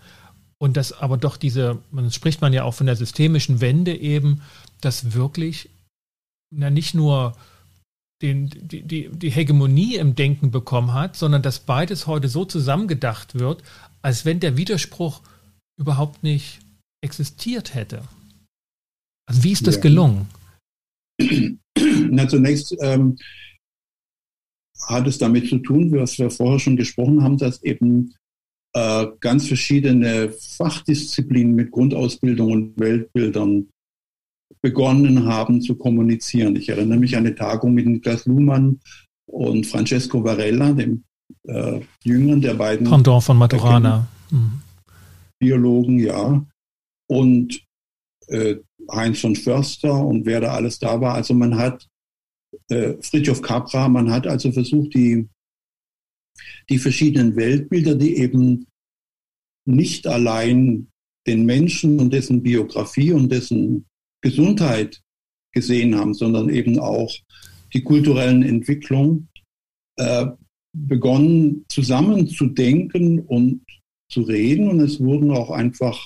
Und 0.57 0.75
das 0.75 0.91
aber 0.91 1.15
doch 1.15 1.37
diese, 1.37 1.79
man 1.91 2.11
spricht 2.11 2.41
man 2.41 2.51
ja 2.51 2.63
auch 2.63 2.73
von 2.73 2.87
der 2.87 2.97
systemischen 2.97 3.61
Wende 3.61 3.95
eben, 3.95 4.41
dass 4.81 5.13
wirklich 5.13 5.69
na, 6.53 6.69
nicht 6.69 6.93
nur 6.93 7.37
den, 8.21 8.49
die, 8.49 8.81
die, 8.83 9.09
die 9.09 9.29
Hegemonie 9.29 9.95
im 9.95 10.15
Denken 10.15 10.51
bekommen 10.51 10.93
hat, 10.93 11.15
sondern 11.15 11.41
dass 11.41 11.59
beides 11.59 12.07
heute 12.07 12.27
so 12.27 12.45
zusammengedacht 12.45 13.37
wird, 13.37 13.63
als 14.01 14.25
wenn 14.25 14.39
der 14.39 14.57
Widerspruch 14.57 15.21
überhaupt 15.77 16.23
nicht 16.23 16.59
existiert 17.03 17.73
hätte. 17.73 18.03
Also 19.27 19.43
wie 19.43 19.51
ist 19.51 19.67
das 19.67 19.75
ja. 19.75 19.81
gelungen? 19.81 20.27
Na, 22.09 22.27
zunächst 22.27 22.75
ähm, 22.79 23.17
hat 24.87 25.07
es 25.07 25.17
damit 25.17 25.49
zu 25.49 25.59
tun, 25.59 25.91
was 25.91 26.17
wir 26.17 26.29
vorher 26.29 26.59
schon 26.59 26.77
gesprochen 26.77 27.23
haben, 27.23 27.37
dass 27.37 27.63
eben 27.63 28.15
äh, 28.73 29.07
ganz 29.19 29.47
verschiedene 29.47 30.31
Fachdisziplinen 30.31 31.55
mit 31.55 31.71
Grundausbildung 31.71 32.51
und 32.51 32.79
Weltbildern 32.79 33.67
begonnen 34.61 35.25
haben 35.25 35.61
zu 35.61 35.75
kommunizieren. 35.75 36.55
Ich 36.55 36.69
erinnere 36.69 36.99
mich 36.99 37.15
an 37.15 37.25
eine 37.25 37.35
Tagung 37.35 37.73
mit 37.73 37.85
Niklas 37.85 38.25
Luhmann 38.25 38.79
und 39.25 39.65
Francesco 39.65 40.23
Varela, 40.23 40.71
dem 40.73 41.03
äh, 41.47 41.81
Jüngeren 42.03 42.41
der 42.41 42.53
beiden. 42.53 42.87
Pendant 42.87 43.23
von 43.23 43.37
Maturana. 43.37 44.07
Mhm. 44.31 44.61
Biologen, 45.39 45.99
ja. 45.99 46.45
Und 47.07 47.61
äh, 48.27 48.55
Heinz 48.91 49.19
von 49.19 49.35
Förster 49.35 49.93
und 49.93 50.25
wer 50.25 50.41
da 50.41 50.53
alles 50.53 50.79
da 50.79 50.99
war. 51.01 51.15
Also 51.15 51.33
man 51.33 51.57
hat 51.57 51.87
äh, 52.69 52.93
Fritjof 53.01 53.41
Capra, 53.41 53.87
man 53.87 54.11
hat 54.11 54.27
also 54.27 54.51
versucht, 54.51 54.93
die 54.93 55.27
die 56.69 56.79
verschiedenen 56.79 57.35
Weltbilder, 57.35 57.95
die 57.95 58.17
eben 58.17 58.67
nicht 59.65 60.07
allein 60.07 60.87
den 61.27 61.45
Menschen 61.45 61.99
und 61.99 62.13
dessen 62.13 62.43
Biografie 62.43 63.11
und 63.11 63.31
dessen 63.31 63.85
Gesundheit 64.25 65.01
gesehen 65.53 65.95
haben, 65.95 66.15
sondern 66.15 66.49
eben 66.49 66.79
auch 66.79 67.13
die 67.73 67.83
kulturellen 67.83 68.41
Entwicklungen, 68.41 69.29
äh, 69.97 70.25
begonnen 70.73 71.63
zusammenzudenken 71.69 73.19
und 73.19 73.61
zu 74.09 74.23
reden 74.23 74.67
und 74.67 74.79
es 74.79 74.99
wurden 74.99 75.29
auch 75.31 75.51
einfach 75.51 75.97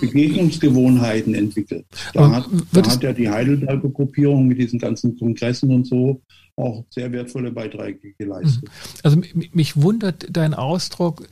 Begegnungsgewohnheiten 0.00 1.34
entwickelt. 1.34 1.86
Da, 2.12 2.30
hat, 2.30 2.46
da 2.72 2.82
hat, 2.82 3.02
ja 3.02 3.12
die 3.12 3.30
Heidelberger 3.30 3.88
Gruppierung 3.88 4.48
mit 4.48 4.58
diesen 4.58 4.78
ganzen 4.78 5.16
Kongressen 5.16 5.72
und 5.72 5.86
so 5.86 6.20
auch 6.56 6.84
sehr 6.90 7.10
wertvolle 7.12 7.52
Beiträge 7.52 8.12
geleistet. 8.18 8.64
Mhm. 8.64 8.68
Also 9.04 9.20
mich 9.52 9.80
wundert 9.80 10.26
dein 10.28 10.54
Ausdruck, 10.54 11.26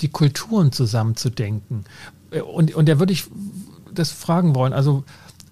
die 0.00 0.08
Kulturen 0.08 0.72
zusammenzudenken. 0.72 1.84
Äh, 2.30 2.40
und, 2.40 2.74
und 2.74 2.88
da 2.88 2.98
würde 2.98 3.12
ich 3.12 3.24
das 3.94 4.10
fragen 4.10 4.54
wollen, 4.54 4.72
also 4.72 5.04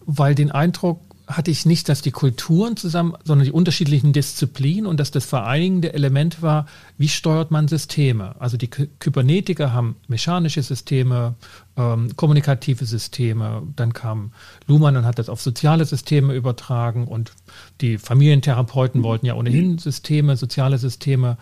weil 0.04 0.34
den 0.34 0.50
Eindruck 0.50 1.00
hatte 1.36 1.50
ich 1.50 1.66
nicht, 1.66 1.88
dass 1.88 2.02
die 2.02 2.10
Kulturen 2.10 2.76
zusammen, 2.76 3.14
sondern 3.24 3.46
die 3.46 3.52
unterschiedlichen 3.52 4.12
Disziplinen 4.12 4.86
und 4.86 4.98
dass 4.98 5.10
das 5.10 5.24
vereinigende 5.24 5.92
Element 5.92 6.42
war, 6.42 6.66
wie 6.98 7.08
steuert 7.08 7.50
man 7.50 7.68
Systeme. 7.68 8.34
Also 8.40 8.56
die 8.56 8.68
Kybernetiker 8.68 9.72
haben 9.72 9.96
mechanische 10.08 10.62
Systeme, 10.62 11.34
ähm, 11.76 12.14
kommunikative 12.16 12.84
Systeme, 12.84 13.62
dann 13.76 13.92
kam 13.92 14.32
Luhmann 14.66 14.96
und 14.96 15.04
hat 15.04 15.18
das 15.18 15.28
auf 15.28 15.40
soziale 15.40 15.84
Systeme 15.84 16.34
übertragen 16.34 17.06
und 17.06 17.32
die 17.80 17.98
Familientherapeuten 17.98 19.02
wollten 19.02 19.26
ja 19.26 19.34
ohnehin 19.34 19.78
Systeme, 19.78 20.36
soziale 20.36 20.78
Systeme 20.78 21.36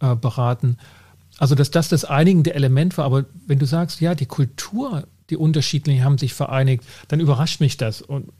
äh, 0.00 0.14
beraten. 0.14 0.76
Also 1.38 1.54
dass 1.54 1.70
das 1.70 1.88
das 1.88 2.04
einigende 2.04 2.54
Element 2.54 2.96
war, 2.98 3.06
aber 3.06 3.24
wenn 3.46 3.58
du 3.58 3.66
sagst, 3.66 4.00
ja, 4.00 4.14
die 4.14 4.26
Kultur, 4.26 5.04
die 5.30 5.36
unterschiedlichen 5.36 6.04
haben 6.04 6.18
sich 6.18 6.34
vereinigt, 6.34 6.84
dann 7.08 7.20
überrascht 7.20 7.60
mich 7.60 7.76
das. 7.76 8.02
Und 8.02 8.32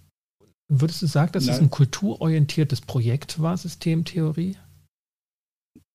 Würdest 0.69 1.03
du 1.03 1.07
sagen, 1.07 1.33
dass 1.33 1.47
Nein. 1.47 1.55
es 1.55 1.61
ein 1.61 1.71
kulturorientiertes 1.71 2.81
Projekt 2.81 3.41
war, 3.41 3.57
Systemtheorie? 3.57 4.57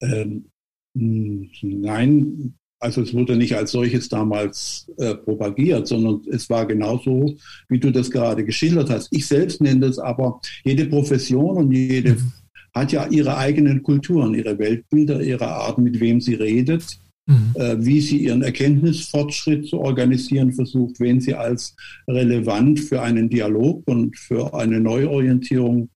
Ähm, 0.01 0.45
nein, 0.93 2.53
also 2.79 3.01
es 3.01 3.13
wurde 3.13 3.35
nicht 3.35 3.55
als 3.55 3.71
solches 3.71 4.09
damals 4.09 4.89
äh, 4.97 5.15
propagiert, 5.15 5.87
sondern 5.87 6.21
es 6.31 6.49
war 6.49 6.65
genauso, 6.65 7.35
wie 7.67 7.79
du 7.79 7.91
das 7.91 8.11
gerade 8.11 8.45
geschildert 8.45 8.89
hast. 8.89 9.09
Ich 9.11 9.27
selbst 9.27 9.59
nenne 9.59 9.81
das 9.81 9.97
aber, 9.97 10.39
jede 10.63 10.85
Profession 10.85 11.57
und 11.57 11.71
jede 11.71 12.13
mhm. 12.13 12.31
hat 12.73 12.91
ja 12.91 13.07
ihre 13.07 13.37
eigenen 13.37 13.81
Kulturen, 13.81 14.35
ihre 14.35 14.57
Weltbilder, 14.59 15.21
ihre 15.21 15.47
Art, 15.47 15.79
mit 15.79 15.99
wem 15.99 16.21
sie 16.21 16.35
redet 16.35 16.99
mhm. 17.29 17.53
äh, 17.53 17.85
wie 17.85 18.01
sie 18.01 18.17
ihren 18.17 18.41
Erkenntnisfortschritt 18.41 19.67
zu 19.67 19.79
organisieren 19.79 20.51
versucht, 20.51 20.99
wen 20.99 21.21
sie 21.21 21.35
als 21.35 21.75
relevant 22.07 22.79
für 22.79 23.01
einen 23.01 23.29
Dialog 23.29 23.83
und 23.85 24.17
für 24.17 24.53
eine 24.53 24.79
Neuorientierung 24.79 25.89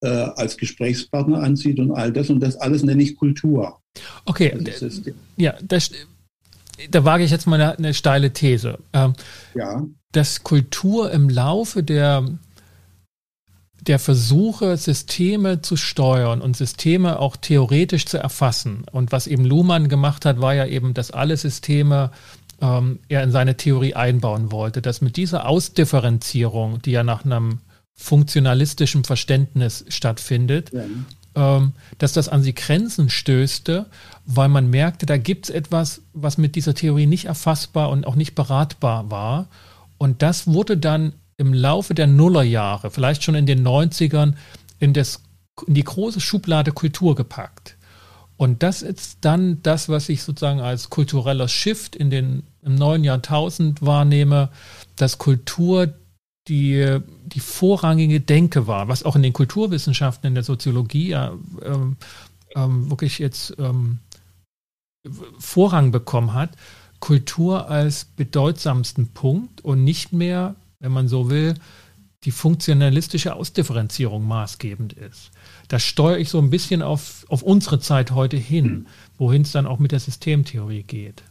äh, 0.00 0.08
als 0.08 0.56
Gesprächspartner 0.56 1.42
ansieht 1.42 1.80
und 1.80 1.90
all 1.90 2.12
das. 2.12 2.30
Und 2.30 2.40
das 2.40 2.56
alles 2.56 2.82
nenne 2.82 3.02
ich 3.02 3.16
Kultur. 3.16 3.80
Okay, 4.24 4.56
ja, 5.36 5.54
das, 5.62 5.90
da 6.90 7.04
wage 7.04 7.24
ich 7.24 7.30
jetzt 7.30 7.46
mal 7.46 7.60
eine, 7.60 7.76
eine 7.76 7.94
steile 7.94 8.32
These. 8.32 8.78
Ähm, 8.92 9.14
ja. 9.54 9.84
Dass 10.12 10.42
Kultur 10.42 11.10
im 11.10 11.28
Laufe 11.28 11.82
der 11.82 12.26
der 13.86 13.98
Versuche, 13.98 14.76
Systeme 14.76 15.62
zu 15.62 15.76
steuern 15.76 16.40
und 16.40 16.56
Systeme 16.56 17.18
auch 17.18 17.36
theoretisch 17.36 18.06
zu 18.06 18.18
erfassen. 18.18 18.84
Und 18.90 19.12
was 19.12 19.26
eben 19.26 19.44
Luhmann 19.44 19.88
gemacht 19.88 20.24
hat, 20.24 20.40
war 20.40 20.54
ja 20.54 20.66
eben, 20.66 20.94
dass 20.94 21.10
alle 21.10 21.36
Systeme 21.36 22.10
ähm, 22.60 22.98
er 23.08 23.22
in 23.22 23.30
seine 23.30 23.56
Theorie 23.56 23.94
einbauen 23.94 24.50
wollte, 24.50 24.82
dass 24.82 25.00
mit 25.00 25.16
dieser 25.16 25.48
Ausdifferenzierung, 25.48 26.82
die 26.82 26.92
ja 26.92 27.04
nach 27.04 27.24
einem 27.24 27.60
funktionalistischen 27.94 29.04
Verständnis 29.04 29.84
stattfindet, 29.88 30.70
ja. 30.72 30.84
ähm, 31.34 31.72
dass 31.98 32.12
das 32.12 32.28
an 32.28 32.42
sie 32.42 32.54
Grenzen 32.54 33.08
stößte, 33.08 33.86
weil 34.26 34.48
man 34.48 34.68
merkte, 34.68 35.06
da 35.06 35.16
gibt 35.16 35.46
es 35.46 35.50
etwas, 35.50 36.02
was 36.12 36.38
mit 36.38 36.56
dieser 36.56 36.74
Theorie 36.74 37.06
nicht 37.06 37.26
erfassbar 37.26 37.90
und 37.90 38.06
auch 38.06 38.16
nicht 38.16 38.34
beratbar 38.34 39.10
war. 39.10 39.48
Und 39.98 40.22
das 40.22 40.46
wurde 40.46 40.76
dann 40.76 41.14
im 41.38 41.52
Laufe 41.52 41.94
der 41.94 42.06
Nullerjahre, 42.06 42.90
vielleicht 42.90 43.22
schon 43.22 43.34
in 43.34 43.46
den 43.46 43.66
90ern, 43.66 44.34
in, 44.78 44.92
das, 44.92 45.22
in 45.66 45.74
die 45.74 45.84
große 45.84 46.20
Schublade 46.20 46.72
Kultur 46.72 47.14
gepackt. 47.14 47.76
Und 48.36 48.62
das 48.62 48.82
ist 48.82 49.18
dann 49.22 49.62
das, 49.62 49.88
was 49.88 50.08
ich 50.08 50.22
sozusagen 50.22 50.60
als 50.60 50.90
kultureller 50.90 51.48
Shift 51.48 51.96
in 51.96 52.10
den, 52.10 52.42
im 52.62 52.74
neuen 52.74 53.02
Jahrtausend 53.02 53.84
wahrnehme, 53.84 54.50
dass 54.96 55.18
Kultur 55.18 55.94
die, 56.48 56.98
die 57.24 57.40
vorrangige 57.40 58.20
Denke 58.20 58.66
war, 58.66 58.88
was 58.88 59.04
auch 59.04 59.16
in 59.16 59.22
den 59.22 59.32
Kulturwissenschaften, 59.32 60.28
in 60.28 60.34
der 60.34 60.44
Soziologie 60.44 61.08
ja, 61.08 61.32
ähm, 61.62 61.96
ähm, 62.54 62.90
wirklich 62.90 63.18
jetzt 63.18 63.54
ähm, 63.58 63.98
Vorrang 65.38 65.90
bekommen 65.90 66.34
hat. 66.34 66.50
Kultur 67.00 67.70
als 67.70 68.04
bedeutsamsten 68.04 69.08
Punkt 69.08 69.62
und 69.64 69.84
nicht 69.84 70.12
mehr 70.12 70.56
wenn 70.80 70.92
man 70.92 71.08
so 71.08 71.30
will, 71.30 71.54
die 72.24 72.30
funktionalistische 72.30 73.34
Ausdifferenzierung 73.34 74.26
maßgebend 74.26 74.94
ist. 74.94 75.30
Da 75.68 75.78
steuere 75.78 76.18
ich 76.18 76.28
so 76.28 76.38
ein 76.38 76.50
bisschen 76.50 76.82
auf, 76.82 77.24
auf 77.28 77.42
unsere 77.42 77.78
Zeit 77.78 78.10
heute 78.10 78.36
hin, 78.36 78.86
wohin 79.16 79.42
es 79.42 79.52
dann 79.52 79.66
auch 79.66 79.78
mit 79.78 79.92
der 79.92 80.00
Systemtheorie 80.00 80.82
geht. 80.82 81.22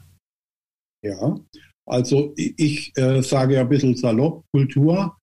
Ja, 1.03 1.37
also 1.85 2.33
ich 2.35 2.93
äh, 2.95 3.21
sage 3.21 3.55
ja 3.55 3.61
ein 3.61 3.69
bisschen 3.69 3.95
salopp, 3.95 4.43
Kultur 4.53 5.17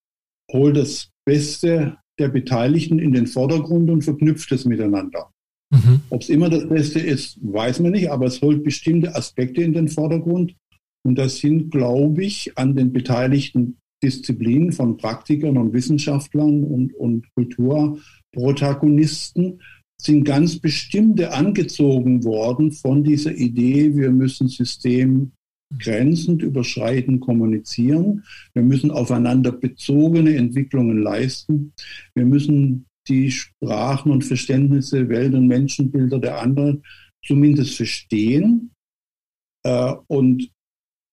holt 0.53 0.77
das 0.77 1.09
Beste 1.25 1.97
der 2.19 2.29
Beteiligten 2.29 2.99
in 2.99 3.13
den 3.13 3.27
Vordergrund 3.27 3.91
und 3.91 4.03
verknüpft 4.03 4.53
es 4.53 4.65
miteinander. 4.65 5.31
Mhm. 5.73 6.03
Ob 6.11 6.21
es 6.21 6.29
immer 6.29 6.51
das 6.51 6.69
Beste 6.69 7.01
ist, 7.01 7.39
weiß 7.43 7.81
man 7.81 7.93
nicht, 7.93 8.11
aber 8.11 8.27
es 8.27 8.43
holt 8.43 8.63
bestimmte 8.63 9.15
Aspekte 9.15 9.63
in 9.63 9.73
den 9.73 9.89
Vordergrund. 9.89 10.55
Und 11.05 11.17
das 11.17 11.39
sind, 11.39 11.71
glaube 11.71 12.23
ich, 12.25 12.57
an 12.57 12.77
den 12.77 12.93
Beteiligten 12.93 13.79
Disziplinen 14.03 14.73
von 14.73 14.97
Praktikern 14.97 15.57
und 15.57 15.73
Wissenschaftlern 15.73 16.65
und, 16.65 16.93
und 16.95 17.33
Kulturprotagonisten 17.35 19.61
sind 20.01 20.25
ganz 20.25 20.59
bestimmte 20.59 21.33
angezogen 21.33 22.25
worden 22.25 22.73
von 22.73 23.05
dieser 23.05 23.35
Idee, 23.35 23.95
wir 23.95 24.11
müssen 24.11 24.49
systemgrenzend 24.49 26.43
überschreitend 26.43 27.21
kommunizieren, 27.21 28.25
wir 28.53 28.65
müssen 28.65 28.91
aufeinander 28.91 29.53
bezogene 29.53 30.35
Entwicklungen 30.35 30.99
leisten, 30.99 31.73
wir 32.15 32.27
müssen 32.27 32.87
die 33.09 33.31
Sprachen 33.31 34.11
und 34.11 34.25
Verständnisse, 34.25 35.09
Welt- 35.09 35.35
und 35.35 35.47
Menschenbilder 35.47 36.19
der 36.19 36.41
anderen 36.41 36.83
zumindest 37.25 37.77
verstehen. 37.77 38.73
Äh, 39.65 39.95
und 40.09 40.51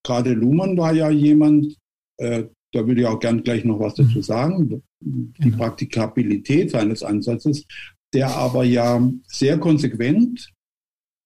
gerade 0.03 0.33
Luhmann 0.33 0.77
war 0.77 0.93
ja 0.93 1.09
jemand, 1.09 1.77
äh, 2.17 2.45
da 2.71 2.85
würde 2.85 3.01
ich 3.01 3.07
auch 3.07 3.19
gern 3.19 3.43
gleich 3.43 3.65
noch 3.65 3.79
was 3.79 3.95
dazu 3.95 4.19
mhm. 4.19 4.23
sagen, 4.23 4.83
die 5.01 5.51
Praktikabilität 5.51 6.71
seines 6.71 7.03
Ansatzes, 7.03 7.65
der 8.13 8.35
aber 8.35 8.63
ja 8.63 9.01
sehr 9.27 9.57
konsequent 9.59 10.51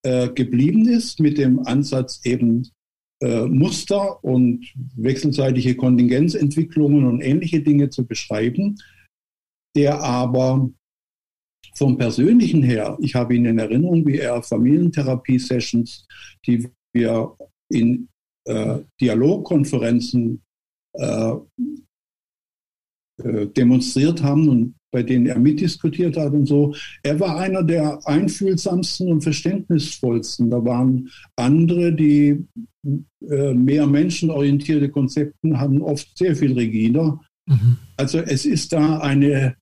äh, 0.03 0.29
geblieben 0.29 0.87
ist 0.87 1.19
mit 1.19 1.37
dem 1.37 1.65
Ansatz 1.65 2.21
eben 2.23 2.69
äh, 3.21 3.45
Muster 3.45 4.23
und 4.23 4.65
wechselseitige 4.95 5.75
Kontingenzentwicklungen 5.75 7.05
und 7.05 7.21
ähnliche 7.21 7.61
Dinge 7.61 7.89
zu 7.89 8.05
beschreiben, 8.05 8.77
der 9.75 10.01
aber 10.01 10.69
vom 11.75 11.97
Persönlichen 11.97 12.61
her, 12.61 12.97
ich 13.01 13.15
habe 13.15 13.35
ihn 13.35 13.45
in 13.45 13.57
Erinnerung, 13.57 14.05
wie 14.05 14.17
er 14.17 14.43
Familientherapie-Sessions, 14.43 16.05
die 16.45 16.67
wir 16.93 17.35
in 17.69 18.09
äh, 18.45 18.79
Dialogkonferenzen 19.01 20.43
äh, 20.93 21.33
äh, 23.21 23.47
demonstriert 23.47 24.23
haben 24.23 24.49
und 24.49 24.75
bei 24.91 25.03
denen 25.03 25.25
er 25.25 25.39
mitdiskutiert 25.39 26.17
hat 26.17 26.33
und 26.33 26.45
so. 26.45 26.73
Er 27.01 27.19
war 27.19 27.37
einer 27.37 27.63
der 27.63 27.99
einfühlsamsten 28.07 29.11
und 29.11 29.21
verständnisvollsten. 29.21 30.49
Da 30.49 30.63
waren 30.63 31.09
andere, 31.35 31.93
die 31.93 32.45
äh, 33.29 33.53
mehr 33.53 33.87
menschenorientierte 33.87 34.89
Konzepte 34.89 35.59
hatten, 35.59 35.81
oft 35.81 36.17
sehr 36.17 36.35
viel 36.35 36.53
rigider. 36.53 37.19
Mhm. 37.47 37.77
Also 37.97 38.19
es 38.19 38.45
ist 38.45 38.73
da 38.73 38.99
eine, 38.99 39.55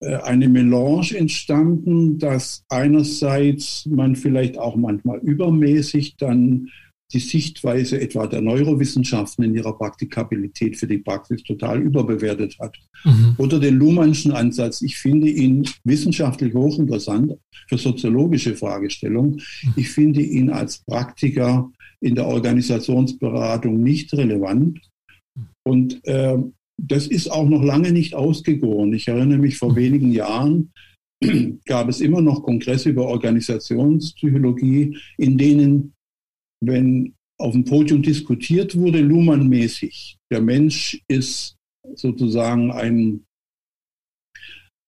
äh, 0.00 0.16
eine 0.16 0.48
Melange 0.48 1.16
entstanden, 1.16 2.18
dass 2.18 2.64
einerseits 2.68 3.86
man 3.86 4.16
vielleicht 4.16 4.58
auch 4.58 4.76
manchmal 4.76 5.18
übermäßig 5.18 6.16
dann 6.16 6.68
die 7.12 7.20
Sichtweise 7.20 8.00
etwa 8.00 8.26
der 8.26 8.40
Neurowissenschaften 8.40 9.44
in 9.44 9.54
ihrer 9.54 9.76
Praktikabilität 9.76 10.76
für 10.76 10.86
die 10.86 10.98
Praxis 10.98 11.42
total 11.42 11.80
überbewertet 11.80 12.56
hat. 12.58 12.76
Mhm. 13.04 13.34
Oder 13.38 13.58
den 13.58 13.76
Luhmannschen 13.76 14.32
Ansatz. 14.32 14.82
Ich 14.82 14.96
finde 14.96 15.28
ihn 15.28 15.68
wissenschaftlich 15.84 16.54
hochinteressant 16.54 17.34
für 17.68 17.78
soziologische 17.78 18.54
Fragestellungen. 18.54 19.34
Mhm. 19.34 19.72
Ich 19.76 19.90
finde 19.90 20.22
ihn 20.22 20.50
als 20.50 20.78
Praktiker 20.78 21.70
in 22.00 22.14
der 22.14 22.26
Organisationsberatung 22.26 23.82
nicht 23.82 24.12
relevant. 24.14 24.80
Und 25.64 26.04
äh, 26.06 26.38
das 26.76 27.06
ist 27.06 27.30
auch 27.30 27.48
noch 27.48 27.62
lange 27.62 27.92
nicht 27.92 28.14
ausgegoren. 28.14 28.92
Ich 28.92 29.08
erinnere 29.08 29.38
mich 29.38 29.58
vor 29.58 29.72
mhm. 29.72 29.76
wenigen 29.76 30.12
Jahren, 30.12 30.72
gab 31.66 31.88
es 31.88 32.00
immer 32.00 32.20
noch 32.20 32.42
Kongresse 32.42 32.90
über 32.90 33.06
Organisationspsychologie, 33.06 34.98
in 35.18 35.38
denen 35.38 35.92
wenn 36.62 37.14
auf 37.38 37.52
dem 37.52 37.64
Podium 37.64 38.02
diskutiert 38.02 38.76
wurde, 38.76 39.00
Luhmann-mäßig. 39.00 40.16
Der 40.30 40.40
Mensch 40.40 41.02
ist 41.08 41.56
sozusagen 41.94 42.70
ein, 42.70 43.24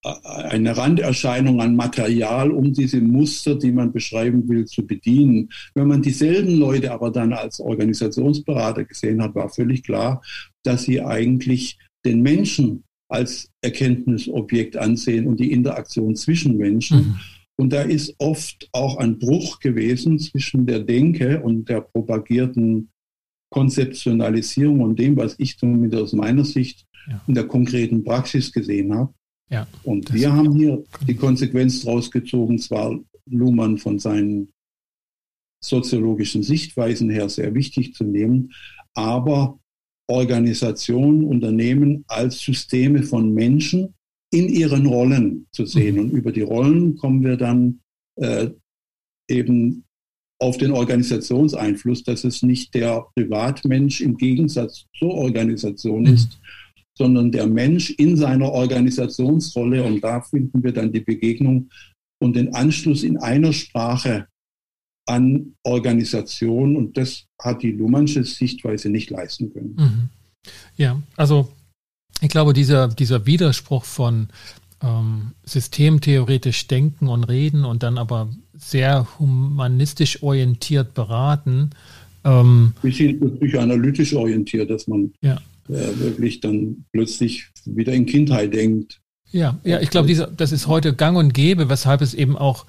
eine 0.02 0.76
Randerscheinung 0.76 1.60
an 1.60 1.74
Material, 1.74 2.50
um 2.50 2.72
diese 2.72 3.00
Muster, 3.00 3.56
die 3.56 3.72
man 3.72 3.92
beschreiben 3.92 4.48
will, 4.48 4.66
zu 4.66 4.86
bedienen. 4.86 5.50
Wenn 5.74 5.88
man 5.88 6.02
dieselben 6.02 6.56
Leute 6.58 6.92
aber 6.92 7.10
dann 7.10 7.32
als 7.32 7.58
Organisationsberater 7.58 8.84
gesehen 8.84 9.20
hat, 9.22 9.34
war 9.34 9.48
völlig 9.48 9.82
klar, 9.82 10.22
dass 10.62 10.84
sie 10.84 11.00
eigentlich 11.00 11.78
den 12.04 12.22
Menschen 12.22 12.84
als 13.08 13.50
Erkenntnisobjekt 13.62 14.76
ansehen 14.76 15.26
und 15.26 15.40
die 15.40 15.52
Interaktion 15.52 16.14
zwischen 16.16 16.56
Menschen. 16.56 16.98
Mhm. 16.98 17.20
Und 17.57 17.72
da 17.72 17.82
ist 17.82 18.14
oft 18.18 18.68
auch 18.72 18.96
ein 18.96 19.18
Bruch 19.18 19.61
gewesen 19.61 20.18
zwischen 20.18 20.66
der 20.66 20.80
Denke 20.80 21.40
und 21.40 21.68
der 21.68 21.80
propagierten 21.80 22.90
Konzeptionalisierung 23.50 24.80
und 24.80 24.98
dem, 24.98 25.16
was 25.16 25.36
ich 25.38 25.57
zumindest 25.59 26.02
aus 26.02 26.12
meiner 26.12 26.44
Sicht 26.44 26.86
ja. 27.09 27.22
in 27.28 27.34
der 27.34 27.46
konkreten 27.46 28.02
Praxis 28.02 28.52
gesehen 28.52 28.92
habe. 28.92 29.14
Ja, 29.50 29.68
und 29.84 30.12
wir 30.12 30.32
haben 30.32 30.57
hier 30.57 30.82
die 31.07 31.14
Konsequenz 31.14 31.84
daraus 31.84 32.11
gezogen, 32.11 32.59
zwar 32.59 32.98
Luhmann 33.26 33.78
von 33.78 33.98
seinen 33.98 34.48
soziologischen 35.62 36.42
Sichtweisen 36.42 37.11
her 37.11 37.28
sehr 37.28 37.55
wichtig 37.55 37.94
zu 37.94 38.05
nehmen, 38.05 38.52
aber 38.94 39.59
Organisationen, 40.07 41.24
Unternehmen 41.24 42.05
als 42.09 42.40
Systeme 42.40 43.02
von 43.02 43.32
Menschen, 43.32 43.94
in 44.35 44.49
ihren 44.49 44.87
Rollen 44.87 45.47
zu 45.53 45.64
sehen. 45.64 45.95
Mhm. 45.95 46.01
Und 46.01 46.11
über 46.11 46.32
die 46.32 46.43
Rollen 46.43 46.97
kommen 46.97 47.22
wir 47.22 47.37
dann 47.37 47.80
äh, 48.16 48.51
eben 49.28 49.85
auf 50.41 50.59
den 50.59 50.72
Organisationseinfluss, 50.72 52.03
dass 52.03 52.24
es 52.24 52.43
nicht 52.43 52.74
der 52.74 53.07
Privatmensch 53.14 54.01
im 54.01 54.16
Gegensatz 54.16 54.87
zur 54.99 55.14
Organisation 55.14 56.03
mhm. 56.03 56.14
ist, 56.14 56.39
sondern 56.99 57.30
der 57.30 57.47
Mensch 57.47 57.91
in 57.91 58.16
seiner 58.16 58.51
Organisationsrolle. 58.51 59.85
Und 59.85 60.03
da 60.03 60.20
finden 60.20 60.62
wir 60.62 60.72
dann 60.72 60.93
die 60.93 61.01
Begegnung 61.01 61.70
und 62.20 62.37
den 62.37 62.55
Anschluss 62.55 63.05
in 63.05 63.16
einer 63.18 63.53
Sprache 63.53 64.26
an 65.07 65.55
Organisation. 65.62 66.76
Und 66.76 66.97
das 66.97 67.26
hat 67.41 67.62
die 67.62 67.72
Luhmannsche 67.72 68.24
Sichtweise 68.24 68.89
nicht 68.89 69.11
leisten 69.11 69.53
können. 69.53 69.76
Mhm. 69.76 70.09
Ja, 70.76 71.01
also 71.16 71.49
ich 72.20 72.28
glaube, 72.28 72.52
dieser, 72.52 72.88
dieser 72.88 73.26
Widerspruch 73.26 73.84
von 73.84 74.28
ähm, 74.82 75.32
systemtheoretisch 75.44 76.66
denken 76.66 77.08
und 77.08 77.24
reden 77.24 77.64
und 77.64 77.82
dann 77.82 77.98
aber 77.98 78.28
sehr 78.56 79.06
humanistisch 79.18 80.22
orientiert 80.22 80.94
beraten. 80.94 81.70
Ähm, 82.24 82.72
Bisschen 82.82 83.38
psychoanalytisch 83.38 84.14
orientiert, 84.14 84.70
dass 84.70 84.86
man 84.86 85.12
ja. 85.20 85.36
äh, 85.68 85.98
wirklich 85.98 86.40
dann 86.40 86.84
plötzlich 86.92 87.46
wieder 87.64 87.92
in 87.92 88.06
Kindheit 88.06 88.54
denkt. 88.54 89.00
Ja, 89.30 89.58
ja, 89.64 89.80
ich 89.80 89.90
glaube, 89.90 90.14
das 90.36 90.52
ist 90.52 90.68
heute 90.68 90.94
gang 90.94 91.16
und 91.16 91.34
gäbe, 91.34 91.68
weshalb 91.68 92.02
es 92.02 92.14
eben 92.14 92.38
auch 92.38 92.66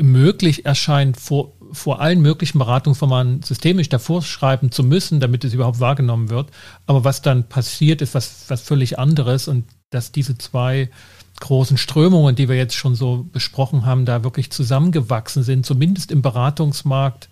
möglich 0.00 0.64
erscheint, 0.64 1.18
vor, 1.18 1.52
vor 1.72 2.00
allen 2.00 2.20
möglichen 2.20 2.58
Beratungsformaten 2.58 3.42
systemisch 3.42 3.88
davor 3.88 4.22
schreiben 4.22 4.70
zu 4.70 4.84
müssen, 4.84 5.20
damit 5.20 5.44
es 5.44 5.54
überhaupt 5.54 5.80
wahrgenommen 5.80 6.30
wird. 6.30 6.50
Aber 6.86 7.04
was 7.04 7.22
dann 7.22 7.48
passiert, 7.48 8.02
ist 8.02 8.14
was, 8.14 8.44
was 8.48 8.60
völlig 8.62 8.98
anderes 8.98 9.48
und 9.48 9.64
dass 9.90 10.12
diese 10.12 10.38
zwei 10.38 10.90
großen 11.40 11.76
Strömungen, 11.76 12.36
die 12.36 12.48
wir 12.48 12.56
jetzt 12.56 12.74
schon 12.74 12.94
so 12.94 13.26
besprochen 13.32 13.84
haben, 13.84 14.04
da 14.04 14.22
wirklich 14.22 14.50
zusammengewachsen 14.50 15.42
sind, 15.42 15.66
zumindest 15.66 16.12
im 16.12 16.22
Beratungsmarkt 16.22 17.28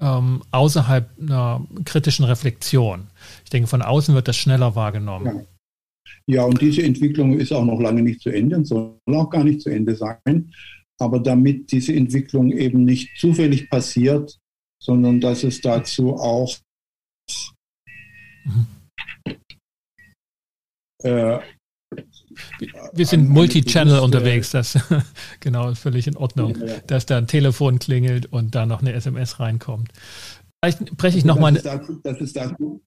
ähm, 0.00 0.42
außerhalb 0.50 1.08
einer 1.20 1.64
kritischen 1.84 2.26
Reflexion. 2.26 3.06
Ich 3.44 3.50
denke, 3.50 3.68
von 3.68 3.82
außen 3.82 4.14
wird 4.14 4.28
das 4.28 4.36
schneller 4.36 4.74
wahrgenommen. 4.74 5.26
Ja. 5.26 5.42
Ja, 6.28 6.44
und 6.44 6.60
diese 6.60 6.82
Entwicklung 6.82 7.38
ist 7.38 7.52
auch 7.52 7.64
noch 7.64 7.80
lange 7.80 8.02
nicht 8.02 8.20
zu 8.20 8.30
Ende 8.30 8.56
und 8.56 8.64
soll 8.64 8.96
auch 9.06 9.30
gar 9.30 9.44
nicht 9.44 9.60
zu 9.60 9.70
Ende 9.70 9.94
sein. 9.94 10.52
Aber 10.98 11.20
damit 11.20 11.72
diese 11.72 11.92
Entwicklung 11.92 12.50
eben 12.52 12.84
nicht 12.84 13.18
zufällig 13.18 13.68
passiert, 13.68 14.38
sondern 14.82 15.20
dass 15.20 15.44
es 15.44 15.60
dazu 15.60 16.16
auch 16.16 16.56
äh, 21.02 21.38
wir 22.92 23.06
sind 23.06 23.28
Multi-Channel 23.28 24.00
unterwegs, 24.00 24.50
das 24.50 24.78
genau 25.40 25.74
völlig 25.74 26.06
in 26.06 26.16
Ordnung, 26.16 26.56
ja, 26.56 26.66
ja. 26.66 26.80
dass 26.86 27.06
da 27.06 27.18
ein 27.18 27.26
Telefon 27.26 27.78
klingelt 27.78 28.26
und 28.26 28.54
da 28.54 28.66
noch 28.66 28.80
eine 28.80 28.92
SMS 28.92 29.40
reinkommt. 29.40 29.90
Vielleicht 30.62 30.96
breche 30.96 31.18
ich 31.18 31.24
also 31.24 31.34
nochmal. 31.34 31.54
Das 32.02 32.20
ist 32.20 32.36
dazu. 32.36 32.82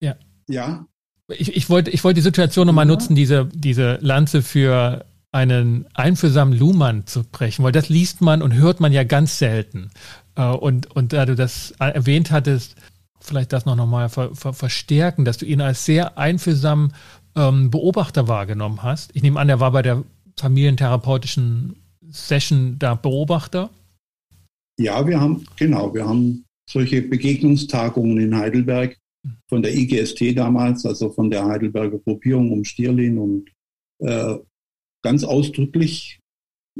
Ja. 0.00 0.16
Ja. 0.48 0.86
Ich, 1.28 1.56
ich 1.56 1.70
wollte 1.70 1.90
ich 1.90 2.04
wollte 2.04 2.16
die 2.16 2.22
Situation 2.22 2.66
nochmal 2.66 2.86
ja. 2.86 2.92
nutzen, 2.92 3.14
diese, 3.14 3.48
diese 3.52 3.98
Lanze 4.00 4.42
für 4.42 5.06
einen 5.32 5.86
einfühlsamen 5.94 6.56
Luhmann 6.56 7.06
zu 7.06 7.24
brechen, 7.24 7.64
weil 7.64 7.72
das 7.72 7.88
liest 7.88 8.20
man 8.20 8.42
und 8.42 8.54
hört 8.54 8.80
man 8.80 8.92
ja 8.92 9.02
ganz 9.02 9.38
selten. 9.38 9.90
Äh, 10.36 10.46
und, 10.50 10.94
und 10.94 11.12
da 11.12 11.26
du 11.26 11.34
das 11.34 11.72
erwähnt 11.78 12.30
hattest, 12.30 12.76
vielleicht 13.18 13.52
das 13.52 13.64
noch 13.64 13.76
nochmal 13.76 14.08
ver, 14.08 14.34
ver, 14.34 14.52
verstärken, 14.52 15.24
dass 15.24 15.38
du 15.38 15.46
ihn 15.46 15.60
als 15.60 15.84
sehr 15.86 16.18
einfühlsamen 16.18 16.92
ähm, 17.34 17.70
Beobachter 17.70 18.28
wahrgenommen 18.28 18.82
hast. 18.82 19.10
Ich 19.14 19.22
nehme 19.22 19.40
an, 19.40 19.48
er 19.48 19.60
war 19.60 19.72
bei 19.72 19.82
der 19.82 20.04
familientherapeutischen 20.38 21.76
Session 22.10 22.76
da 22.78 22.94
Beobachter. 22.94 23.70
Ja, 24.78 25.06
wir 25.06 25.20
haben, 25.20 25.46
genau, 25.56 25.94
wir 25.94 26.06
haben 26.06 26.44
solche 26.68 27.02
Begegnungstagungen 27.02 28.18
in 28.18 28.36
Heidelberg 28.36 28.98
von 29.48 29.62
der 29.62 29.74
IGST 29.74 30.36
damals, 30.36 30.84
also 30.84 31.10
von 31.10 31.30
der 31.30 31.44
Heidelberger 31.44 31.98
Gruppierung 31.98 32.52
um 32.52 32.64
Stierlin 32.64 33.18
und 33.18 33.50
äh, 34.00 34.36
ganz 35.02 35.24
ausdrücklich 35.24 36.20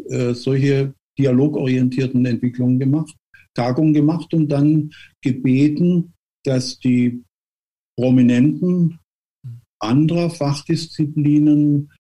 äh, 0.09 0.35
solche 0.35 0.95
dialogorientierten 1.19 2.25
Entwicklungen 2.25 2.79
gemacht, 2.79 3.15
Tagungen 3.55 3.93
gemacht 3.93 4.33
und 4.33 4.49
dann 4.49 4.91
gebeten, 5.23 6.15
dass 6.45 6.79
die 6.79 7.23
Prominenten 7.99 8.99
anderer 9.79 10.31
Fachdisziplinen 10.31 11.91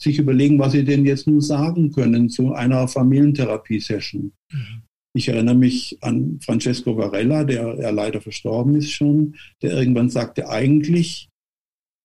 sich 0.00 0.18
überlegen, 0.18 0.58
was 0.58 0.72
sie 0.72 0.84
denn 0.84 1.06
jetzt 1.06 1.26
nun 1.26 1.40
sagen 1.40 1.92
können 1.92 2.28
zu 2.28 2.52
einer 2.52 2.88
Familientherapie-Session. 2.88 4.32
Mhm. 4.52 4.82
Ich 5.14 5.28
erinnere 5.28 5.54
mich 5.54 5.96
an 6.02 6.38
Francesco 6.42 6.96
Varela, 6.96 7.44
der 7.44 7.78
ja 7.80 7.90
leider 7.90 8.20
verstorben 8.20 8.74
ist 8.76 8.90
schon, 8.90 9.36
der 9.62 9.72
irgendwann 9.72 10.10
sagte, 10.10 10.48
eigentlich 10.48 11.28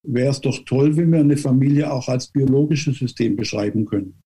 wäre 0.04 0.32
es 0.32 0.42
doch 0.42 0.60
toll, 0.66 0.96
wenn 0.98 1.12
wir 1.12 1.20
eine 1.20 1.38
Familie 1.38 1.92
auch 1.92 2.08
als 2.08 2.28
biologisches 2.28 2.98
System 2.98 3.36
beschreiben 3.36 3.86
können. 3.86 4.22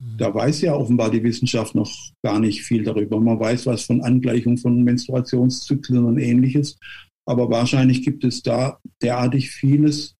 Mhm. 0.00 0.18
Da 0.18 0.34
weiß 0.34 0.62
ja 0.62 0.74
offenbar 0.74 1.10
die 1.10 1.22
Wissenschaft 1.22 1.74
noch 1.74 1.90
gar 2.22 2.40
nicht 2.40 2.62
viel 2.62 2.82
darüber. 2.82 3.20
Man 3.20 3.40
weiß 3.40 3.66
was 3.66 3.84
von 3.84 4.02
Angleichung 4.02 4.56
von 4.56 4.82
Menstruationszyklen 4.84 6.04
und 6.04 6.18
ähnliches, 6.18 6.78
aber 7.26 7.50
wahrscheinlich 7.50 8.02
gibt 8.02 8.24
es 8.24 8.42
da 8.42 8.80
derartig 9.00 9.50
vieles 9.50 10.16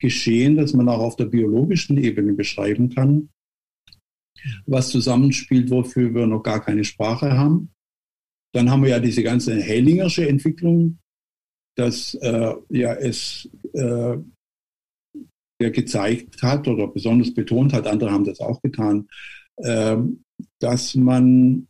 Geschehen, 0.00 0.56
das 0.56 0.72
man 0.72 0.88
auch 0.88 1.00
auf 1.00 1.16
der 1.16 1.26
biologischen 1.26 1.98
Ebene 1.98 2.32
beschreiben 2.32 2.88
kann, 2.88 3.28
was 4.64 4.88
zusammenspielt, 4.88 5.70
wofür 5.70 6.14
wir 6.14 6.26
noch 6.26 6.42
gar 6.42 6.64
keine 6.64 6.84
Sprache 6.84 7.36
haben. 7.36 7.70
Dann 8.54 8.70
haben 8.70 8.82
wir 8.82 8.90
ja 8.90 8.98
diese 8.98 9.22
ganze 9.22 9.60
Hellingersche 9.60 10.26
Entwicklung, 10.26 10.98
dass 11.76 12.14
äh, 12.14 12.54
ja 12.70 12.94
es 12.94 13.50
äh, 13.74 14.18
der 15.60 15.70
gezeigt 15.70 16.42
hat 16.42 16.66
oder 16.68 16.88
besonders 16.88 17.34
betont 17.34 17.72
hat, 17.72 17.86
andere 17.86 18.10
haben 18.10 18.24
das 18.24 18.40
auch 18.40 18.60
getan, 18.62 19.06
äh, 19.58 19.96
dass 20.58 20.94
man 20.94 21.68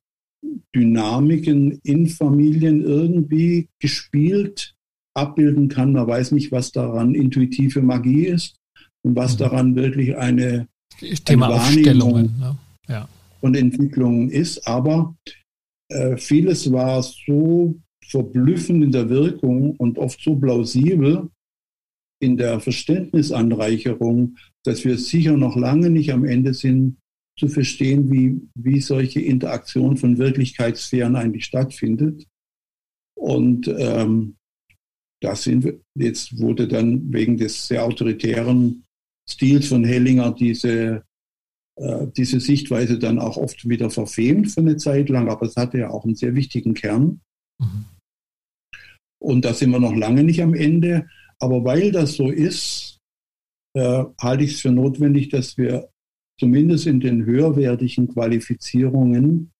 Dynamiken 0.75 1.81
in 1.83 2.07
Familien 2.07 2.83
irgendwie 2.83 3.69
gespielt 3.79 4.75
abbilden 5.15 5.69
kann. 5.69 5.93
Man 5.93 6.07
weiß 6.07 6.33
nicht, 6.33 6.53
was 6.53 6.73
daran 6.73 7.15
intuitive 7.15 7.83
Magie 7.83 8.27
ist 8.27 8.57
und 9.03 9.17
was 9.17 9.35
mhm. 9.35 9.39
daran 9.39 9.77
wirklich 9.77 10.17
eine, 10.17 10.69
Thema 11.25 11.49
eine 11.49 11.55
Wahrnehmung 11.57 12.23
ne? 12.39 12.59
ja. 12.89 13.09
und 13.41 13.57
Entwicklung 13.57 14.31
ist. 14.31 14.67
Aber 14.67 15.15
äh, 15.89 16.17
vieles 16.17 16.71
war 16.73 17.03
so 17.03 17.75
verblüffend 18.07 18.85
in 18.85 18.93
der 18.93 19.09
Wirkung 19.09 19.77
und 19.77 19.99
oft 19.99 20.21
so 20.21 20.37
plausibel 20.37 21.29
in 22.21 22.37
der 22.37 22.61
Verständnisanreicherung, 22.61 24.37
dass 24.65 24.85
wir 24.85 24.99
sicher 24.99 25.37
noch 25.37 25.57
lange 25.57 25.91
nicht 25.91 26.13
am 26.13 26.25
Ende 26.25 26.55
sind, 26.55 26.99
zu 27.39 27.49
verstehen, 27.49 28.11
wie, 28.13 28.49
wie 28.55 28.81
solche 28.81 29.21
Interaktion 29.21 29.97
von 29.97 30.19
Wirklichkeitssphären 30.19 31.17
eigentlich 31.17 31.47
stattfindet. 31.47 32.27
Und 33.17 33.67
ähm, 33.79 34.37
da 35.23 35.35
sind 35.35 35.65
wir, 35.65 35.81
jetzt 35.95 36.39
wurde 36.39 36.69
dann 36.69 37.13
wegen 37.13 37.39
des 37.39 37.67
sehr 37.67 37.85
autoritären 37.85 38.85
Stils 39.29 39.69
von 39.69 39.85
Hellinger 39.85 40.33
diese, 40.33 41.05
äh, 41.77 42.07
diese 42.17 42.41
Sichtweise 42.41 42.99
dann 42.99 43.19
auch 43.19 43.37
oft 43.39 43.69
wieder 43.69 43.91
verfemt 43.91 44.51
für 44.51 44.61
eine 44.61 44.77
Zeit 44.77 45.09
lang, 45.09 45.31
aber 45.31 45.47
es 45.47 45.57
hatte 45.57 45.79
ja 45.79 45.91
auch 45.91 46.05
einen 46.05 46.17
sehr 46.17 46.35
wichtigen 46.35 46.75
Kern. 46.75 47.21
Mhm. 47.59 47.87
Und 49.23 49.45
da 49.45 49.55
sind 49.55 49.71
wir 49.71 49.81
noch 49.81 49.95
lange 49.95 50.25
nicht 50.25 50.43
am 50.43 50.55
Ende. 50.55 51.09
Aber 51.41 51.65
weil 51.65 51.91
das 51.91 52.15
so 52.15 52.31
ist, 52.31 52.99
äh, 53.75 54.05
halte 54.21 54.45
ich 54.45 54.55
es 54.55 54.61
für 54.61 54.73
notwendig, 54.73 55.31
dass 55.31 55.57
wir 55.57 55.89
zumindest 56.39 56.87
in 56.87 57.01
den 57.01 57.25
höherwertigen 57.25 58.09
Qualifizierungen 58.09 59.53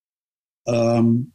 ähm, 0.67 1.33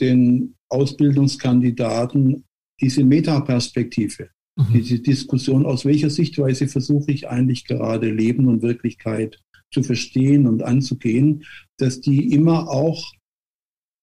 den 0.00 0.56
Ausbildungskandidaten 0.68 2.44
diese 2.80 3.04
Metaperspektive, 3.04 4.30
mhm. 4.56 4.72
diese 4.72 4.98
Diskussion, 5.00 5.64
aus 5.64 5.84
welcher 5.84 6.10
Sichtweise 6.10 6.68
versuche 6.68 7.12
ich 7.12 7.28
eigentlich 7.28 7.64
gerade 7.64 8.10
Leben 8.10 8.46
und 8.46 8.62
Wirklichkeit 8.62 9.40
zu 9.72 9.82
verstehen 9.82 10.46
und 10.46 10.62
anzugehen, 10.62 11.44
dass 11.78 12.00
die 12.00 12.32
immer 12.32 12.68
auch 12.68 13.12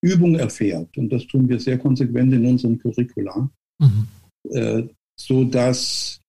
Übung 0.02 0.36
erfährt. 0.36 0.98
Und 0.98 1.10
das 1.10 1.26
tun 1.28 1.48
wir 1.48 1.60
sehr 1.60 1.78
konsequent 1.78 2.34
in 2.34 2.46
unserem 2.46 2.78
Curricula. 2.80 3.50
Mhm. 3.80 4.08
Äh, 4.52 4.84
so 5.20 5.43
dass 5.43 6.20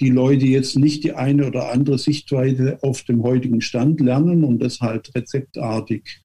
die 0.00 0.10
Leute 0.10 0.46
jetzt 0.46 0.76
nicht 0.76 1.02
die 1.04 1.12
eine 1.12 1.46
oder 1.46 1.72
andere 1.72 1.98
Sichtweise 1.98 2.78
auf 2.82 3.02
dem 3.02 3.22
heutigen 3.22 3.60
Stand 3.60 4.00
lernen 4.00 4.44
und 4.44 4.60
das 4.60 4.80
halt 4.80 5.12
rezeptartig 5.14 6.22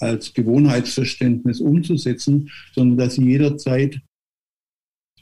als 0.00 0.34
Gewohnheitsverständnis 0.34 1.60
umzusetzen, 1.60 2.50
sondern 2.74 2.98
dass 2.98 3.14
sie 3.14 3.24
jederzeit 3.24 4.00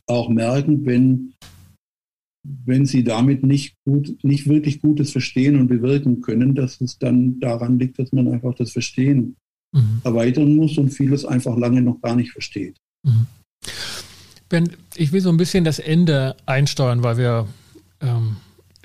auch 0.07 0.29
merken, 0.29 0.85
wenn, 0.85 1.35
wenn 2.43 2.87
sie 2.87 3.05
damit 3.05 3.45
nicht 3.45 3.77
gut, 3.85 4.19
nicht 4.25 4.49
wirklich 4.49 4.81
Gutes 4.81 5.13
verstehen 5.13 5.57
und 5.61 5.69
bewirken 5.69 6.23
können, 6.23 6.55
dass 6.55 6.81
es 6.81 6.99
dann 6.99 7.39
daran 7.39 7.79
liegt, 7.79 7.99
dass 7.99 8.13
man 8.13 8.29
einfach 8.29 8.55
das 8.55 8.73
Verstehen 8.73 9.37
mhm. 9.73 10.01
erweitern 10.03 10.57
muss 10.57 10.77
und 10.79 10.91
vieles 10.91 11.25
einfach 11.25 11.57
lange 11.57 11.83
noch 11.83 12.01
gar 12.01 12.17
nicht 12.17 12.33
versteht. 12.33 12.77
Mhm. 13.05 13.27
Ben, 14.53 14.71
ich 14.97 15.13
will 15.13 15.23
so 15.23 15.31
ein 15.31 15.39
bisschen 15.39 15.65
das 15.65 15.79
Ende 15.79 16.37
einsteuern, 16.45 17.03
weil 17.03 17.17
wir 17.17 17.49
ähm, 18.03 18.37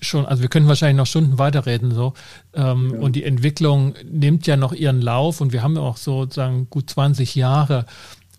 schon, 0.01 0.25
also 0.25 0.41
wir 0.41 0.47
können 0.47 0.69
wahrscheinlich 0.69 0.95
noch 0.95 1.07
Stunden 1.07 1.37
weiterreden 1.39 1.93
so. 1.93 2.13
Ähm, 2.53 2.93
ja. 2.93 2.99
Und 3.01 3.17
die 3.17 3.25
Entwicklung 3.25 3.93
nimmt 4.09 4.47
ja 4.47 4.55
noch 4.55 4.71
ihren 4.71 5.01
Lauf 5.01 5.41
und 5.41 5.51
wir 5.51 5.63
haben 5.63 5.75
ja 5.75 5.81
auch 5.81 5.97
sozusagen 5.97 6.69
gut 6.69 6.89
20 6.89 7.35
Jahre 7.35 7.85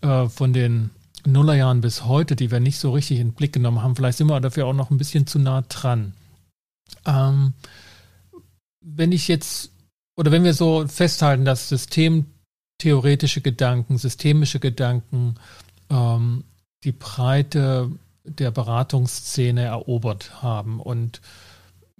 äh, 0.00 0.26
von 0.30 0.54
den 0.54 0.88
Nullerjahren 1.26 1.82
bis 1.82 2.06
heute, 2.06 2.34
die 2.34 2.50
wir 2.50 2.60
nicht 2.60 2.78
so 2.78 2.92
richtig 2.92 3.18
in 3.20 3.28
den 3.28 3.34
Blick 3.34 3.52
genommen 3.52 3.82
haben. 3.82 3.94
Vielleicht 3.94 4.16
sind 4.16 4.28
wir 4.28 4.40
dafür 4.40 4.64
auch 4.64 4.72
noch 4.72 4.90
ein 4.90 4.96
bisschen 4.96 5.26
zu 5.26 5.38
nah 5.38 5.60
dran. 5.68 6.14
Ähm, 7.04 7.52
wenn 8.80 9.12
ich 9.12 9.28
jetzt, 9.28 9.70
oder 10.16 10.32
wenn 10.32 10.44
wir 10.44 10.54
so 10.54 10.88
festhalten, 10.88 11.44
dass 11.44 11.68
systemtheoretische 11.68 13.42
Gedanken, 13.42 13.98
systemische 13.98 14.60
Gedanken 14.60 15.34
ähm, 15.90 16.44
die 16.84 16.92
Breite 16.92 17.90
der 18.24 18.50
Beratungsszene 18.50 19.62
erobert 19.62 20.42
haben 20.42 20.80
und 20.80 21.20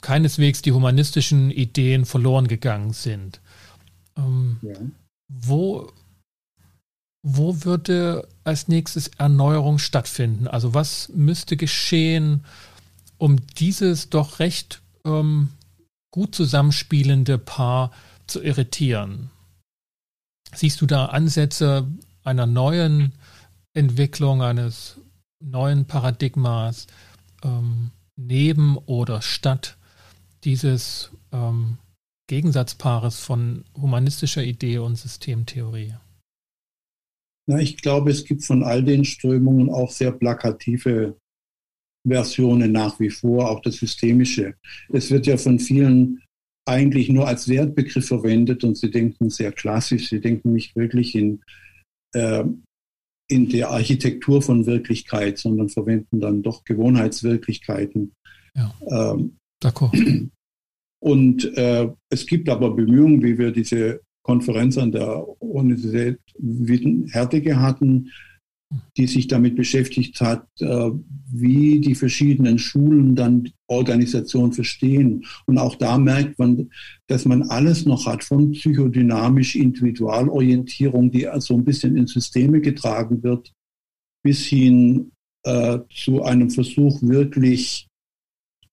keineswegs 0.01 0.62
die 0.62 0.72
humanistischen 0.72 1.51
Ideen 1.51 2.05
verloren 2.05 2.47
gegangen 2.49 2.93
sind. 2.93 3.41
Ähm, 4.16 4.59
ja. 4.62 4.74
Wo, 5.29 5.91
wo 7.22 7.64
würde 7.64 8.29
als 8.45 8.68
nächstes 8.68 9.09
Erneuerung 9.18 9.79
stattfinden? 9.79 10.47
Also 10.47 10.74
was 10.74 11.09
müsste 11.11 11.57
geschehen, 11.57 12.45
um 13.16 13.45
dieses 13.57 14.11
doch 14.11 14.39
recht 14.39 14.83
ähm, 15.05 15.51
gut 16.12 16.35
zusammenspielende 16.35 17.39
Paar 17.39 17.91
zu 18.26 18.43
irritieren? 18.43 19.31
Siehst 20.55 20.81
du 20.81 20.87
da 20.87 21.07
Ansätze 21.07 21.87
einer 22.24 22.47
neuen 22.47 23.12
Entwicklung 23.75 24.43
eines 24.43 25.01
neuen 25.41 25.87
Paradigmas 25.87 26.87
ähm, 27.45 27.91
neben 28.16 28.77
oder 28.77 29.23
statt 29.23 29.77
dieses 30.45 31.11
ähm, 31.33 31.79
Gegensatzpaares 32.29 33.21
von 33.21 33.64
humanistischer 33.77 34.43
Idee 34.43 34.79
und 34.79 34.97
Systemtheorie? 34.97 35.95
Na, 37.47 37.59
ich 37.61 37.79
glaube, 37.79 38.11
es 38.11 38.25
gibt 38.25 38.45
von 38.45 38.62
all 38.62 38.85
den 38.85 39.05
Strömungen 39.05 39.71
auch 39.71 39.91
sehr 39.91 40.12
plakative 40.12 41.16
Versionen 42.07 42.73
nach 42.73 43.01
wie 43.01 43.11
vor, 43.11 43.51
auch 43.51 43.61
das 43.61 43.77
Systemische. 43.77 44.55
Es 44.91 45.11
wird 45.11 45.27
ja 45.27 45.37
von 45.37 45.59
vielen 45.59 46.23
eigentlich 46.66 47.09
nur 47.09 47.27
als 47.27 47.49
Wertbegriff 47.49 48.07
verwendet 48.07 48.62
und 48.64 48.77
sie 48.77 48.91
denken 48.91 49.31
sehr 49.31 49.53
klassisch, 49.53 50.11
sie 50.11 50.21
denken 50.21 50.53
nicht 50.53 50.77
wirklich 50.77 51.14
in 51.14 51.43
äh, 52.12 52.45
in 53.29 53.49
der 53.49 53.70
Architektur 53.70 54.43
von 54.43 54.66
Wirklichkeit, 54.66 55.39
sondern 55.39 55.68
verwenden 55.68 56.20
dann 56.20 56.43
doch 56.43 56.64
Gewohnheitswirklichkeiten. 56.64 58.14
Ja. 58.55 58.74
Ähm, 58.91 59.37
D'accord. 59.62 59.93
Und 61.01 61.57
äh, 61.57 61.89
es 62.09 62.26
gibt 62.26 62.49
aber 62.49 62.74
Bemühungen, 62.74 63.22
wie 63.22 63.39
wir 63.39 63.53
diese 63.53 64.01
Konferenz 64.22 64.76
an 64.76 64.93
der 64.93 65.26
Universität 65.41 66.18
Hertige 67.12 67.61
hatten, 67.61 68.11
die 68.97 69.07
sich 69.07 69.29
damit 69.29 69.57
beschäftigt 69.57 70.21
hat, 70.21 70.47
äh, 70.61 70.91
wie 71.31 71.81
die 71.81 71.95
verschiedenen 71.95 72.59
Schulen 72.59 73.14
dann 73.14 73.51
Organisation 73.66 74.53
verstehen. 74.53 75.25
Und 75.47 75.59
auch 75.59 75.75
da 75.77 75.97
merkt 75.97 76.39
man, 76.39 76.71
dass 77.07 77.25
man 77.25 77.45
alles 77.45 77.87
noch 77.87 78.07
hat 78.07 78.25
von 78.25 78.53
psychodynamisch 78.53 79.57
Individualorientierung, 79.57 81.11
die 81.11 81.29
so 81.39 81.55
ein 81.55 81.64
bisschen 81.64 81.97
in 81.97 82.07
Systeme 82.07 82.61
getragen 82.61 83.23
wird, 83.23 83.53
bis 84.23 84.45
hin 84.45 85.12
äh, 85.45 85.79
zu 85.91 86.23
einem 86.23 86.51
Versuch, 86.51 87.01
wirklich 87.03 87.89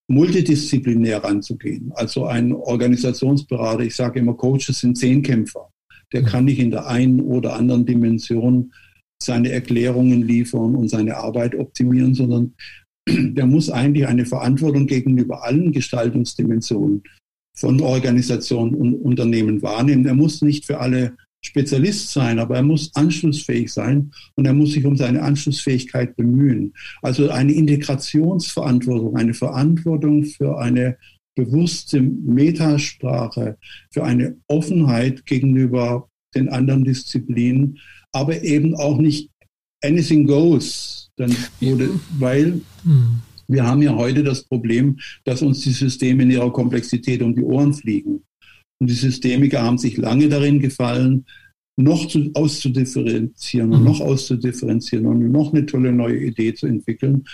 multidisziplinär 0.08 1.24
ranzugehen. 1.24 1.91
Also 1.96 2.26
ein 2.26 2.52
Organisationsberater, 2.52 3.84
ich 3.84 3.96
sage 3.96 4.20
immer, 4.20 4.34
Coaches 4.34 4.80
sind 4.80 4.98
Zehnkämpfer. 4.98 5.70
Der 6.14 6.24
kann 6.24 6.46
nicht 6.46 6.60
in 6.60 6.70
der 6.70 6.86
einen 6.88 7.22
oder 7.22 7.56
anderen 7.56 7.86
Dimension 7.86 8.72
seine 9.26 9.51
Erklärungen 9.51 10.21
liefern 10.21 10.76
und 10.76 10.89
seine 10.89 11.17
Arbeit 11.17 11.55
optimieren, 11.55 12.13
sondern 12.13 12.53
der 13.07 13.45
muss 13.45 13.69
eigentlich 13.69 14.07
eine 14.07 14.26
Verantwortung 14.26 14.88
gegenüber 14.88 15.43
allen 15.43 15.71
Gestaltungsdimensionen 15.71 17.03
von 17.57 17.80
Organisationen 17.82 18.76
und 18.76 18.95
Unternehmen 18.95 19.61
wahrnehmen. 19.61 20.05
Er 20.05 20.15
muss 20.15 20.41
nicht 20.41 20.65
für 20.65 20.80
alle 20.80 21.15
Spezialist 21.45 22.11
sein, 22.11 22.39
aber 22.39 22.55
er 22.55 22.63
muss 22.63 22.91
anschlussfähig 22.95 23.71
sein 23.71 24.11
und 24.36 24.45
er 24.45 24.53
muss 24.53 24.73
sich 24.73 24.86
um 24.86 24.97
seine 24.97 25.21
Anschlussfähigkeit 25.21 26.15
bemühen. 26.15 26.73
Also 27.01 27.30
eine 27.30 27.53
Integrationsverantwortung, 27.53 29.15
eine 29.15 29.34
Verantwortung 29.34 30.26
für 30.26 30.57
eine 30.57 30.97
bewusste 31.36 32.01
Metasprache, 32.01 33.57
für 33.91 34.03
eine 34.03 34.38
Offenheit 34.47 35.26
gegenüber 35.26 36.09
den 36.34 36.49
anderen 36.49 36.84
Disziplinen, 36.84 37.80
aber 38.16 38.41
eben 38.43 38.76
auch 38.76 38.97
nicht 38.97 39.30
anything 39.84 40.26
goes. 40.26 41.09
Dann 41.18 41.36
wurde, 41.59 41.99
weil 42.18 42.61
hm. 42.84 43.22
wir 43.47 43.66
haben 43.66 43.82
ja 43.82 43.93
heute 43.95 44.24
das 44.24 44.43
Problem, 44.43 44.97
dass 45.26 45.41
uns 45.41 45.61
die 45.61 45.72
Systeme 45.72 46.24
in 46.24 46.32
ihrer 46.32 46.51
Komplexität 46.51 47.22
um 47.22 47.36
die 47.36 47.43
Ohren 47.43 47.74
fliegen. 47.74 48.24
Und 48.82 48.89
die 48.89 48.95
Systemiker 48.95 49.61
haben 49.61 49.78
sich 49.78 49.97
lange 49.97 50.30
darin 50.30 50.59
gefallen, 50.59 51.26
noch 51.78 52.07
zu, 52.07 52.32
auszudifferenzieren 52.34 53.74
und 53.74 53.80
mhm. 53.82 53.86
noch 53.86 53.99
auszudifferenzieren 53.99 55.05
und 55.05 55.32
noch 55.32 55.53
eine 55.53 55.66
tolle 55.66 55.91
neue 55.91 56.20
Idee 56.20 56.53
zu 56.53 56.68
entwickeln, 56.68 57.26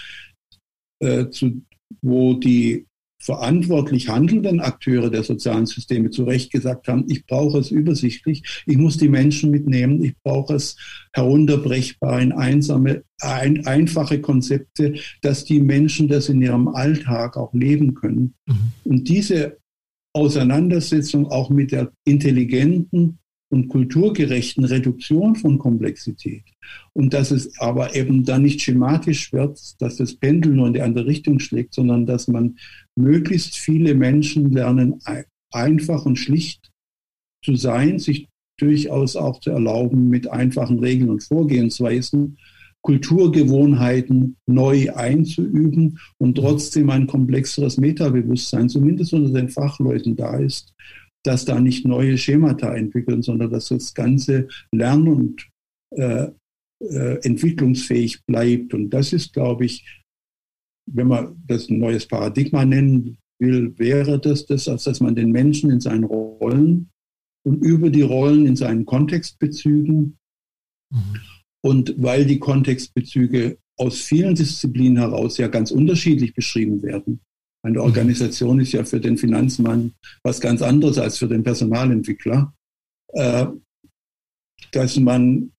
äh, 1.00 1.30
zu, 1.30 1.62
wo 2.02 2.34
die 2.34 2.88
verantwortlich 3.22 4.10
handelnden 4.10 4.60
Akteure 4.60 5.10
der 5.10 5.24
sozialen 5.24 5.66
Systeme 5.66 6.10
zu 6.10 6.24
Recht 6.24 6.52
gesagt 6.52 6.88
haben, 6.88 7.06
ich 7.08 7.26
brauche 7.26 7.60
es 7.60 7.72
übersichtlich, 7.72 8.64
ich 8.66 8.78
muss 8.78 8.98
die 8.98 9.10
Menschen 9.10 9.52
mitnehmen, 9.52 10.04
ich 10.04 10.16
brauche 10.24 10.56
es 10.56 10.76
herunterbrechbar 11.14 12.20
in 12.22 12.32
einsame, 12.32 13.04
ein, 13.20 13.66
einfache 13.68 14.20
Konzepte, 14.20 14.96
dass 15.22 15.46
die 15.46 15.62
Menschen 15.62 16.08
das 16.08 16.30
in 16.30 16.42
ihrem 16.42 16.68
Alltag 16.68 17.38
auch 17.38 17.54
leben 17.54 17.94
können. 17.94 18.34
Mhm. 18.48 18.56
Und 18.84 19.10
diese 19.10 19.58
Auseinandersetzung 20.14 21.28
auch 21.28 21.50
mit 21.50 21.72
der 21.72 21.92
intelligenten 22.04 23.20
und 23.52 23.68
kulturgerechten 23.68 24.64
Reduktion 24.64 25.36
von 25.36 25.60
Komplexität. 25.60 26.44
Und 26.94 27.14
dass 27.14 27.32
es 27.32 27.60
aber 27.60 27.96
eben 27.96 28.24
dann 28.24 28.44
nicht 28.44 28.62
schematisch 28.62 29.34
wird, 29.34 29.60
dass 29.80 29.98
das 29.98 30.16
Pendel 30.16 30.54
nur 30.54 30.68
in 30.68 30.74
die 30.74 30.82
andere 30.82 31.06
Richtung 31.06 31.40
schlägt, 31.40 31.74
sondern 31.74 32.06
dass 32.06 32.28
man 32.30 32.58
möglichst 32.96 33.56
viele 33.56 33.96
Menschen 33.96 34.52
lernen, 34.52 35.00
einfach 35.52 36.06
und 36.06 36.18
schlicht 36.18 36.72
zu 37.44 37.56
sein, 37.56 38.00
sich 38.00 38.28
durchaus 38.58 39.16
auch 39.16 39.40
zu 39.40 39.52
erlauben, 39.52 40.08
mit 40.08 40.30
einfachen 40.30 40.80
Regeln 40.80 41.10
und 41.10 41.24
Vorgehensweisen 41.24 42.38
Kulturgewohnheiten 42.82 44.38
neu 44.48 44.92
einzuüben 44.94 46.00
und 46.18 46.36
trotzdem 46.36 46.90
ein 46.90 47.08
komplexeres 47.08 47.78
Metabewusstsein, 47.78 48.70
zumindest 48.70 49.14
unter 49.14 49.40
den 49.40 49.50
Fachleuten 49.50 50.16
da 50.16 50.38
ist, 50.38 50.74
dass 51.24 51.46
da 51.46 51.60
nicht 51.60 51.86
neue 51.86 52.18
Schemata 52.18 52.74
entwickeln, 52.74 53.22
sondern 53.22 53.52
dass 53.52 53.68
das 53.68 53.94
Ganze 53.94 54.48
lern- 54.72 55.08
und 55.08 55.48
äh, 55.92 56.30
äh, 56.80 57.20
entwicklungsfähig 57.24 58.26
bleibt. 58.26 58.74
Und 58.74 58.90
das 58.90 59.14
ist, 59.14 59.34
glaube 59.34 59.66
ich, 59.66 60.01
wenn 60.94 61.08
man 61.08 61.42
das 61.48 61.70
ein 61.70 61.80
neues 61.80 62.06
Paradigma 62.08 62.66
nennen 62.66 63.18
will, 63.40 63.78
wäre 63.78 64.20
das, 64.20 64.46
das 64.46 64.66
dass 64.66 65.00
man 65.00 65.16
den 65.16 65.32
Menschen 65.32 65.70
in 65.70 65.80
seinen 65.80 66.04
Rollen 66.04 66.90
und 67.44 67.64
über 67.64 67.90
die 67.90 68.04
Rollen 68.04 68.46
in 68.46 68.56
seinen 68.56 68.86
Kontextbezügen 68.86 70.18
mhm. 70.92 71.16
und 71.64 71.96
weil 71.98 72.26
die 72.26 72.40
Kontextbezüge 72.40 73.58
aus 73.78 74.02
vielen 74.02 74.36
Disziplinen 74.36 74.98
heraus 74.98 75.38
ja 75.38 75.48
ganz 75.48 75.72
unterschiedlich 75.72 76.36
beschrieben 76.36 76.84
werden. 76.84 77.22
Eine 77.64 77.80
mhm. 77.80 77.86
Organisation 77.86 78.60
ist 78.60 78.74
ja 78.74 78.84
für 78.84 79.00
den 79.00 79.18
Finanzmann 79.18 79.94
was 80.24 80.40
ganz 80.40 80.62
anderes 80.62 80.98
als 80.98 81.18
für 81.18 81.28
den 81.28 81.44
Personalentwickler, 81.44 82.54
äh, 83.14 83.48
dass 84.72 84.98
man 84.98 85.52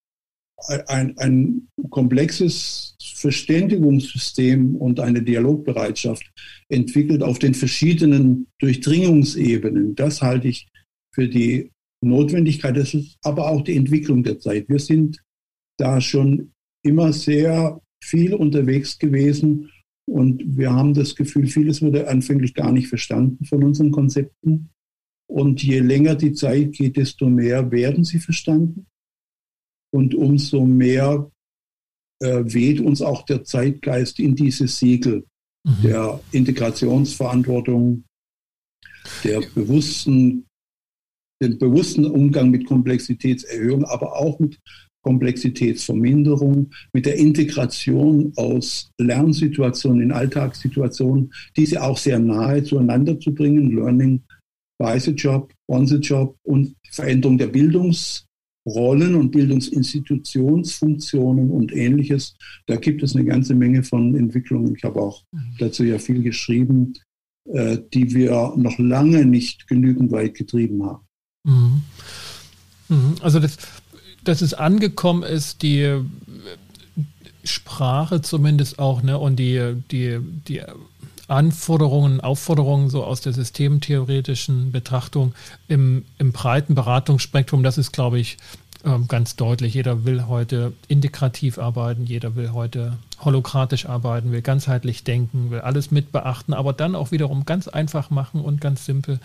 ein, 0.87 1.19
ein 1.19 1.69
komplexes 1.91 2.92
Verständigungssystem 3.23 4.77
und 4.77 5.01
eine 5.01 5.23
Dialogbereitschaft 5.23 6.31
entwickelt 6.69 7.23
auf 7.23 7.39
den 7.39 7.55
verschiedenen 7.55 8.49
Durchdringungsebenen. 8.59 9.95
Das 9.95 10.21
halte 10.21 10.49
ich 10.49 10.69
für 11.15 11.29
die 11.29 11.71
Notwendigkeit, 12.05 12.77
das 12.77 12.95
ist 12.95 13.17
aber 13.23 13.49
auch 13.49 13.63
die 13.63 13.77
Entwicklung 13.77 14.23
der 14.23 14.39
Zeit. 14.39 14.69
Wir 14.69 14.81
sind 14.81 15.23
da 15.79 16.01
schon 16.01 16.53
immer 16.85 17.13
sehr 17.13 17.81
viel 18.03 18.35
unterwegs 18.35 18.99
gewesen 18.99 19.71
und 20.07 20.43
wir 20.59 20.73
haben 20.73 20.95
das 20.95 21.15
Gefühl, 21.15 21.47
vieles 21.47 21.81
wurde 21.81 22.09
anfänglich 22.09 22.55
gar 22.55 22.73
nicht 22.73 22.89
verstanden 22.89 23.45
von 23.45 23.63
unseren 23.65 23.93
Konzepten. 23.93 24.71
Und 25.31 25.63
je 25.63 25.79
länger 25.79 26.15
die 26.17 26.35
Zeit 26.35 26.73
geht, 26.73 26.97
desto 26.99 27.31
mehr 27.31 27.71
werden 27.71 28.05
sie 28.05 28.19
verstanden. 28.19 28.87
Und 29.95 30.15
umso 30.15 30.67
mehr 30.67 31.32
weht 32.23 32.81
uns 32.81 33.03
auch 33.03 33.25
der 33.25 33.45
Zeitgeist 33.45 34.19
in 34.19 34.35
diese 34.35 34.69
Siegel 34.69 35.25
mhm. 35.65 35.83
der 35.83 36.21
Integrationsverantwortung, 36.33 38.05
der 39.25 39.41
bewussten 39.55 40.47
den 41.43 41.59
bewussten 41.59 42.07
Umgang 42.07 42.51
mit 42.51 42.67
Komplexitätserhöhung, 42.67 43.85
aber 43.85 44.17
auch 44.17 44.39
mit 44.39 44.61
Komplexitätsverminderung, 45.03 46.71
mit 46.93 47.07
der 47.07 47.17
Integration 47.17 48.33
aus 48.37 48.91
Lernsituationen 48.99 50.03
in 50.03 50.13
Alltagssituationen, 50.13 51.33
diese 51.57 51.83
auch 51.83 51.99
sehr 51.99 52.21
nahe 52.21 52.63
zueinander 52.63 53.19
zu 53.19 53.35
bringen, 53.35 53.73
Learning 53.73 54.23
by 54.79 54.99
the 54.99 55.11
Job, 55.11 55.53
on 55.69 55.87
the 55.87 55.97
Job 55.97 56.37
und 56.45 56.77
Veränderung 56.89 57.39
der 57.39 57.53
Bildungsrollen 58.65 59.15
und 59.15 59.31
Bildungsinstitutionsfunktionen 59.31 61.51
und 61.51 61.73
ähnliches. 61.73 62.35
Da 62.67 62.77
gibt 62.77 63.03
es 63.03 63.17
eine 63.17 63.25
ganze 63.25 63.55
Menge 63.55 63.83
von 63.83 64.15
Entwicklungen. 64.15 64.77
Ich 64.77 64.85
habe 64.85 65.01
auch 65.01 65.23
mhm. 65.33 65.55
dazu 65.59 65.85
ja 65.85 65.99
viel 65.99 66.23
geschrieben, 66.23 66.93
äh, 67.49 67.79
die 67.93 68.15
wir 68.15 68.55
noch 68.57 68.79
lange 68.79 69.27
nicht 69.27 69.67
genügend 69.69 70.13
weit 70.13 70.35
getrieben 70.35 70.85
haben. 70.85 71.05
Mhm. 71.45 71.83
Mhm. 72.89 73.15
Also, 73.21 73.41
dass, 73.41 73.59
dass 74.25 74.41
es 74.43 74.55
angekommen 74.55 75.25
ist, 75.25 75.63
die 75.63 76.01
Sprache 77.45 78.23
zumindest 78.23 78.79
auch, 78.79 79.03
ne, 79.03 79.19
und 79.19 79.41
die, 79.41 79.75
die, 79.91 80.21
die 80.47 80.63
Anforderungen, 81.33 82.21
Aufforderungen 82.21 82.91
so 82.91 83.05
aus 83.05 83.23
der 83.23 83.33
systemtheoretischen 83.33 84.71
Betrachtung 84.71 85.35
im, 85.67 86.05
im 86.19 86.33
breiten 86.33 86.75
Beratungsspektrum, 86.75 87.63
das 87.63 87.79
ist, 87.79 87.93
glaube 87.93 88.19
ich, 88.19 88.37
ähm, 88.85 89.09
ganz 89.09 89.35
deutlich. 89.37 89.73
Jeder 89.73 90.05
will 90.05 90.27
heute 90.27 90.75
integrativ 90.89 91.59
arbeiten, 91.59 92.05
jeder 92.05 92.37
will 92.37 92.53
heute 92.53 92.99
holokratisch 93.21 93.87
arbeiten, 93.87 94.31
will 94.31 94.43
ganzheitlich 94.43 95.05
denken, 95.05 95.51
will 95.51 95.61
alles 95.61 95.91
mit 95.91 96.13
beachten, 96.13 96.53
aber 96.53 96.75
dann 96.75 96.95
auch 96.95 97.13
wiederum 97.13 97.47
ganz 97.47 97.67
einfach 97.67 98.11
machen 98.11 98.43
und 98.43 98.61
ganz 98.61 98.85
simpel. 98.85 99.19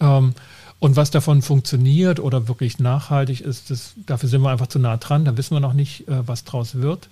Ähm, 0.00 0.32
und 0.78 0.96
was 0.96 1.10
davon 1.10 1.42
funktioniert 1.42 2.18
oder 2.18 2.48
wirklich 2.48 2.78
nachhaltig 2.78 3.42
ist, 3.42 3.70
das, 3.70 3.94
dafür 4.06 4.28
sind 4.28 4.40
wir 4.42 4.50
einfach 4.50 4.68
zu 4.68 4.78
nah 4.78 4.96
dran. 4.96 5.24
Da 5.24 5.36
wissen 5.36 5.54
wir 5.54 5.60
noch 5.60 5.72
nicht, 5.74 6.08
äh, 6.08 6.26
was 6.26 6.44
draus 6.44 6.76
wird. 6.76 7.08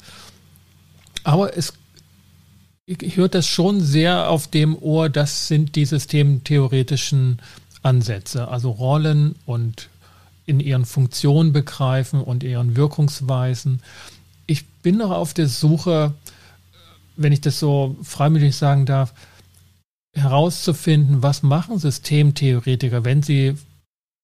Aber 1.24 1.56
es 1.56 1.74
ich 2.86 3.16
höre 3.16 3.28
das 3.28 3.46
schon 3.46 3.80
sehr 3.80 4.28
auf 4.30 4.48
dem 4.48 4.76
Ohr, 4.76 5.08
das 5.08 5.48
sind 5.48 5.76
die 5.76 5.86
systemtheoretischen 5.86 7.40
Ansätze, 7.82 8.48
also 8.48 8.70
Rollen 8.70 9.34
und 9.46 9.88
in 10.46 10.60
ihren 10.60 10.84
Funktionen 10.84 11.52
begreifen 11.52 12.20
und 12.20 12.42
ihren 12.42 12.76
Wirkungsweisen. 12.76 13.80
Ich 14.46 14.66
bin 14.66 14.98
noch 14.98 15.10
auf 15.10 15.32
der 15.32 15.48
Suche, 15.48 16.12
wenn 17.16 17.32
ich 17.32 17.40
das 17.40 17.58
so 17.58 17.96
freimütig 18.02 18.54
sagen 18.54 18.84
darf, 18.84 19.14
herauszufinden, 20.14 21.22
was 21.22 21.42
machen 21.42 21.78
Systemtheoretiker, 21.78 23.04
wenn 23.04 23.22
sie 23.22 23.54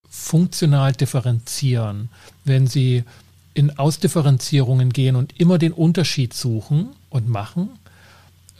funktional 0.09 0.93
differenzieren, 0.93 2.11
wenn 2.45 2.67
sie 2.67 3.05
in 3.55 3.79
Ausdifferenzierungen 3.79 4.93
gehen 4.93 5.17
und 5.17 5.41
immer 5.41 5.59
den 5.59 5.73
Unterschied 5.73 6.35
suchen 6.35 6.91
und 7.09 7.29
machen 7.29 7.71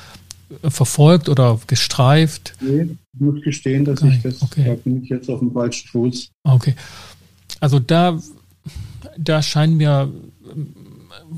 äh, 0.62 0.70
verfolgt 0.70 1.28
oder 1.28 1.60
gestreift. 1.66 2.54
Nee, 2.60 2.96
ich 3.12 3.20
muss 3.20 3.42
gestehen, 3.42 3.84
dass 3.84 4.02
okay. 4.02 4.14
ich 4.16 4.22
das 4.22 4.42
okay. 4.42 4.64
da 4.64 4.74
bin 4.74 5.02
ich 5.02 5.08
jetzt 5.08 5.28
auf 5.30 5.38
dem 5.38 5.52
falschen 5.52 5.88
Fuß. 5.88 6.30
Okay. 6.44 6.74
Also 7.60 7.78
da, 7.78 8.18
da 9.16 9.42
scheinen 9.42 9.76
mir 9.76 10.10
ähm, 10.50 10.74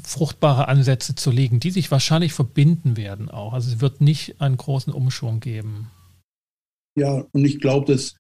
fruchtbare 0.05 0.69
Ansätze 0.69 1.15
zu 1.15 1.31
liegen, 1.31 1.61
die 1.61 1.71
sich 1.71 1.91
wahrscheinlich 1.91 2.33
verbinden 2.33 2.97
werden 2.97 3.31
auch. 3.31 3.53
Also 3.53 3.73
es 3.73 3.81
wird 3.81 4.01
nicht 4.01 4.41
einen 4.41 4.57
großen 4.57 4.93
Umschwung 4.93 5.41
geben. 5.41 5.91
Ja, 6.97 7.27
und 7.33 7.45
ich 7.45 7.61
glaube, 7.61 7.93
dass 7.93 8.17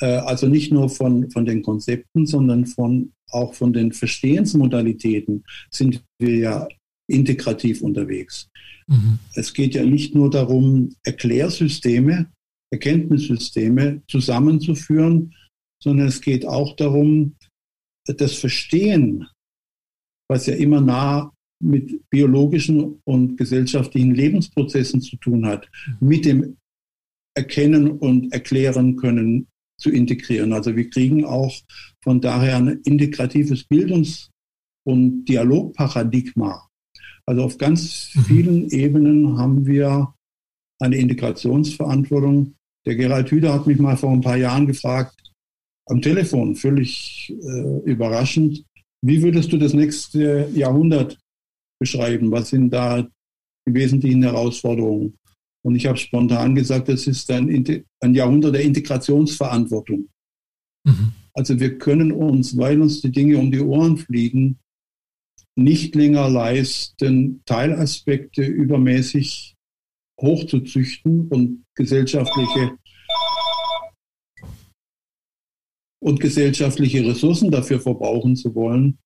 äh, 0.00 0.06
also 0.06 0.48
nicht 0.48 0.72
nur 0.72 0.88
von, 0.88 1.30
von 1.30 1.44
den 1.44 1.62
Konzepten, 1.62 2.26
sondern 2.26 2.66
von, 2.66 3.12
auch 3.30 3.54
von 3.54 3.72
den 3.72 3.92
Verstehensmodalitäten 3.92 5.44
sind 5.70 6.02
wir 6.18 6.36
ja 6.36 6.68
integrativ 7.06 7.82
unterwegs. 7.82 8.48
Mhm. 8.86 9.18
Es 9.34 9.52
geht 9.52 9.74
ja 9.74 9.84
nicht 9.84 10.14
nur 10.14 10.30
darum, 10.30 10.94
Erklärsysteme, 11.04 12.30
Erkenntnissysteme 12.72 14.02
zusammenzuführen, 14.08 15.34
sondern 15.82 16.08
es 16.08 16.20
geht 16.20 16.46
auch 16.46 16.76
darum, 16.76 17.36
das 18.06 18.34
Verstehen, 18.34 19.26
was 20.28 20.46
ja 20.46 20.54
immer 20.54 20.80
nah 20.80 21.32
mit 21.62 22.08
biologischen 22.10 23.00
und 23.04 23.36
gesellschaftlichen 23.36 24.14
Lebensprozessen 24.14 25.00
zu 25.00 25.16
tun 25.16 25.46
hat, 25.46 25.68
mit 26.00 26.24
dem 26.24 26.56
Erkennen 27.34 27.90
und 27.90 28.32
Erklären 28.32 28.96
können 28.96 29.48
zu 29.78 29.90
integrieren. 29.90 30.52
Also 30.52 30.76
wir 30.76 30.88
kriegen 30.88 31.24
auch 31.24 31.54
von 32.02 32.20
daher 32.20 32.56
ein 32.56 32.80
integratives 32.84 33.64
Bildungs- 33.64 34.30
und 34.86 35.24
Dialogparadigma, 35.24 36.68
Also 37.26 37.42
auf 37.42 37.58
ganz 37.58 38.10
mhm. 38.14 38.24
vielen 38.24 38.70
Ebenen 38.70 39.38
haben 39.38 39.66
wir 39.66 40.14
eine 40.80 40.96
Integrationsverantwortung. 40.96 42.54
Der 42.86 42.96
Gerald 42.96 43.30
Hüder 43.30 43.54
hat 43.54 43.66
mich 43.66 43.78
mal 43.78 43.96
vor 43.96 44.12
ein 44.12 44.20
paar 44.20 44.36
Jahren 44.36 44.66
gefragt, 44.66 45.14
am 45.86 46.00
Telefon, 46.00 46.54
völlig 46.54 47.30
äh, 47.30 47.78
überraschend, 47.84 48.64
wie 49.02 49.22
würdest 49.22 49.52
du 49.52 49.58
das 49.58 49.74
nächste 49.74 50.48
Jahrhundert 50.54 51.18
beschreiben? 51.78 52.30
Was 52.30 52.50
sind 52.50 52.70
da 52.70 53.02
die 53.66 53.74
wesentlichen 53.74 54.22
Herausforderungen? 54.22 55.14
Und 55.64 55.76
ich 55.76 55.86
habe 55.86 55.96
spontan 55.96 56.54
gesagt, 56.54 56.88
das 56.88 57.06
ist 57.06 57.30
ein, 57.30 57.84
ein 58.00 58.14
Jahrhundert 58.14 58.54
der 58.54 58.62
Integrationsverantwortung. 58.62 60.08
Mhm. 60.84 61.12
Also 61.32 61.58
wir 61.58 61.78
können 61.78 62.12
uns, 62.12 62.56
weil 62.56 62.80
uns 62.80 63.00
die 63.00 63.10
Dinge 63.10 63.38
um 63.38 63.50
die 63.50 63.60
Ohren 63.60 63.96
fliegen, 63.96 64.58
nicht 65.56 65.94
länger 65.94 66.28
leisten, 66.28 67.42
Teilaspekte 67.46 68.44
übermäßig 68.44 69.54
hochzuzüchten 70.20 71.28
und 71.28 71.64
gesellschaftliche 71.74 72.78
und 76.00 76.20
gesellschaftliche 76.20 77.04
Ressourcen 77.06 77.50
dafür 77.50 77.80
verbrauchen 77.80 78.36
zu 78.36 78.54
wollen. 78.54 78.98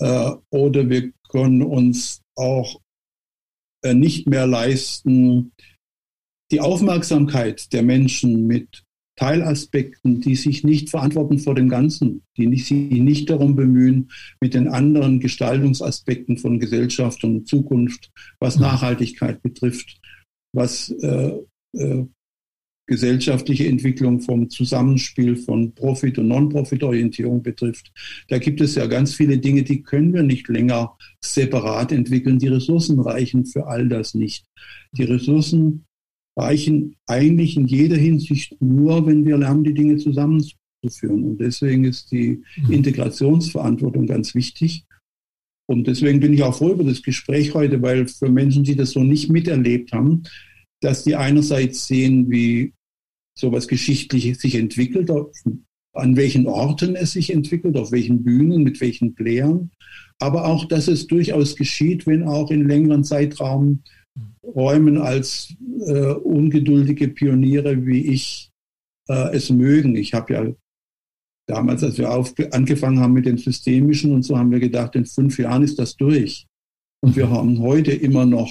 Äh, 0.00 0.30
oder 0.50 0.88
wir 0.88 1.12
können 1.28 1.62
uns 1.62 2.22
auch 2.36 2.80
äh, 3.82 3.94
nicht 3.94 4.28
mehr 4.28 4.46
leisten, 4.46 5.52
die 6.50 6.60
Aufmerksamkeit 6.60 7.72
der 7.72 7.82
Menschen 7.82 8.46
mit 8.46 8.84
Teilaspekten, 9.16 10.20
die 10.20 10.36
sich 10.36 10.62
nicht 10.62 10.90
verantworten 10.90 11.38
vor 11.40 11.56
dem 11.56 11.68
Ganzen, 11.68 12.22
die 12.36 12.46
nicht, 12.46 12.66
sich 12.66 12.90
nicht 12.90 13.28
darum 13.28 13.56
bemühen, 13.56 14.10
mit 14.40 14.54
den 14.54 14.68
anderen 14.68 15.18
Gestaltungsaspekten 15.18 16.38
von 16.38 16.60
Gesellschaft 16.60 17.24
und 17.24 17.48
Zukunft, 17.48 18.10
was 18.38 18.56
mhm. 18.56 18.62
Nachhaltigkeit 18.62 19.42
betrifft, 19.42 20.00
was 20.52 20.90
äh, 20.90 21.32
äh, 21.76 22.06
gesellschaftliche 22.86 23.66
Entwicklung 23.66 24.20
vom 24.20 24.48
Zusammenspiel 24.50 25.36
von 25.36 25.74
Profit- 25.74 26.18
und 26.18 26.28
Non-Profit-Orientierung 26.28 27.42
betrifft. 27.42 27.92
Da 28.28 28.38
gibt 28.38 28.60
es 28.60 28.76
ja 28.76 28.86
ganz 28.86 29.14
viele 29.14 29.38
Dinge, 29.38 29.62
die 29.64 29.82
können 29.82 30.14
wir 30.14 30.22
nicht 30.22 30.48
länger 30.48 30.96
separat 31.22 31.92
entwickeln. 31.92 32.38
Die 32.38 32.48
Ressourcen 32.48 32.98
reichen 33.00 33.44
für 33.44 33.66
all 33.66 33.88
das 33.88 34.14
nicht. 34.14 34.46
Die 34.92 35.04
Ressourcen 35.04 35.84
reichen 36.38 36.96
eigentlich 37.06 37.56
in 37.56 37.66
jeder 37.66 37.96
Hinsicht 37.96 38.56
nur, 38.60 39.06
wenn 39.06 39.26
wir 39.26 39.36
lernen, 39.36 39.64
die 39.64 39.74
Dinge 39.74 39.96
zusammenzuführen. 39.96 41.24
Und 41.24 41.38
deswegen 41.38 41.84
ist 41.84 42.12
die 42.12 42.42
mhm. 42.56 42.72
Integrationsverantwortung 42.72 44.06
ganz 44.06 44.34
wichtig. 44.34 44.84
Und 45.66 45.86
deswegen 45.86 46.20
bin 46.20 46.32
ich 46.32 46.42
auch 46.42 46.56
froh 46.56 46.70
über 46.70 46.84
das 46.84 47.02
Gespräch 47.02 47.54
heute, 47.54 47.82
weil 47.82 48.08
für 48.08 48.30
Menschen, 48.30 48.64
die 48.64 48.76
das 48.76 48.92
so 48.92 49.02
nicht 49.02 49.28
miterlebt 49.28 49.92
haben, 49.92 50.22
dass 50.80 51.04
die 51.04 51.16
einerseits 51.16 51.86
sehen, 51.86 52.30
wie 52.30 52.72
sowas 53.36 53.68
Geschichtliches 53.68 54.40
sich 54.40 54.54
entwickelt, 54.54 55.10
an 55.92 56.16
welchen 56.16 56.46
Orten 56.46 56.96
es 56.96 57.12
sich 57.12 57.32
entwickelt, 57.32 57.76
auf 57.76 57.92
welchen 57.92 58.22
Bühnen, 58.22 58.62
mit 58.62 58.80
welchen 58.80 59.14
Playern, 59.14 59.70
aber 60.20 60.46
auch, 60.46 60.64
dass 60.64 60.88
es 60.88 61.06
durchaus 61.06 61.54
geschieht, 61.56 62.06
wenn 62.06 62.24
auch 62.24 62.50
in 62.50 62.66
längeren 62.66 63.04
Zeitraum 63.04 63.82
Räumen 64.54 64.98
als 64.98 65.54
äh, 65.86 66.12
ungeduldige 66.12 67.08
Pioniere 67.08 67.86
wie 67.86 68.06
ich 68.06 68.50
äh, 69.08 69.36
es 69.36 69.50
mögen. 69.50 69.96
Ich 69.96 70.14
habe 70.14 70.32
ja 70.32 70.52
damals, 71.46 71.82
als 71.82 71.98
wir 71.98 72.10
auf, 72.10 72.34
angefangen 72.52 73.00
haben 73.00 73.12
mit 73.12 73.26
dem 73.26 73.38
Systemischen 73.38 74.12
und 74.12 74.22
so, 74.22 74.38
haben 74.38 74.50
wir 74.50 74.60
gedacht, 74.60 74.94
in 74.96 75.06
fünf 75.06 75.38
Jahren 75.38 75.62
ist 75.62 75.78
das 75.78 75.96
durch. 75.96 76.46
Und 77.00 77.16
wir 77.16 77.30
haben 77.30 77.60
heute 77.60 77.92
immer 77.92 78.26
noch 78.26 78.50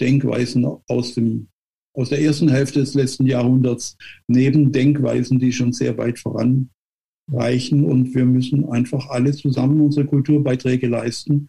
Denkweisen 0.00 0.64
aus 0.88 1.14
dem 1.14 1.48
aus 1.94 2.08
der 2.08 2.22
ersten 2.22 2.48
Hälfte 2.48 2.80
des 2.80 2.94
letzten 2.94 3.26
Jahrhunderts 3.26 3.96
neben 4.26 4.72
Denkweisen, 4.72 5.38
die 5.38 5.52
schon 5.52 5.72
sehr 5.72 5.98
weit 5.98 6.18
voranreichen. 6.18 7.84
Und 7.84 8.14
wir 8.14 8.24
müssen 8.24 8.68
einfach 8.70 9.10
alle 9.10 9.32
zusammen 9.32 9.80
unsere 9.80 10.06
Kulturbeiträge 10.06 10.86
leisten, 10.86 11.48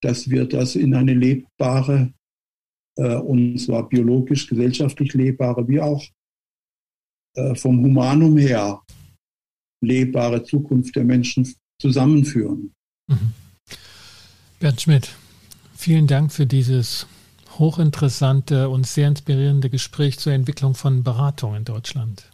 dass 0.00 0.30
wir 0.30 0.46
das 0.46 0.76
in 0.76 0.94
eine 0.94 1.14
lebbare, 1.14 2.12
und 3.00 3.58
zwar 3.58 3.88
biologisch, 3.88 4.46
gesellschaftlich 4.46 5.14
lebbare, 5.14 5.66
wie 5.68 5.80
auch 5.80 6.04
äh, 7.34 7.54
vom 7.54 7.82
Humanum 7.82 8.36
her 8.36 8.82
lebbare 9.82 10.42
Zukunft 10.44 10.94
der 10.96 11.04
Menschen 11.04 11.48
zusammenführen. 11.80 12.74
Mhm. 13.08 13.32
Bernd 14.60 14.80
Schmidt, 14.80 15.16
vielen 15.74 16.06
Dank 16.06 16.32
für 16.32 16.46
dieses 16.46 17.06
hochinteressante 17.58 18.68
und 18.68 18.86
sehr 18.86 19.08
inspirierende 19.08 19.70
Gespräch 19.70 20.18
zur 20.18 20.32
Entwicklung 20.32 20.74
von 20.74 21.02
Beratung 21.02 21.54
in 21.54 21.64
Deutschland. 21.64 22.30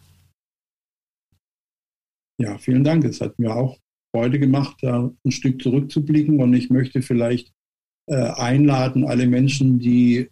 Ja, 2.40 2.58
vielen 2.58 2.84
Dank. 2.84 3.04
Es 3.04 3.20
hat 3.20 3.38
mir 3.38 3.54
auch 3.54 3.78
Freude 4.14 4.38
gemacht, 4.38 4.76
da 4.82 5.10
ein 5.24 5.30
Stück 5.30 5.62
zurückzublicken. 5.62 6.40
Und 6.40 6.54
ich 6.54 6.70
möchte 6.70 7.02
vielleicht 7.02 7.52
äh, 8.06 8.14
einladen, 8.14 9.06
alle 9.06 9.26
Menschen, 9.26 9.78
die 9.78 10.28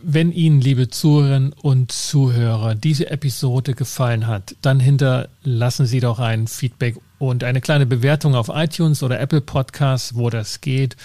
Wenn 0.03 0.33
Ihnen, 0.33 0.61
liebe 0.61 0.89
Zuhörerinnen 0.89 1.53
und 1.53 1.93
Zuhörer, 1.93 2.75
diese 2.75 3.09
Episode 3.09 3.75
gefallen 3.75 4.27
hat, 4.27 4.57
dann 4.61 4.81
hinterlassen 4.81 5.87
Sie 5.87 6.01
doch 6.01 6.19
ein 6.19 6.49
Feedback 6.49 6.97
und 7.21 7.45
eine 7.45 7.61
kleine 7.61 7.87
Bewertung 7.87 8.35
auf 8.35 8.51
iTunes 8.53 9.05
oder 9.05 9.21
Apple 9.21 9.41
Podcasts, 9.41 10.17
wo 10.17 10.29
das 10.29 10.61
geht. 10.61 10.97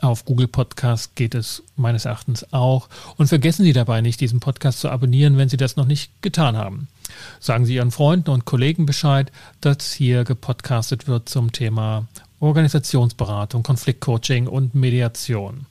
Auf 0.00 0.24
Google 0.24 0.48
Podcast 0.48 1.14
geht 1.14 1.36
es 1.36 1.62
meines 1.76 2.06
Erachtens 2.06 2.52
auch. 2.52 2.88
Und 3.18 3.28
vergessen 3.28 3.64
Sie 3.64 3.72
dabei 3.72 4.00
nicht, 4.00 4.20
diesen 4.20 4.40
Podcast 4.40 4.80
zu 4.80 4.90
abonnieren, 4.90 5.36
wenn 5.36 5.48
Sie 5.48 5.56
das 5.56 5.76
noch 5.76 5.86
nicht 5.86 6.10
getan 6.20 6.56
haben. 6.56 6.88
Sagen 7.38 7.66
Sie 7.66 7.76
Ihren 7.76 7.92
Freunden 7.92 8.30
und 8.30 8.46
Kollegen 8.46 8.84
Bescheid, 8.84 9.30
dass 9.60 9.92
hier 9.92 10.24
gepodcastet 10.24 11.06
wird 11.06 11.28
zum 11.28 11.52
Thema 11.52 12.08
Organisationsberatung, 12.40 13.62
Konfliktcoaching 13.62 14.48
und 14.48 14.74
Mediation. 14.74 15.66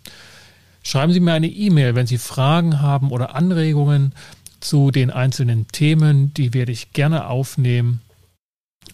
Schreiben 0.84 1.14
Sie 1.14 1.20
mir 1.20 1.34
eine 1.34 1.48
E-Mail, 1.48 1.96
wenn 1.96 2.08
Sie 2.08 2.18
Fragen 2.18 2.82
haben 2.82 3.12
oder 3.12 3.36
Anregungen 3.36 4.14
zu 4.60 4.92
den 4.92 5.12
einzelnen 5.12 5.68
Themen. 5.70 6.34
Die 6.34 6.54
werde 6.54 6.72
ich 6.72 6.92
gerne 6.92 7.28
aufnehmen 7.28 8.02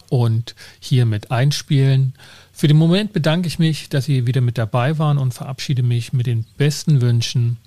und 0.09 0.55
hier 0.79 1.05
mit 1.05 1.31
einspielen. 1.31 2.13
Für 2.53 2.67
den 2.67 2.77
Moment 2.77 3.13
bedanke 3.13 3.47
ich 3.47 3.59
mich, 3.59 3.89
dass 3.89 4.05
Sie 4.05 4.27
wieder 4.27 4.41
mit 4.41 4.57
dabei 4.57 4.99
waren 4.99 5.17
und 5.17 5.33
verabschiede 5.33 5.83
mich 5.83 6.13
mit 6.13 6.27
den 6.27 6.45
besten 6.57 7.01
Wünschen 7.01 7.57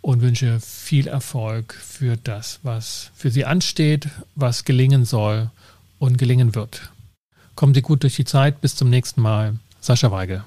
und 0.00 0.22
wünsche 0.22 0.60
viel 0.60 1.08
Erfolg 1.08 1.74
für 1.74 2.16
das, 2.16 2.60
was 2.62 3.10
für 3.14 3.30
Sie 3.30 3.44
ansteht, 3.44 4.08
was 4.34 4.64
gelingen 4.64 5.04
soll 5.04 5.50
und 5.98 6.16
gelingen 6.16 6.54
wird. 6.54 6.90
Kommen 7.56 7.74
Sie 7.74 7.82
gut 7.82 8.02
durch 8.02 8.16
die 8.16 8.24
Zeit. 8.24 8.60
Bis 8.60 8.76
zum 8.76 8.90
nächsten 8.90 9.20
Mal. 9.20 9.56
Sascha 9.80 10.10
Weige. 10.10 10.44